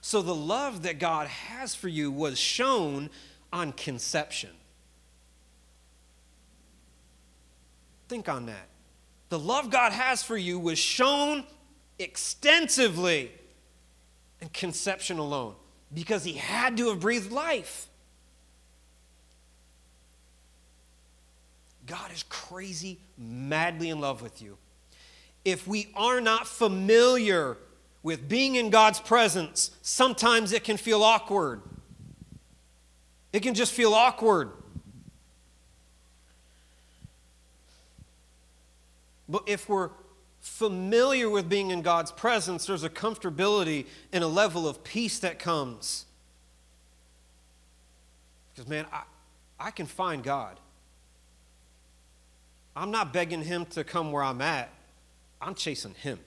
So 0.00 0.20
the 0.20 0.34
love 0.34 0.82
that 0.82 0.98
God 0.98 1.28
has 1.28 1.74
for 1.74 1.88
you 1.88 2.10
was 2.10 2.38
shown 2.38 3.08
on 3.52 3.72
conception. 3.72 4.50
Think 8.08 8.28
on 8.28 8.46
that. 8.46 8.68
The 9.30 9.38
love 9.38 9.70
God 9.70 9.92
has 9.92 10.22
for 10.22 10.36
you 10.36 10.58
was 10.58 10.78
shown 10.78 11.44
extensively 11.98 13.32
in 14.40 14.48
conception 14.50 15.18
alone 15.18 15.54
because 15.92 16.24
He 16.24 16.34
had 16.34 16.76
to 16.76 16.88
have 16.88 17.00
breathed 17.00 17.32
life. 17.32 17.88
God 21.86 22.10
is 22.12 22.24
crazy, 22.28 22.98
madly 23.18 23.90
in 23.90 24.00
love 24.00 24.22
with 24.22 24.40
you. 24.40 24.56
If 25.44 25.66
we 25.66 25.88
are 25.94 26.20
not 26.20 26.46
familiar 26.46 27.58
with 28.02 28.28
being 28.28 28.54
in 28.54 28.70
God's 28.70 29.00
presence, 29.00 29.70
sometimes 29.82 30.52
it 30.52 30.64
can 30.64 30.76
feel 30.76 31.02
awkward. 31.02 31.62
It 33.32 33.42
can 33.42 33.54
just 33.54 33.72
feel 33.72 33.92
awkward. 33.92 34.50
But 39.28 39.44
if 39.46 39.68
we're 39.68 39.90
familiar 40.44 41.30
with 41.30 41.48
being 41.48 41.70
in 41.70 41.80
God's 41.80 42.12
presence, 42.12 42.66
there's 42.66 42.84
a 42.84 42.90
comfortability 42.90 43.86
and 44.12 44.22
a 44.22 44.26
level 44.26 44.68
of 44.68 44.84
peace 44.84 45.18
that 45.20 45.38
comes. 45.38 46.04
Because, 48.52 48.68
man, 48.68 48.84
I, 48.92 49.04
I 49.58 49.70
can 49.70 49.86
find 49.86 50.22
God. 50.22 50.60
I'm 52.76 52.90
not 52.90 53.12
begging 53.14 53.42
Him 53.42 53.64
to 53.70 53.84
come 53.84 54.12
where 54.12 54.22
I'm 54.22 54.42
at, 54.42 54.70
I'm 55.40 55.54
chasing 55.54 55.94
Him. 55.94 56.18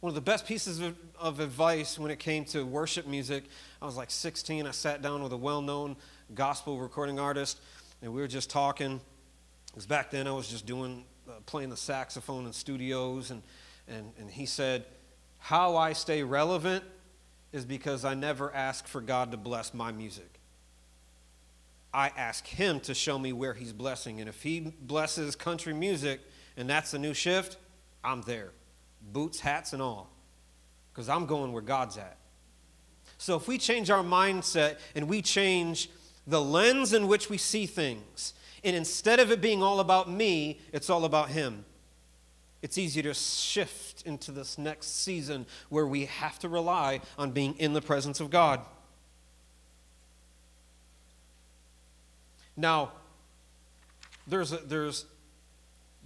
One 0.00 0.10
of 0.10 0.16
the 0.16 0.20
best 0.20 0.44
pieces 0.44 0.80
of, 0.80 0.96
of 1.20 1.38
advice 1.38 1.96
when 1.96 2.10
it 2.10 2.18
came 2.18 2.44
to 2.46 2.66
worship 2.66 3.06
music, 3.06 3.44
I 3.80 3.86
was 3.86 3.96
like 3.96 4.10
16. 4.10 4.66
I 4.66 4.72
sat 4.72 5.00
down 5.00 5.22
with 5.22 5.32
a 5.32 5.36
well 5.36 5.62
known 5.62 5.94
gospel 6.34 6.80
recording 6.80 7.20
artist, 7.20 7.60
and 8.02 8.12
we 8.12 8.20
were 8.20 8.26
just 8.26 8.50
talking. 8.50 9.00
Because 9.68 9.86
back 9.86 10.10
then 10.10 10.26
I 10.26 10.32
was 10.32 10.48
just 10.48 10.66
doing 10.66 11.04
Uh, 11.32 11.36
playing 11.46 11.70
the 11.70 11.76
saxophone 11.76 12.44
in 12.44 12.52
studios, 12.52 13.30
and, 13.30 13.42
and, 13.88 14.12
and 14.18 14.30
he 14.30 14.44
said, 14.44 14.84
How 15.38 15.76
I 15.76 15.94
stay 15.94 16.22
relevant 16.22 16.84
is 17.52 17.64
because 17.64 18.04
I 18.04 18.12
never 18.12 18.52
ask 18.52 18.86
for 18.86 19.00
God 19.00 19.30
to 19.30 19.38
bless 19.38 19.72
my 19.72 19.92
music. 19.92 20.40
I 21.94 22.10
ask 22.16 22.46
Him 22.46 22.80
to 22.80 22.92
show 22.92 23.18
me 23.18 23.32
where 23.32 23.54
He's 23.54 23.72
blessing. 23.72 24.20
And 24.20 24.28
if 24.28 24.42
He 24.42 24.60
blesses 24.60 25.34
country 25.34 25.72
music 25.72 26.20
and 26.56 26.68
that's 26.68 26.90
the 26.90 26.98
new 26.98 27.14
shift, 27.14 27.56
I'm 28.04 28.22
there. 28.22 28.50
Boots, 29.12 29.40
hats, 29.40 29.72
and 29.72 29.80
all. 29.80 30.10
Because 30.92 31.08
I'm 31.08 31.24
going 31.24 31.52
where 31.52 31.62
God's 31.62 31.96
at. 31.96 32.18
So 33.16 33.36
if 33.36 33.48
we 33.48 33.56
change 33.56 33.88
our 33.90 34.02
mindset 34.02 34.78
and 34.94 35.08
we 35.08 35.22
change 35.22 35.88
the 36.26 36.40
lens 36.40 36.92
in 36.92 37.08
which 37.08 37.28
we 37.28 37.38
see 37.38 37.66
things, 37.66 38.34
and 38.64 38.76
instead 38.76 39.18
of 39.18 39.30
it 39.30 39.40
being 39.40 39.62
all 39.62 39.80
about 39.80 40.10
me, 40.10 40.60
it's 40.72 40.88
all 40.88 41.04
about 41.04 41.30
Him. 41.30 41.64
It's 42.62 42.78
easy 42.78 43.02
to 43.02 43.12
shift 43.12 44.02
into 44.06 44.30
this 44.30 44.56
next 44.56 45.02
season 45.02 45.46
where 45.68 45.86
we 45.86 46.04
have 46.06 46.38
to 46.40 46.48
rely 46.48 47.00
on 47.18 47.32
being 47.32 47.54
in 47.58 47.72
the 47.72 47.82
presence 47.82 48.20
of 48.20 48.30
God. 48.30 48.60
Now, 52.56 52.92
there's, 54.28 54.52
a, 54.52 54.58
there's 54.58 55.06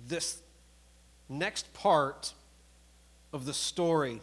this 0.08 0.40
next 1.28 1.74
part 1.74 2.32
of 3.32 3.44
the 3.44 3.52
story 3.52 4.22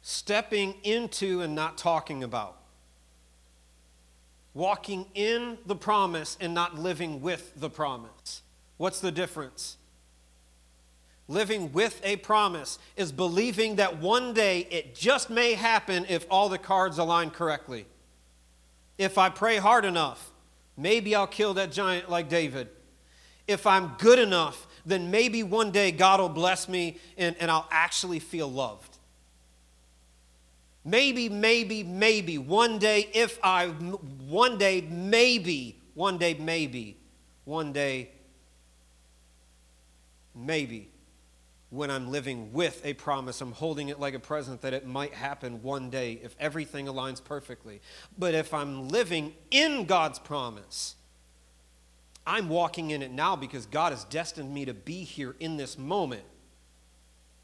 stepping 0.00 0.74
into 0.84 1.42
and 1.42 1.54
not 1.54 1.76
talking 1.76 2.22
about 2.22 2.56
walking 4.54 5.06
in 5.14 5.58
the 5.66 5.74
promise 5.74 6.38
and 6.40 6.54
not 6.54 6.78
living 6.78 7.20
with 7.20 7.52
the 7.56 7.68
promise. 7.68 8.42
What's 8.76 9.00
the 9.00 9.12
difference? 9.12 9.76
Living 11.26 11.72
with 11.72 12.00
a 12.04 12.16
promise 12.16 12.78
is 12.96 13.10
believing 13.10 13.76
that 13.76 13.98
one 13.98 14.32
day 14.32 14.60
it 14.70 14.94
just 14.94 15.30
may 15.30 15.54
happen 15.54 16.06
if 16.08 16.26
all 16.30 16.48
the 16.48 16.58
cards 16.58 16.98
align 16.98 17.30
correctly. 17.30 17.86
If 18.98 19.18
I 19.18 19.28
pray 19.28 19.56
hard 19.56 19.84
enough, 19.84 20.30
maybe 20.76 21.14
I'll 21.14 21.26
kill 21.26 21.54
that 21.54 21.72
giant 21.72 22.08
like 22.08 22.28
David. 22.28 22.68
If 23.48 23.66
I'm 23.66 23.94
good 23.98 24.18
enough, 24.18 24.66
then 24.86 25.10
maybe 25.10 25.42
one 25.42 25.70
day 25.70 25.90
God 25.90 26.20
will 26.20 26.28
bless 26.28 26.68
me 26.68 26.98
and, 27.16 27.34
and 27.40 27.50
I'll 27.50 27.68
actually 27.70 28.18
feel 28.18 28.50
loved. 28.50 28.93
Maybe, 30.84 31.28
maybe, 31.28 31.82
maybe 31.82 32.36
one 32.36 32.78
day, 32.78 33.08
if 33.14 33.38
I, 33.42 33.68
one 33.68 34.58
day, 34.58 34.82
maybe, 34.82 35.80
one 35.94 36.18
day, 36.18 36.34
maybe, 36.34 36.98
one 37.44 37.72
day, 37.72 38.10
maybe, 40.34 40.90
when 41.70 41.90
I'm 41.90 42.10
living 42.10 42.52
with 42.52 42.80
a 42.84 42.92
promise, 42.92 43.40
I'm 43.40 43.52
holding 43.52 43.88
it 43.88 43.98
like 43.98 44.14
a 44.14 44.20
present 44.20 44.60
that 44.60 44.74
it 44.74 44.86
might 44.86 45.14
happen 45.14 45.62
one 45.62 45.88
day 45.88 46.20
if 46.22 46.36
everything 46.38 46.86
aligns 46.86 47.22
perfectly. 47.22 47.80
But 48.18 48.34
if 48.34 48.52
I'm 48.52 48.88
living 48.88 49.34
in 49.50 49.86
God's 49.86 50.18
promise, 50.18 50.96
I'm 52.26 52.48
walking 52.48 52.90
in 52.90 53.02
it 53.02 53.10
now 53.10 53.36
because 53.36 53.66
God 53.66 53.92
has 53.92 54.04
destined 54.04 54.52
me 54.52 54.66
to 54.66 54.74
be 54.74 55.02
here 55.02 55.34
in 55.40 55.56
this 55.56 55.78
moment. 55.78 56.24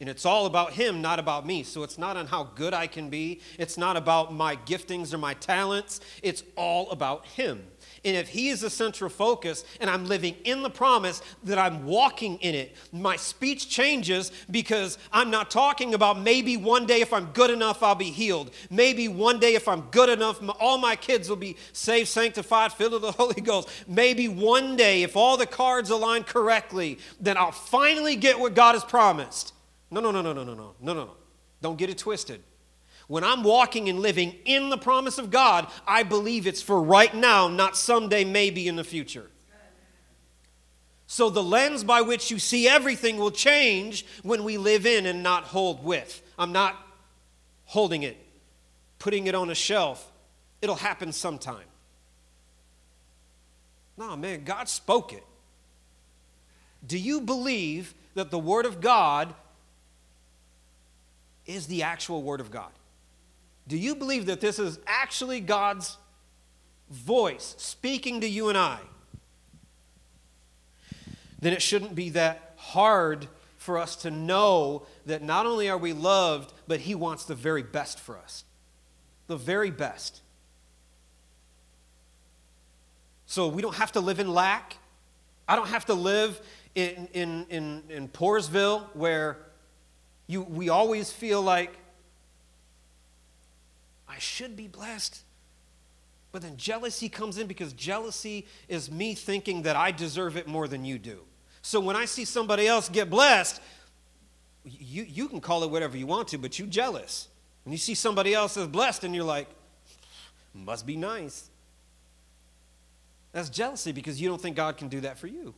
And 0.00 0.08
it's 0.08 0.24
all 0.24 0.46
about 0.46 0.72
Him, 0.72 1.02
not 1.02 1.18
about 1.18 1.46
me. 1.46 1.62
So 1.62 1.82
it's 1.82 1.98
not 1.98 2.16
on 2.16 2.26
how 2.26 2.44
good 2.54 2.72
I 2.72 2.86
can 2.86 3.10
be. 3.10 3.40
It's 3.58 3.76
not 3.76 3.98
about 3.98 4.32
my 4.32 4.56
giftings 4.56 5.12
or 5.12 5.18
my 5.18 5.34
talents. 5.34 6.00
It's 6.22 6.42
all 6.56 6.90
about 6.90 7.26
Him. 7.26 7.66
And 8.02 8.16
if 8.16 8.30
He 8.30 8.48
is 8.48 8.62
the 8.62 8.70
central 8.70 9.10
focus 9.10 9.62
and 9.78 9.90
I'm 9.90 10.06
living 10.06 10.36
in 10.44 10.62
the 10.62 10.70
promise 10.70 11.20
that 11.44 11.58
I'm 11.58 11.84
walking 11.84 12.38
in 12.38 12.54
it, 12.54 12.74
my 12.92 13.16
speech 13.16 13.68
changes 13.68 14.32
because 14.50 14.96
I'm 15.12 15.30
not 15.30 15.50
talking 15.50 15.92
about 15.92 16.18
maybe 16.18 16.56
one 16.56 16.86
day 16.86 17.02
if 17.02 17.12
I'm 17.12 17.26
good 17.32 17.50
enough, 17.50 17.82
I'll 17.82 17.94
be 17.94 18.10
healed. 18.10 18.52
Maybe 18.70 19.06
one 19.06 19.38
day 19.38 19.54
if 19.54 19.68
I'm 19.68 19.82
good 19.90 20.08
enough, 20.08 20.40
all 20.58 20.78
my 20.78 20.96
kids 20.96 21.28
will 21.28 21.36
be 21.36 21.56
saved, 21.74 22.08
sanctified, 22.08 22.72
filled 22.72 22.92
with 22.92 23.02
the 23.02 23.12
Holy 23.20 23.42
Ghost. 23.42 23.68
Maybe 23.86 24.28
one 24.28 24.76
day, 24.76 25.02
if 25.02 25.14
all 25.14 25.36
the 25.36 25.46
cards 25.46 25.90
align 25.90 26.24
correctly, 26.24 26.98
then 27.20 27.36
I'll 27.36 27.52
finally 27.52 28.16
get 28.16 28.38
what 28.38 28.54
God 28.54 28.72
has 28.72 28.84
promised. 28.84 29.52
No, 29.90 30.00
no, 30.00 30.10
no, 30.10 30.22
no, 30.22 30.32
no, 30.32 30.44
no, 30.44 30.54
no, 30.54 30.74
no, 30.80 30.92
no. 30.94 31.04
no. 31.04 31.10
Don't 31.62 31.76
get 31.76 31.90
it 31.90 31.98
twisted. 31.98 32.42
When 33.06 33.24
I'm 33.24 33.42
walking 33.42 33.88
and 33.88 33.98
living 33.98 34.36
in 34.44 34.70
the 34.70 34.78
promise 34.78 35.18
of 35.18 35.30
God, 35.30 35.66
I 35.86 36.04
believe 36.04 36.46
it's 36.46 36.62
for 36.62 36.80
right 36.80 37.12
now, 37.12 37.48
not 37.48 37.76
someday, 37.76 38.24
maybe 38.24 38.68
in 38.68 38.76
the 38.76 38.84
future. 38.84 39.28
So 41.06 41.28
the 41.28 41.42
lens 41.42 41.82
by 41.82 42.02
which 42.02 42.30
you 42.30 42.38
see 42.38 42.68
everything 42.68 43.16
will 43.16 43.32
change 43.32 44.06
when 44.22 44.44
we 44.44 44.58
live 44.58 44.86
in 44.86 45.06
and 45.06 45.24
not 45.24 45.42
hold 45.42 45.84
with. 45.84 46.22
I'm 46.38 46.52
not 46.52 46.76
holding 47.64 48.04
it, 48.04 48.16
putting 49.00 49.26
it 49.26 49.34
on 49.34 49.50
a 49.50 49.56
shelf. 49.56 50.08
It'll 50.62 50.76
happen 50.76 51.10
sometime. 51.10 51.66
No, 53.98 54.16
man, 54.16 54.44
God 54.44 54.68
spoke 54.68 55.12
it. 55.12 55.24
Do 56.86 56.96
you 56.96 57.20
believe 57.20 57.92
that 58.14 58.30
the 58.30 58.38
Word 58.38 58.64
of 58.64 58.80
God 58.80 59.34
is 61.50 61.66
the 61.66 61.82
actual 61.82 62.22
Word 62.22 62.40
of 62.40 62.50
God? 62.50 62.70
Do 63.68 63.76
you 63.76 63.94
believe 63.94 64.26
that 64.26 64.40
this 64.40 64.58
is 64.58 64.78
actually 64.86 65.40
God's 65.40 65.96
voice 66.90 67.54
speaking 67.58 68.20
to 68.22 68.28
you 68.28 68.48
and 68.48 68.58
I? 68.58 68.78
Then 71.40 71.52
it 71.52 71.62
shouldn't 71.62 71.94
be 71.94 72.10
that 72.10 72.54
hard 72.56 73.28
for 73.56 73.78
us 73.78 73.96
to 73.96 74.10
know 74.10 74.86
that 75.06 75.22
not 75.22 75.46
only 75.46 75.68
are 75.68 75.78
we 75.78 75.92
loved, 75.92 76.52
but 76.66 76.80
He 76.80 76.94
wants 76.94 77.24
the 77.24 77.34
very 77.34 77.62
best 77.62 78.00
for 78.00 78.18
us. 78.18 78.44
The 79.26 79.36
very 79.36 79.70
best. 79.70 80.20
So 83.26 83.48
we 83.48 83.62
don't 83.62 83.76
have 83.76 83.92
to 83.92 84.00
live 84.00 84.18
in 84.18 84.34
lack. 84.34 84.76
I 85.46 85.56
don't 85.56 85.68
have 85.68 85.86
to 85.86 85.94
live 85.94 86.40
in, 86.74 87.08
in, 87.12 87.46
in, 87.50 87.82
in 87.88 88.08
Poorsville 88.08 88.88
where 88.94 89.38
you, 90.30 90.42
we 90.42 90.68
always 90.68 91.10
feel 91.10 91.42
like, 91.42 91.76
I 94.08 94.18
should 94.18 94.56
be 94.56 94.68
blessed. 94.68 95.22
But 96.30 96.42
then 96.42 96.56
jealousy 96.56 97.08
comes 97.08 97.36
in 97.36 97.48
because 97.48 97.72
jealousy 97.72 98.46
is 98.68 98.90
me 98.90 99.14
thinking 99.14 99.62
that 99.62 99.74
I 99.74 99.90
deserve 99.90 100.36
it 100.36 100.46
more 100.46 100.68
than 100.68 100.84
you 100.84 100.98
do. 100.98 101.20
So 101.62 101.80
when 101.80 101.96
I 101.96 102.04
see 102.04 102.24
somebody 102.24 102.68
else 102.68 102.88
get 102.88 103.10
blessed, 103.10 103.60
you, 104.64 105.02
you 105.02 105.28
can 105.28 105.40
call 105.40 105.64
it 105.64 105.70
whatever 105.70 105.96
you 105.96 106.06
want 106.06 106.28
to, 106.28 106.38
but 106.38 106.58
you're 106.58 106.68
jealous. 106.68 107.26
When 107.64 107.72
you 107.72 107.78
see 107.78 107.94
somebody 107.94 108.32
else 108.32 108.56
is 108.56 108.68
blessed 108.68 109.02
and 109.02 109.14
you're 109.14 109.24
like, 109.24 109.48
must 110.54 110.86
be 110.86 110.96
nice. 110.96 111.50
That's 113.32 113.48
jealousy 113.48 113.90
because 113.90 114.20
you 114.20 114.28
don't 114.28 114.40
think 114.40 114.56
God 114.56 114.76
can 114.76 114.88
do 114.88 115.00
that 115.00 115.18
for 115.18 115.26
you. 115.26 115.54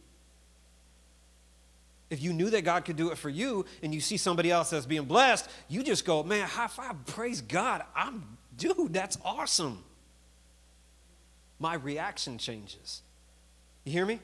If 2.13 2.21
you 2.21 2.35
knew 2.35 2.51
that 2.51 2.61
God 2.61 2.85
could 2.85 2.97
do 2.97 3.11
it 3.11 3.17
for 3.17 3.31
you 3.31 3.65
and 3.83 3.95
you 3.95 4.03
see 4.03 4.19
somebody 4.19 4.51
else 4.51 4.69
that's 4.69 4.85
being 4.85 5.07
blessed, 5.07 5.49
you 5.67 5.83
just 5.83 6.05
go, 6.05 6.23
man, 6.23 6.47
high 6.47 6.67
five, 6.67 7.07
praise 7.07 7.41
God. 7.41 7.83
I'm, 7.97 8.37
dude, 8.59 8.93
that's 8.93 9.17
awesome. 9.25 9.83
My 11.59 11.73
reaction 11.73 12.37
changes. 12.37 13.01
You 13.85 13.93
hear 13.93 14.05
me? 14.05 14.21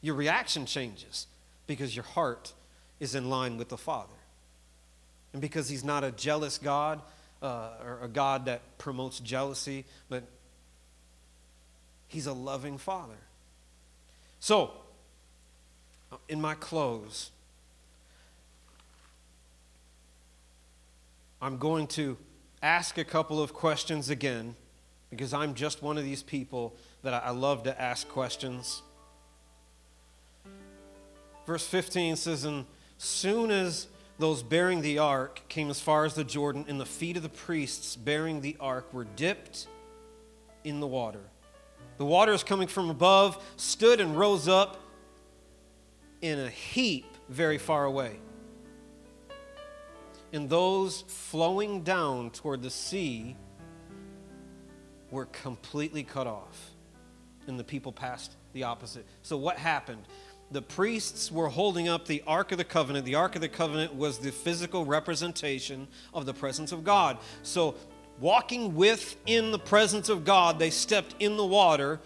Your 0.00 0.16
reaction 0.16 0.66
changes 0.66 1.28
because 1.68 1.94
your 1.94 2.02
heart 2.02 2.52
is 2.98 3.14
in 3.14 3.30
line 3.30 3.56
with 3.56 3.68
the 3.68 3.78
Father. 3.78 4.08
And 5.32 5.40
because 5.40 5.68
He's 5.68 5.84
not 5.84 6.02
a 6.02 6.10
jealous 6.10 6.58
God 6.58 7.00
uh, 7.40 7.68
or 7.84 8.00
a 8.02 8.08
God 8.08 8.46
that 8.46 8.78
promotes 8.78 9.20
jealousy, 9.20 9.84
but 10.08 10.24
He's 12.08 12.26
a 12.26 12.32
loving 12.32 12.78
Father. 12.78 13.14
So, 14.40 14.72
in 16.28 16.40
my 16.40 16.54
close, 16.54 17.30
I'm 21.40 21.58
going 21.58 21.86
to 21.88 22.16
ask 22.62 22.98
a 22.98 23.04
couple 23.04 23.42
of 23.42 23.52
questions 23.52 24.10
again 24.10 24.54
because 25.10 25.34
I'm 25.34 25.54
just 25.54 25.82
one 25.82 25.98
of 25.98 26.04
these 26.04 26.22
people 26.22 26.74
that 27.02 27.12
I 27.12 27.30
love 27.30 27.64
to 27.64 27.80
ask 27.80 28.08
questions. 28.08 28.82
Verse 31.46 31.66
15 31.66 32.16
says, 32.16 32.44
And 32.44 32.64
soon 32.96 33.50
as 33.50 33.88
those 34.18 34.42
bearing 34.42 34.80
the 34.80 34.98
ark 34.98 35.42
came 35.48 35.68
as 35.68 35.80
far 35.80 36.04
as 36.04 36.14
the 36.14 36.24
Jordan, 36.24 36.64
and 36.68 36.80
the 36.80 36.86
feet 36.86 37.16
of 37.16 37.22
the 37.22 37.28
priests 37.28 37.96
bearing 37.96 38.40
the 38.40 38.56
ark 38.60 38.92
were 38.94 39.04
dipped 39.04 39.66
in 40.64 40.80
the 40.80 40.86
water. 40.86 41.24
The 41.98 42.04
waters 42.04 42.44
coming 42.44 42.68
from 42.68 42.88
above 42.88 43.42
stood 43.56 44.00
and 44.00 44.16
rose 44.16 44.48
up 44.48 44.81
in 46.22 46.38
a 46.38 46.48
heap 46.48 47.06
very 47.28 47.58
far 47.58 47.84
away. 47.84 48.18
And 50.32 50.48
those 50.48 51.02
flowing 51.08 51.82
down 51.82 52.30
toward 52.30 52.62
the 52.62 52.70
sea 52.70 53.36
were 55.10 55.26
completely 55.26 56.02
cut 56.02 56.26
off. 56.26 56.70
And 57.46 57.58
the 57.58 57.64
people 57.64 57.92
passed 57.92 58.36
the 58.54 58.62
opposite. 58.62 59.04
So, 59.22 59.36
what 59.36 59.58
happened? 59.58 60.02
The 60.52 60.62
priests 60.62 61.30
were 61.32 61.48
holding 61.48 61.88
up 61.88 62.06
the 62.06 62.22
Ark 62.26 62.52
of 62.52 62.58
the 62.58 62.64
Covenant. 62.64 63.04
The 63.04 63.14
Ark 63.16 63.34
of 63.34 63.40
the 63.40 63.48
Covenant 63.48 63.94
was 63.94 64.18
the 64.18 64.30
physical 64.30 64.84
representation 64.84 65.88
of 66.14 66.24
the 66.24 66.34
presence 66.34 66.72
of 66.72 66.84
God. 66.84 67.18
So, 67.42 67.74
walking 68.20 68.74
within 68.74 69.50
the 69.50 69.58
presence 69.58 70.08
of 70.08 70.24
God, 70.24 70.58
they 70.58 70.70
stepped 70.70 71.16
in 71.18 71.36
the 71.36 71.44
water 71.44 72.00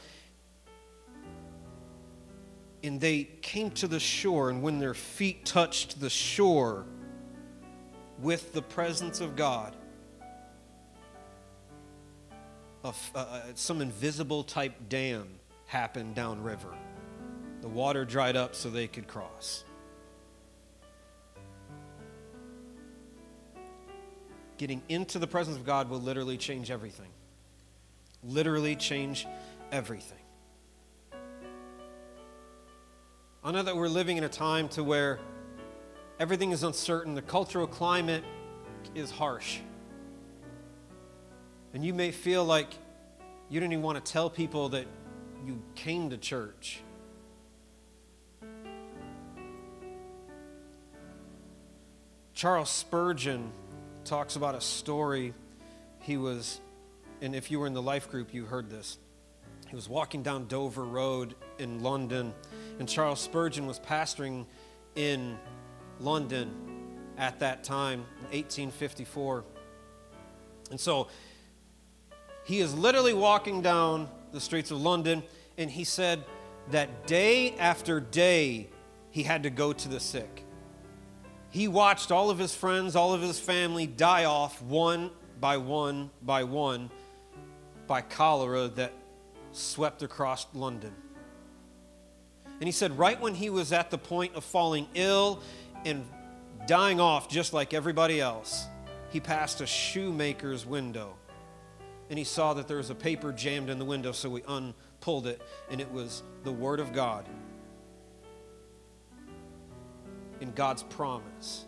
and 2.86 3.00
they 3.00 3.24
came 3.42 3.70
to 3.72 3.88
the 3.88 4.00
shore, 4.00 4.50
and 4.50 4.62
when 4.62 4.78
their 4.78 4.94
feet 4.94 5.44
touched 5.44 6.00
the 6.00 6.10
shore 6.10 6.86
with 8.20 8.52
the 8.52 8.62
presence 8.62 9.20
of 9.20 9.36
God, 9.36 9.76
uh, 12.84 12.92
some 13.54 13.80
invisible 13.80 14.44
type 14.44 14.74
dam 14.88 15.28
happened 15.66 16.14
downriver. 16.14 16.72
The 17.60 17.68
water 17.68 18.04
dried 18.04 18.36
up 18.36 18.54
so 18.54 18.70
they 18.70 18.86
could 18.86 19.08
cross. 19.08 19.64
Getting 24.56 24.82
into 24.88 25.18
the 25.18 25.26
presence 25.26 25.56
of 25.56 25.66
God 25.66 25.90
will 25.90 26.00
literally 26.00 26.36
change 26.36 26.70
everything. 26.70 27.10
Literally 28.22 28.76
change 28.76 29.26
everything. 29.72 30.25
I 33.46 33.52
know 33.52 33.62
that 33.62 33.76
we're 33.76 33.86
living 33.86 34.16
in 34.16 34.24
a 34.24 34.28
time 34.28 34.68
to 34.70 34.82
where 34.82 35.20
everything 36.18 36.50
is 36.50 36.64
uncertain. 36.64 37.14
The 37.14 37.22
cultural 37.22 37.68
climate 37.68 38.24
is 38.92 39.12
harsh. 39.12 39.60
And 41.72 41.84
you 41.84 41.94
may 41.94 42.10
feel 42.10 42.44
like 42.44 42.66
you 43.48 43.60
don't 43.60 43.70
even 43.70 43.84
want 43.84 44.04
to 44.04 44.12
tell 44.12 44.28
people 44.28 44.70
that 44.70 44.86
you 45.46 45.62
came 45.76 46.10
to 46.10 46.16
church. 46.16 46.80
Charles 52.34 52.68
Spurgeon 52.68 53.52
talks 54.04 54.34
about 54.34 54.56
a 54.56 54.60
story. 54.60 55.34
He 56.00 56.16
was, 56.16 56.60
and 57.22 57.32
if 57.32 57.52
you 57.52 57.60
were 57.60 57.68
in 57.68 57.74
the 57.74 57.82
life 57.82 58.10
group, 58.10 58.34
you 58.34 58.44
heard 58.44 58.68
this. 58.68 58.98
He 59.68 59.76
was 59.76 59.88
walking 59.88 60.24
down 60.24 60.48
Dover 60.48 60.82
Road 60.82 61.36
in 61.60 61.80
London 61.80 62.34
and 62.78 62.88
Charles 62.88 63.20
Spurgeon 63.20 63.66
was 63.66 63.80
pastoring 63.80 64.46
in 64.94 65.38
London 66.00 66.50
at 67.18 67.38
that 67.40 67.64
time, 67.64 68.00
1854. 68.30 69.44
And 70.70 70.80
so 70.80 71.08
he 72.44 72.60
is 72.60 72.74
literally 72.74 73.14
walking 73.14 73.62
down 73.62 74.08
the 74.32 74.40
streets 74.40 74.70
of 74.70 74.80
London, 74.80 75.22
and 75.56 75.70
he 75.70 75.84
said 75.84 76.24
that 76.70 77.06
day 77.06 77.56
after 77.56 78.00
day 78.00 78.68
he 79.10 79.22
had 79.22 79.42
to 79.44 79.50
go 79.50 79.72
to 79.72 79.88
the 79.88 80.00
sick. 80.00 80.44
He 81.50 81.68
watched 81.68 82.12
all 82.12 82.28
of 82.28 82.38
his 82.38 82.54
friends, 82.54 82.96
all 82.96 83.14
of 83.14 83.22
his 83.22 83.38
family 83.38 83.86
die 83.86 84.24
off 84.24 84.60
one 84.60 85.10
by 85.40 85.56
one 85.56 86.10
by 86.22 86.44
one 86.44 86.90
by 87.86 88.00
cholera 88.02 88.68
that 88.68 88.92
swept 89.52 90.02
across 90.02 90.46
London. 90.52 90.92
And 92.60 92.66
he 92.66 92.72
said, 92.72 92.98
right 92.98 93.20
when 93.20 93.34
he 93.34 93.50
was 93.50 93.72
at 93.72 93.90
the 93.90 93.98
point 93.98 94.34
of 94.34 94.44
falling 94.44 94.88
ill 94.94 95.42
and 95.84 96.04
dying 96.66 97.00
off 97.00 97.28
just 97.28 97.52
like 97.52 97.74
everybody 97.74 98.20
else, 98.20 98.66
he 99.10 99.20
passed 99.20 99.60
a 99.60 99.66
shoemaker's 99.66 100.64
window 100.64 101.16
and 102.08 102.18
he 102.18 102.24
saw 102.24 102.54
that 102.54 102.68
there 102.68 102.76
was 102.76 102.90
a 102.90 102.94
paper 102.94 103.32
jammed 103.32 103.68
in 103.68 103.78
the 103.78 103.84
window, 103.84 104.12
so 104.12 104.34
he 104.34 104.42
unpulled 104.46 105.26
it, 105.26 105.42
and 105.70 105.80
it 105.80 105.90
was 105.90 106.22
the 106.44 106.52
Word 106.52 106.78
of 106.78 106.92
God 106.92 107.26
in 110.40 110.52
God's 110.52 110.82
promise. 110.84 111.64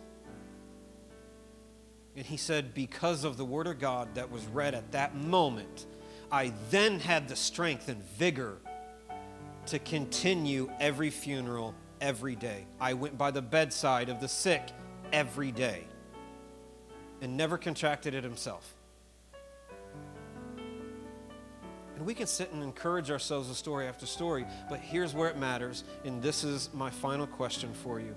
And 2.15 2.25
he 2.25 2.37
said, 2.37 2.73
Because 2.73 3.23
of 3.23 3.37
the 3.37 3.45
Word 3.45 3.67
of 3.67 3.79
God 3.79 4.15
that 4.15 4.31
was 4.31 4.45
read 4.47 4.75
at 4.75 4.91
that 4.93 5.15
moment, 5.15 5.85
I 6.31 6.53
then 6.69 6.99
had 6.99 7.27
the 7.27 7.35
strength 7.35 7.89
and 7.89 8.01
vigor 8.17 8.57
to 9.69 9.79
continue 9.79 10.69
every 10.79 11.09
funeral 11.09 11.75
every 12.01 12.35
day. 12.35 12.65
I 12.79 12.93
went 12.93 13.17
by 13.17 13.31
the 13.31 13.41
bedside 13.41 14.09
of 14.09 14.19
the 14.19 14.27
sick 14.27 14.63
every 15.11 15.51
day 15.51 15.83
and 17.21 17.35
never 17.35 17.57
contracted 17.57 18.13
it 18.13 18.23
himself. 18.23 18.73
And 21.95 22.05
we 22.05 22.13
can 22.13 22.27
sit 22.27 22.51
and 22.53 22.63
encourage 22.63 23.11
ourselves 23.11 23.49
with 23.49 23.57
story 23.57 23.87
after 23.87 24.05
story, 24.05 24.45
but 24.69 24.79
here's 24.79 25.13
where 25.13 25.29
it 25.29 25.37
matters, 25.37 25.83
and 26.05 26.21
this 26.21 26.45
is 26.45 26.69
my 26.73 26.89
final 26.89 27.27
question 27.27 27.73
for 27.73 27.99
you. 27.99 28.15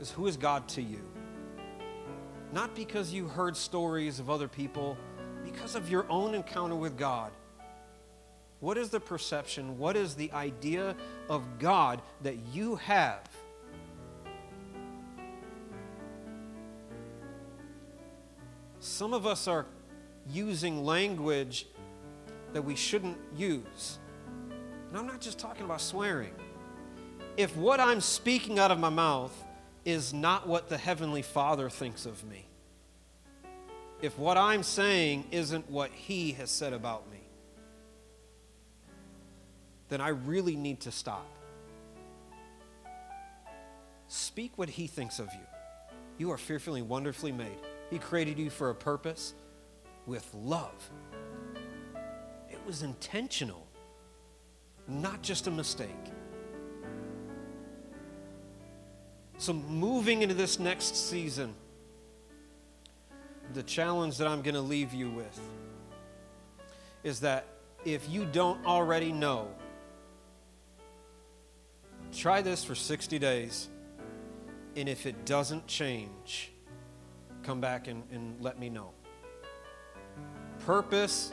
Is 0.00 0.10
who 0.10 0.26
is 0.26 0.36
God 0.36 0.66
to 0.70 0.82
you? 0.82 1.02
Not 2.52 2.74
because 2.74 3.12
you 3.12 3.28
heard 3.28 3.56
stories 3.56 4.18
of 4.18 4.30
other 4.30 4.48
people, 4.48 4.96
because 5.44 5.74
of 5.74 5.90
your 5.90 6.06
own 6.10 6.34
encounter 6.34 6.74
with 6.74 6.96
God. 6.96 7.32
What 8.60 8.78
is 8.78 8.90
the 8.90 9.00
perception? 9.00 9.78
What 9.78 9.96
is 9.96 10.14
the 10.14 10.32
idea 10.32 10.96
of 11.28 11.58
God 11.58 12.00
that 12.22 12.36
you 12.52 12.76
have? 12.76 13.20
Some 18.80 19.12
of 19.12 19.26
us 19.26 19.46
are 19.46 19.66
using 20.30 20.84
language 20.84 21.66
that 22.52 22.62
we 22.62 22.76
shouldn't 22.76 23.18
use. 23.36 23.98
And 24.88 24.96
I'm 24.96 25.06
not 25.06 25.20
just 25.20 25.38
talking 25.38 25.64
about 25.64 25.80
swearing. 25.80 26.32
If 27.36 27.54
what 27.56 27.80
I'm 27.80 28.00
speaking 28.00 28.58
out 28.58 28.70
of 28.70 28.78
my 28.78 28.88
mouth 28.88 29.44
is 29.84 30.14
not 30.14 30.48
what 30.48 30.68
the 30.68 30.78
Heavenly 30.78 31.22
Father 31.22 31.68
thinks 31.68 32.06
of 32.06 32.24
me, 32.24 32.46
if 34.00 34.18
what 34.18 34.38
I'm 34.38 34.62
saying 34.62 35.26
isn't 35.30 35.70
what 35.70 35.90
He 35.90 36.32
has 36.32 36.50
said 36.50 36.72
about 36.72 37.10
me, 37.10 37.15
then 39.88 40.00
I 40.00 40.08
really 40.08 40.56
need 40.56 40.80
to 40.80 40.90
stop. 40.90 41.26
Speak 44.08 44.56
what 44.56 44.68
He 44.68 44.86
thinks 44.86 45.18
of 45.18 45.28
you. 45.32 45.46
You 46.18 46.30
are 46.32 46.38
fearfully 46.38 46.80
and 46.80 46.88
wonderfully 46.88 47.32
made. 47.32 47.58
He 47.90 47.98
created 47.98 48.38
you 48.38 48.50
for 48.50 48.70
a 48.70 48.74
purpose 48.74 49.34
with 50.06 50.28
love. 50.34 50.90
It 52.50 52.58
was 52.66 52.82
intentional, 52.82 53.66
not 54.88 55.22
just 55.22 55.46
a 55.46 55.50
mistake. 55.50 55.88
So, 59.38 59.52
moving 59.52 60.22
into 60.22 60.34
this 60.34 60.58
next 60.58 60.96
season, 60.96 61.54
the 63.52 63.62
challenge 63.62 64.16
that 64.18 64.26
I'm 64.26 64.40
going 64.40 64.54
to 64.54 64.60
leave 64.60 64.94
you 64.94 65.10
with 65.10 65.40
is 67.04 67.20
that 67.20 67.46
if 67.84 68.08
you 68.08 68.24
don't 68.24 68.64
already 68.64 69.12
know, 69.12 69.48
try 72.16 72.40
this 72.42 72.64
for 72.64 72.74
60 72.74 73.18
days. 73.18 73.68
And 74.74 74.88
if 74.88 75.06
it 75.06 75.24
doesn't 75.24 75.66
change, 75.66 76.52
come 77.42 77.60
back 77.60 77.88
and, 77.88 78.02
and 78.10 78.40
let 78.40 78.58
me 78.58 78.68
know. 78.68 78.90
Purpose 80.64 81.32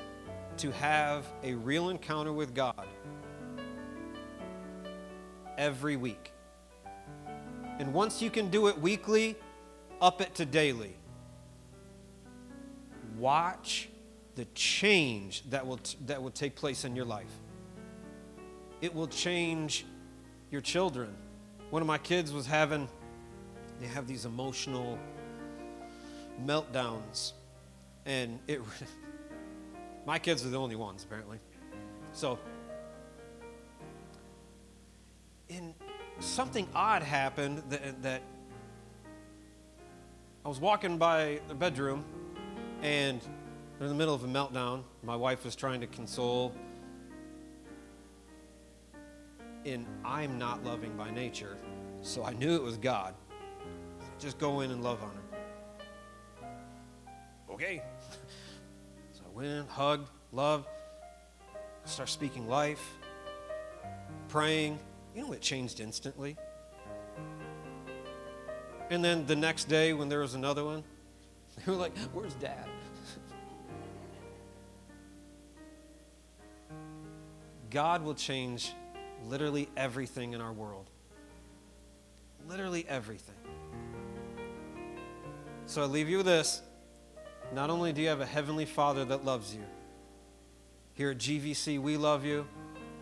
to 0.57 0.71
have 0.71 1.25
a 1.43 1.53
real 1.55 1.89
encounter 1.89 2.31
with 2.31 2.53
God 2.53 2.87
every 5.57 5.95
week. 5.95 6.31
And 7.79 7.93
once 7.93 8.21
you 8.21 8.29
can 8.29 8.49
do 8.49 8.67
it 8.67 8.79
weekly, 8.79 9.35
up 10.01 10.21
it 10.21 10.35
to 10.35 10.45
daily. 10.45 10.95
Watch 13.17 13.89
the 14.35 14.45
change 14.53 15.49
that 15.49 15.65
will, 15.65 15.79
that 16.05 16.21
will 16.21 16.31
take 16.31 16.55
place 16.55 16.85
in 16.85 16.95
your 16.95 17.05
life. 17.05 17.31
It 18.81 18.93
will 18.93 19.07
change 19.07 19.85
your 20.53 20.61
children. 20.61 21.09
One 21.71 21.81
of 21.81 21.87
my 21.87 21.97
kids 21.97 22.31
was 22.31 22.45
having, 22.45 22.87
they 23.81 23.87
have 23.87 24.05
these 24.05 24.25
emotional 24.25 24.99
meltdowns. 26.45 27.33
And 28.05 28.37
it, 28.47 28.61
my 30.05 30.19
kids 30.19 30.45
are 30.45 30.49
the 30.49 30.59
only 30.59 30.75
ones, 30.75 31.03
apparently. 31.03 31.39
So, 32.11 32.37
in 35.49 35.73
something 36.19 36.67
odd 36.75 37.01
happened 37.01 37.63
that, 37.69 38.03
that 38.03 38.21
I 40.45 40.49
was 40.49 40.59
walking 40.59 40.99
by 40.99 41.41
the 41.47 41.55
bedroom 41.55 42.05
and 42.83 43.23
in 43.79 43.87
the 43.87 43.95
middle 43.95 44.13
of 44.13 44.23
a 44.23 44.27
meltdown. 44.27 44.83
My 45.01 45.15
wife 45.15 45.45
was 45.45 45.55
trying 45.55 45.81
to 45.81 45.87
console. 45.87 46.53
And 49.65 49.85
I'm 50.03 50.37
not 50.37 50.63
loving 50.63 50.95
by 50.97 51.09
nature, 51.09 51.57
so 52.01 52.23
I 52.23 52.33
knew 52.33 52.55
it 52.55 52.61
was 52.61 52.77
God. 52.77 53.15
Just 54.19 54.37
go 54.37 54.59
in 54.59 54.71
and 54.71 54.83
love 54.83 55.01
on 55.01 55.11
her. 55.11 55.23
Okay. 57.53 57.81
So 59.13 59.21
I 59.25 59.29
went 59.35 59.47
in, 59.47 59.65
hugged, 59.67 60.09
loved, 60.31 60.67
start 61.85 62.09
speaking 62.09 62.47
life, 62.47 62.97
praying. 64.27 64.79
You 65.15 65.21
know, 65.21 65.31
it 65.33 65.41
changed 65.41 65.79
instantly. 65.79 66.35
And 68.89 69.03
then 69.03 69.25
the 69.25 69.35
next 69.35 69.65
day, 69.65 69.93
when 69.93 70.09
there 70.09 70.19
was 70.19 70.33
another 70.33 70.65
one, 70.65 70.83
they 71.65 71.71
were 71.71 71.77
like, 71.77 71.97
Where's 72.13 72.33
dad? 72.35 72.67
God 77.69 78.03
will 78.03 78.15
change 78.15 78.73
literally 79.27 79.69
everything 79.77 80.33
in 80.33 80.41
our 80.41 80.53
world. 80.53 80.89
Literally 82.47 82.85
everything. 82.87 83.35
So 85.65 85.81
I 85.81 85.85
leave 85.85 86.09
you 86.09 86.17
with 86.17 86.25
this. 86.25 86.61
Not 87.53 87.69
only 87.69 87.93
do 87.93 88.01
you 88.01 88.09
have 88.09 88.21
a 88.21 88.25
heavenly 88.25 88.65
Father 88.65 89.05
that 89.05 89.23
loves 89.23 89.53
you, 89.53 89.63
here 90.93 91.11
at 91.11 91.17
GVC, 91.17 91.79
we 91.79 91.97
love 91.97 92.25
you, 92.25 92.45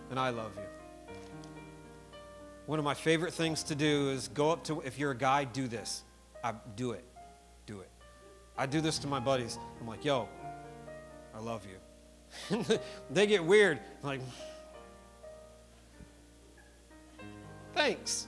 and 0.10 0.20
I 0.20 0.30
love 0.30 0.52
you. 0.56 1.16
One 2.66 2.80
of 2.80 2.86
my 2.86 2.94
favorite 2.94 3.34
things 3.34 3.64
to 3.64 3.76
do 3.76 4.12
is 4.12 4.28
go 4.30 4.52
up 4.52 4.64
to, 4.66 4.82
if 4.82 4.98
you're 4.98 5.12
a 5.12 5.18
guy, 5.18 5.44
do 5.44 5.68
this. 5.68 6.04
I 6.44 6.54
do 6.76 6.92
it. 6.92 7.04
Do 7.66 7.82
it. 7.82 7.90
I 8.58 8.66
do 8.66 8.80
this 8.80 9.00
to 9.00 9.08
my 9.08 9.20
buddies. 9.20 9.58
I'm 9.80 9.88
like, 9.88 10.06
yo, 10.06 10.30
I 11.36 11.40
love 11.40 11.66
you. 11.66 12.66
they 13.10 13.28
get 13.28 13.44
weird. 13.44 13.80
I'm 14.02 14.08
like, 14.08 14.22
thanks. 17.74 18.28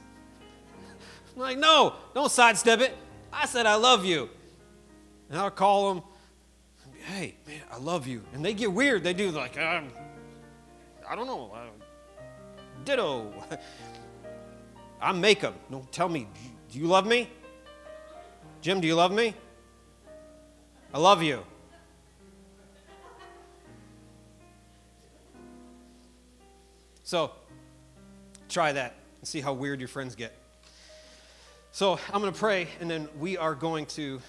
I'm 1.35 1.41
like, 1.41 1.57
no, 1.57 1.95
don't 2.13 2.31
sidestep 2.31 2.79
it. 2.81 2.95
I 3.31 3.45
said 3.45 3.65
I 3.65 3.75
love 3.75 4.05
you. 4.05 4.29
And 5.29 5.39
I'll 5.39 5.49
call 5.49 5.93
them, 5.93 6.03
hey, 7.05 7.35
man, 7.47 7.61
I 7.71 7.77
love 7.77 8.05
you. 8.05 8.23
And 8.33 8.45
they 8.45 8.53
get 8.53 8.71
weird. 8.71 9.03
They 9.03 9.13
do 9.13 9.31
like, 9.31 9.57
um, 9.57 9.89
I 11.09 11.15
don't 11.15 11.25
know, 11.25 11.51
uh, 11.53 12.23
ditto. 12.85 13.33
I 15.01 15.11
make 15.11 15.41
them. 15.41 15.55
Don't 15.71 15.91
tell 15.91 16.07
me, 16.07 16.27
do 16.71 16.79
you 16.79 16.87
love 16.87 17.05
me? 17.05 17.29
Jim, 18.61 18.79
do 18.79 18.87
you 18.87 18.95
love 18.95 19.11
me? 19.11 19.33
I 20.93 20.99
love 20.99 21.23
you. 21.23 21.43
So, 27.03 27.31
try 28.47 28.71
that 28.71 29.02
and 29.23 29.27
see 29.29 29.39
how 29.39 29.53
weird 29.53 29.79
your 29.79 29.87
friends 29.87 30.15
get. 30.15 30.37
So, 31.71 31.97
I'm 32.11 32.19
going 32.19 32.33
to 32.33 32.37
pray, 32.37 32.67
and 32.81 32.91
then 32.91 33.07
we 33.17 33.37
are 33.37 33.55
going 33.55 33.85
to 33.85 34.19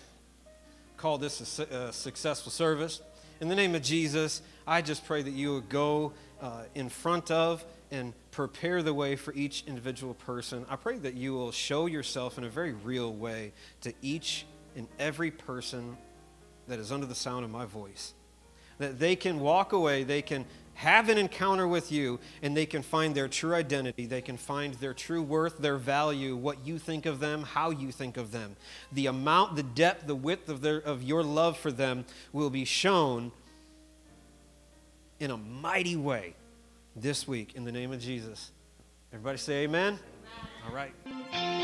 call 0.98 1.18
this 1.18 1.58
a, 1.58 1.64
a 1.64 1.92
successful 1.92 2.52
service. 2.52 3.00
In 3.40 3.48
the 3.48 3.56
name 3.56 3.74
of 3.74 3.82
Jesus, 3.82 4.40
I 4.68 4.82
just 4.82 5.04
pray 5.04 5.20
that 5.20 5.32
you 5.32 5.54
would 5.54 5.68
go 5.68 6.12
uh, 6.40 6.62
in 6.76 6.88
front 6.90 7.32
of 7.32 7.64
and 7.90 8.12
prepare 8.30 8.84
the 8.84 8.94
way 8.94 9.16
for 9.16 9.34
each 9.34 9.64
individual 9.66 10.14
person. 10.14 10.64
I 10.70 10.76
pray 10.76 10.98
that 10.98 11.14
you 11.14 11.34
will 11.34 11.50
show 11.50 11.86
yourself 11.86 12.38
in 12.38 12.44
a 12.44 12.48
very 12.48 12.72
real 12.72 13.12
way 13.12 13.52
to 13.80 13.92
each 14.00 14.46
and 14.76 14.86
every 15.00 15.32
person 15.32 15.96
that 16.68 16.78
is 16.78 16.92
under 16.92 17.06
the 17.06 17.16
sound 17.16 17.44
of 17.44 17.50
my 17.50 17.64
voice. 17.64 18.14
That 18.78 19.00
they 19.00 19.16
can 19.16 19.40
walk 19.40 19.72
away, 19.72 20.04
they 20.04 20.22
can 20.22 20.46
have 20.74 21.08
an 21.08 21.18
encounter 21.18 21.66
with 21.66 21.90
you, 21.90 22.20
and 22.42 22.56
they 22.56 22.66
can 22.66 22.82
find 22.82 23.14
their 23.14 23.28
true 23.28 23.54
identity. 23.54 24.06
They 24.06 24.20
can 24.20 24.36
find 24.36 24.74
their 24.74 24.94
true 24.94 25.22
worth, 25.22 25.58
their 25.58 25.76
value, 25.76 26.36
what 26.36 26.66
you 26.66 26.78
think 26.78 27.06
of 27.06 27.20
them, 27.20 27.42
how 27.42 27.70
you 27.70 27.92
think 27.92 28.16
of 28.16 28.32
them. 28.32 28.56
The 28.92 29.06
amount, 29.06 29.56
the 29.56 29.62
depth, 29.62 30.06
the 30.06 30.14
width 30.14 30.48
of, 30.48 30.60
their, 30.60 30.78
of 30.78 31.02
your 31.02 31.22
love 31.22 31.56
for 31.56 31.72
them 31.72 32.04
will 32.32 32.50
be 32.50 32.64
shown 32.64 33.32
in 35.20 35.30
a 35.30 35.36
mighty 35.36 35.96
way 35.96 36.34
this 36.96 37.26
week 37.26 37.54
in 37.54 37.64
the 37.64 37.72
name 37.72 37.92
of 37.92 38.00
Jesus. 38.00 38.50
Everybody 39.12 39.38
say 39.38 39.64
amen. 39.64 39.98
amen. 39.98 40.00
All 40.68 40.74
right. 40.74 41.63